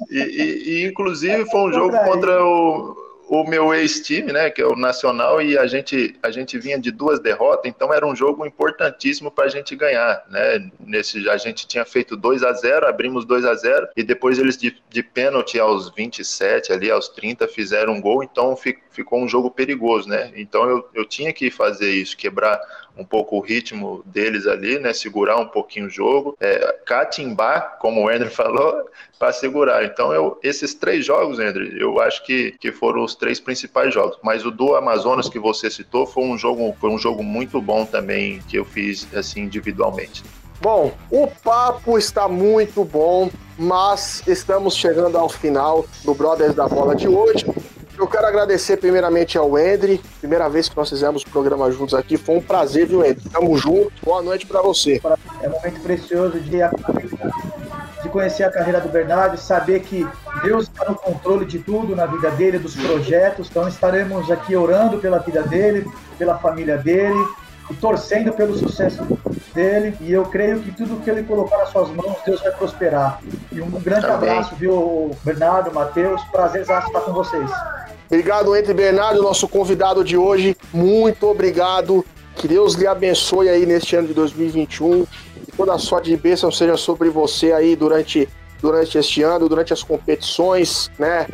e, 0.10 0.20
e, 0.20 0.70
e, 0.70 0.86
inclusive 0.88 1.46
foi 1.50 1.62
um 1.62 1.74
jogo 1.74 1.98
contra 2.04 2.44
o, 2.44 2.96
o 3.28 3.44
meu 3.44 3.74
ex-time, 3.74 4.32
né, 4.32 4.50
que 4.50 4.62
é 4.62 4.66
o 4.66 4.76
Nacional, 4.76 5.42
e 5.42 5.58
a 5.58 5.66
gente, 5.66 6.16
a 6.22 6.30
gente 6.30 6.58
vinha 6.58 6.80
de 6.80 6.92
duas 6.92 7.20
derrotas, 7.20 7.70
então 7.70 7.94
era 7.94 8.06
um 8.06 8.16
jogo 8.16 8.46
importantíssimo 8.46 9.32
para 9.32 9.46
a 9.46 9.50
gente 9.50 9.76
ganhar, 9.76 10.24
né? 10.30 10.70
Nesse, 10.80 11.28
a 11.30 11.38
gente 11.38 11.68
tinha 11.68 11.84
feito 11.86 12.16
2 12.16 12.44
a 12.44 12.54
0 12.54 12.88
abrimos 12.88 13.26
2 13.26 13.46
a 13.46 13.56
0 13.56 13.88
e 13.96 14.04
depois 14.04 14.38
eles 14.38 14.58
de, 14.58 14.76
de 14.90 15.04
pênalti 15.04 15.60
aos 15.60 15.90
27, 15.94 16.72
ali 16.72 16.92
aos 16.92 17.10
30, 17.10 17.48
fizeram 17.48 17.94
um 17.94 18.02
gol, 18.02 18.24
então 18.24 18.56
ficou 18.56 19.20
um 19.20 19.28
jogo 19.28 19.50
perigoso, 19.50 20.08
né? 20.08 20.32
Então 20.36 20.70
eu, 20.70 20.90
eu 20.94 21.06
tinha 21.06 21.34
que 21.34 21.50
fazer 21.50 21.92
isso, 21.92 22.16
quebrar 22.16 22.60
um 22.98 23.06
pouco 23.06 23.38
o 23.38 23.40
ritmo 23.40 24.04
deles 24.06 24.48
ali, 24.48 24.80
né? 24.80 24.94
Segurar 24.94 25.38
um 25.38 25.48
pouquinho 25.48 25.88
o 25.88 25.90
jogo, 25.90 26.38
é, 26.40 26.76
catimbar, 26.86 27.78
como 27.80 28.04
o 28.04 28.10
Andrew 28.10 28.30
falou, 28.32 28.90
para 29.20 29.34
segurar. 29.34 29.84
Então, 29.84 30.14
eu, 30.14 30.40
esses 30.44 30.74
três 30.74 31.06
jogos, 31.06 31.40
Andrew, 31.40 31.68
eu 31.78 32.00
acho 32.00 32.26
que, 32.26 32.52
que 32.60 32.72
foram 32.72 33.04
os 33.04 33.16
três 33.16 33.40
principais 33.40 33.94
jogos. 33.94 34.18
Mas 34.24 34.46
o 34.46 34.52
do 34.52 34.76
Amazonas 34.76 35.30
que 35.30 35.40
você 35.40 35.70
citou 35.70 36.06
foi 36.06 36.24
um 36.24 36.38
jogo, 36.38 36.76
foi 36.80 36.90
um 36.90 36.98
jogo 36.98 37.24
muito 37.24 37.62
bom 37.62 37.86
também 37.86 38.42
que 38.48 38.58
eu 38.58 38.66
fiz 38.66 39.08
assim 39.14 39.42
individualmente. 39.42 40.24
Bom, 40.62 40.94
o 41.12 41.28
papo 41.28 41.98
está 41.98 42.28
muito 42.28 42.84
bom, 42.86 43.30
mas 43.58 44.24
estamos 44.26 44.76
chegando 44.76 45.18
ao 45.18 45.30
final 45.30 45.86
do 46.04 46.14
Brothers 46.14 46.56
da 46.56 46.68
Bola 46.68 46.96
de 46.96 47.08
hoje. 47.08 47.46
Eu 47.98 48.08
quero 48.08 48.28
agradecer 48.28 48.76
primeiramente 48.78 49.38
ao 49.38 49.58
Endre, 49.58 50.02
primeira 50.20 50.50
vez 50.50 50.68
que 50.68 50.76
nós 50.76 50.90
fizemos 50.90 51.22
o 51.22 51.30
programa 51.30 51.72
juntos 51.72 51.94
aqui, 51.94 52.18
foi 52.18 52.36
um 52.36 52.42
prazer, 52.42 52.86
viu, 52.86 53.06
Endre? 53.06 53.30
Tamo 53.30 53.58
junto, 53.58 53.94
boa 54.04 54.22
noite 54.22 54.46
para 54.46 54.62
você. 54.62 55.02
É 55.42 55.48
um 55.48 55.52
momento 55.52 55.80
precioso 55.82 56.38
de, 56.40 56.58
de 58.04 58.10
conhecer 58.10 58.44
a 58.44 58.52
carreira 58.52 58.82
do 58.82 58.90
Bernardo, 58.90 59.38
saber 59.38 59.80
que 59.80 60.06
Deus 60.44 60.64
está 60.66 60.90
no 60.90 60.96
controle 60.96 61.46
de 61.46 61.60
tudo 61.60 61.96
na 61.96 62.06
vida 62.06 62.30
dele, 62.32 62.60
dos 62.60 62.76
projetos, 62.76 63.48
então 63.50 63.66
estaremos 63.68 64.30
aqui 64.30 64.58
orando 64.58 64.98
pela 64.98 65.20
vida 65.20 65.42
dele, 65.44 65.90
pela 66.18 66.38
família 66.38 66.78
dele, 66.78 67.16
torcendo 67.74 68.32
pelo 68.34 68.58
sucesso 68.58 69.04
dele. 69.54 69.96
E 70.02 70.12
eu 70.12 70.26
creio 70.26 70.62
que 70.62 70.72
tudo 70.72 71.02
que 71.02 71.10
ele 71.10 71.24
colocar 71.24 71.58
nas 71.58 71.70
suas 71.70 71.90
mãos, 71.90 72.16
Deus 72.26 72.42
vai 72.42 72.52
prosperar. 72.52 73.20
E 73.52 73.62
um 73.62 73.70
grande 73.72 74.06
Amém. 74.06 74.18
abraço, 74.18 74.56
viu, 74.56 75.12
Bernardo, 75.24 75.74
Matheus. 75.74 76.22
Prazer 76.26 76.62
estar 76.62 76.82
com 76.84 77.14
vocês. 77.14 77.50
Obrigado, 78.08 78.56
Entre 78.56 78.74
Bernardo, 78.74 79.22
nosso 79.22 79.48
convidado 79.48 80.04
de 80.04 80.16
hoje. 80.16 80.56
Muito 80.72 81.28
obrigado. 81.28 82.06
Que 82.36 82.48
Deus 82.48 82.76
lhe 82.76 82.86
abençoe 82.86 83.50
aí 83.50 83.66
neste 83.66 83.96
ano 83.96 84.08
de 84.08 84.14
2021. 84.14 85.06
Que 85.46 85.58
toda 85.58 85.74
a 85.74 85.80
sorte 85.80 86.10
de 86.10 86.18
bênção 86.18 86.52
seja 86.52 86.78
sobre 86.78 87.10
você 87.10 87.52
aí 87.52 87.76
durante 87.76 88.30
durante 88.66 88.98
este 88.98 89.22
ano, 89.22 89.48
durante 89.48 89.72
as 89.72 89.84
competições, 89.84 90.90
né? 90.98 91.28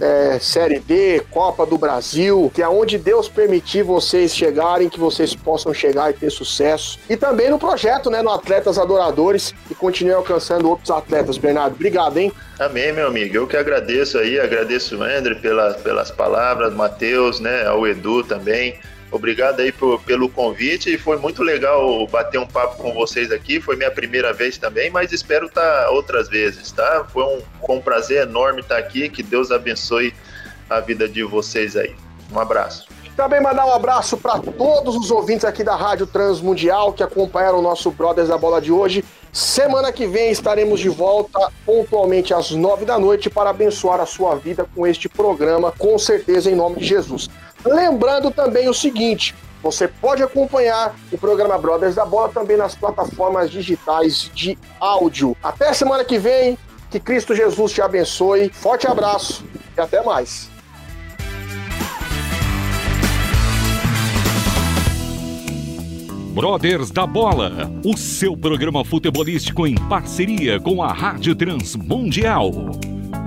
É, 0.00 0.38
Série 0.38 0.78
D, 0.78 1.20
Copa 1.30 1.64
do 1.64 1.78
Brasil, 1.78 2.50
que 2.54 2.62
é 2.62 2.68
onde 2.68 2.98
Deus 2.98 3.28
permitir 3.28 3.82
vocês 3.82 4.34
chegarem, 4.36 4.88
que 4.88 5.00
vocês 5.00 5.34
possam 5.34 5.72
chegar 5.72 6.10
e 6.10 6.12
ter 6.12 6.30
sucesso. 6.30 6.98
E 7.08 7.16
também 7.16 7.50
no 7.50 7.58
projeto, 7.58 8.10
né? 8.10 8.22
No 8.22 8.30
Atletas 8.30 8.78
Adoradores, 8.78 9.54
e 9.70 9.74
continue 9.74 10.12
alcançando 10.12 10.68
outros 10.68 10.90
atletas. 10.90 11.38
Bernardo, 11.38 11.74
obrigado, 11.74 12.18
hein? 12.18 12.32
Amém, 12.58 12.92
meu 12.92 13.06
amigo. 13.06 13.36
Eu 13.36 13.46
que 13.46 13.56
agradeço 13.56 14.18
aí, 14.18 14.38
agradeço 14.38 14.96
o 14.96 15.02
André 15.02 15.34
pela, 15.34 15.74
pelas 15.74 16.10
palavras, 16.10 16.72
Matheus, 16.74 17.40
né? 17.40 17.66
Ao 17.66 17.86
Edu 17.86 18.22
também. 18.22 18.78
Obrigado 19.10 19.60
aí 19.60 19.70
por, 19.70 20.00
pelo 20.02 20.28
convite 20.28 20.92
e 20.92 20.98
foi 20.98 21.16
muito 21.16 21.42
legal 21.42 22.06
bater 22.08 22.38
um 22.38 22.46
papo 22.46 22.76
com 22.82 22.92
vocês 22.92 23.30
aqui. 23.30 23.60
Foi 23.60 23.76
minha 23.76 23.90
primeira 23.90 24.32
vez 24.32 24.58
também, 24.58 24.90
mas 24.90 25.12
espero 25.12 25.46
estar 25.46 25.84
tá 25.84 25.90
outras 25.90 26.28
vezes, 26.28 26.72
tá? 26.72 27.06
Foi 27.12 27.22
um, 27.22 27.40
foi 27.64 27.76
um 27.76 27.80
prazer 27.80 28.22
enorme 28.22 28.60
estar 28.60 28.78
aqui. 28.78 29.08
Que 29.08 29.22
Deus 29.22 29.50
abençoe 29.50 30.12
a 30.68 30.80
vida 30.80 31.08
de 31.08 31.22
vocês 31.22 31.76
aí. 31.76 31.94
Um 32.32 32.40
abraço. 32.40 32.88
Também 33.16 33.40
mandar 33.40 33.64
um 33.64 33.72
abraço 33.72 34.18
para 34.18 34.38
todos 34.38 34.94
os 34.94 35.10
ouvintes 35.10 35.44
aqui 35.44 35.64
da 35.64 35.74
Rádio 35.74 36.06
Transmundial 36.06 36.92
que 36.92 37.02
acompanharam 37.02 37.60
o 37.60 37.62
nosso 37.62 37.90
Brothers 37.90 38.28
da 38.28 38.36
Bola 38.36 38.60
de 38.60 38.70
hoje. 38.70 39.02
Semana 39.32 39.90
que 39.90 40.06
vem 40.06 40.30
estaremos 40.30 40.80
de 40.80 40.90
volta 40.90 41.50
pontualmente 41.64 42.34
às 42.34 42.50
nove 42.50 42.84
da 42.84 42.98
noite 42.98 43.30
para 43.30 43.50
abençoar 43.50 44.00
a 44.00 44.06
sua 44.06 44.34
vida 44.34 44.66
com 44.74 44.86
este 44.86 45.08
programa, 45.08 45.72
com 45.72 45.98
certeza 45.98 46.50
em 46.50 46.54
nome 46.54 46.76
de 46.76 46.84
Jesus. 46.84 47.30
Lembrando 47.64 48.30
também 48.30 48.68
o 48.68 48.74
seguinte: 48.74 49.34
você 49.62 49.88
pode 49.88 50.22
acompanhar 50.22 50.94
o 51.10 51.18
programa 51.18 51.58
Brothers 51.58 51.96
da 51.96 52.04
Bola 52.04 52.28
também 52.28 52.56
nas 52.56 52.74
plataformas 52.74 53.50
digitais 53.50 54.30
de 54.34 54.56
áudio. 54.78 55.36
Até 55.42 55.72
semana 55.72 56.04
que 56.04 56.18
vem, 56.18 56.56
que 56.90 57.00
Cristo 57.00 57.34
Jesus 57.34 57.72
te 57.72 57.82
abençoe. 57.82 58.48
Forte 58.50 58.86
abraço 58.86 59.44
e 59.76 59.80
até 59.80 60.02
mais. 60.02 60.48
Brothers 66.36 66.90
da 66.90 67.06
Bola, 67.06 67.72
o 67.82 67.96
seu 67.96 68.36
programa 68.36 68.84
futebolístico 68.84 69.66
em 69.66 69.74
parceria 69.88 70.60
com 70.60 70.82
a 70.82 70.92
Rádio 70.92 71.34
Transmundial. 71.34 72.52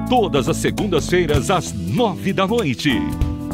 Todas 0.07 0.47
as 0.47 0.57
segundas-feiras 0.57 1.49
às 1.49 1.73
nove 1.73 2.31
da 2.31 2.45
noite. 2.45 2.91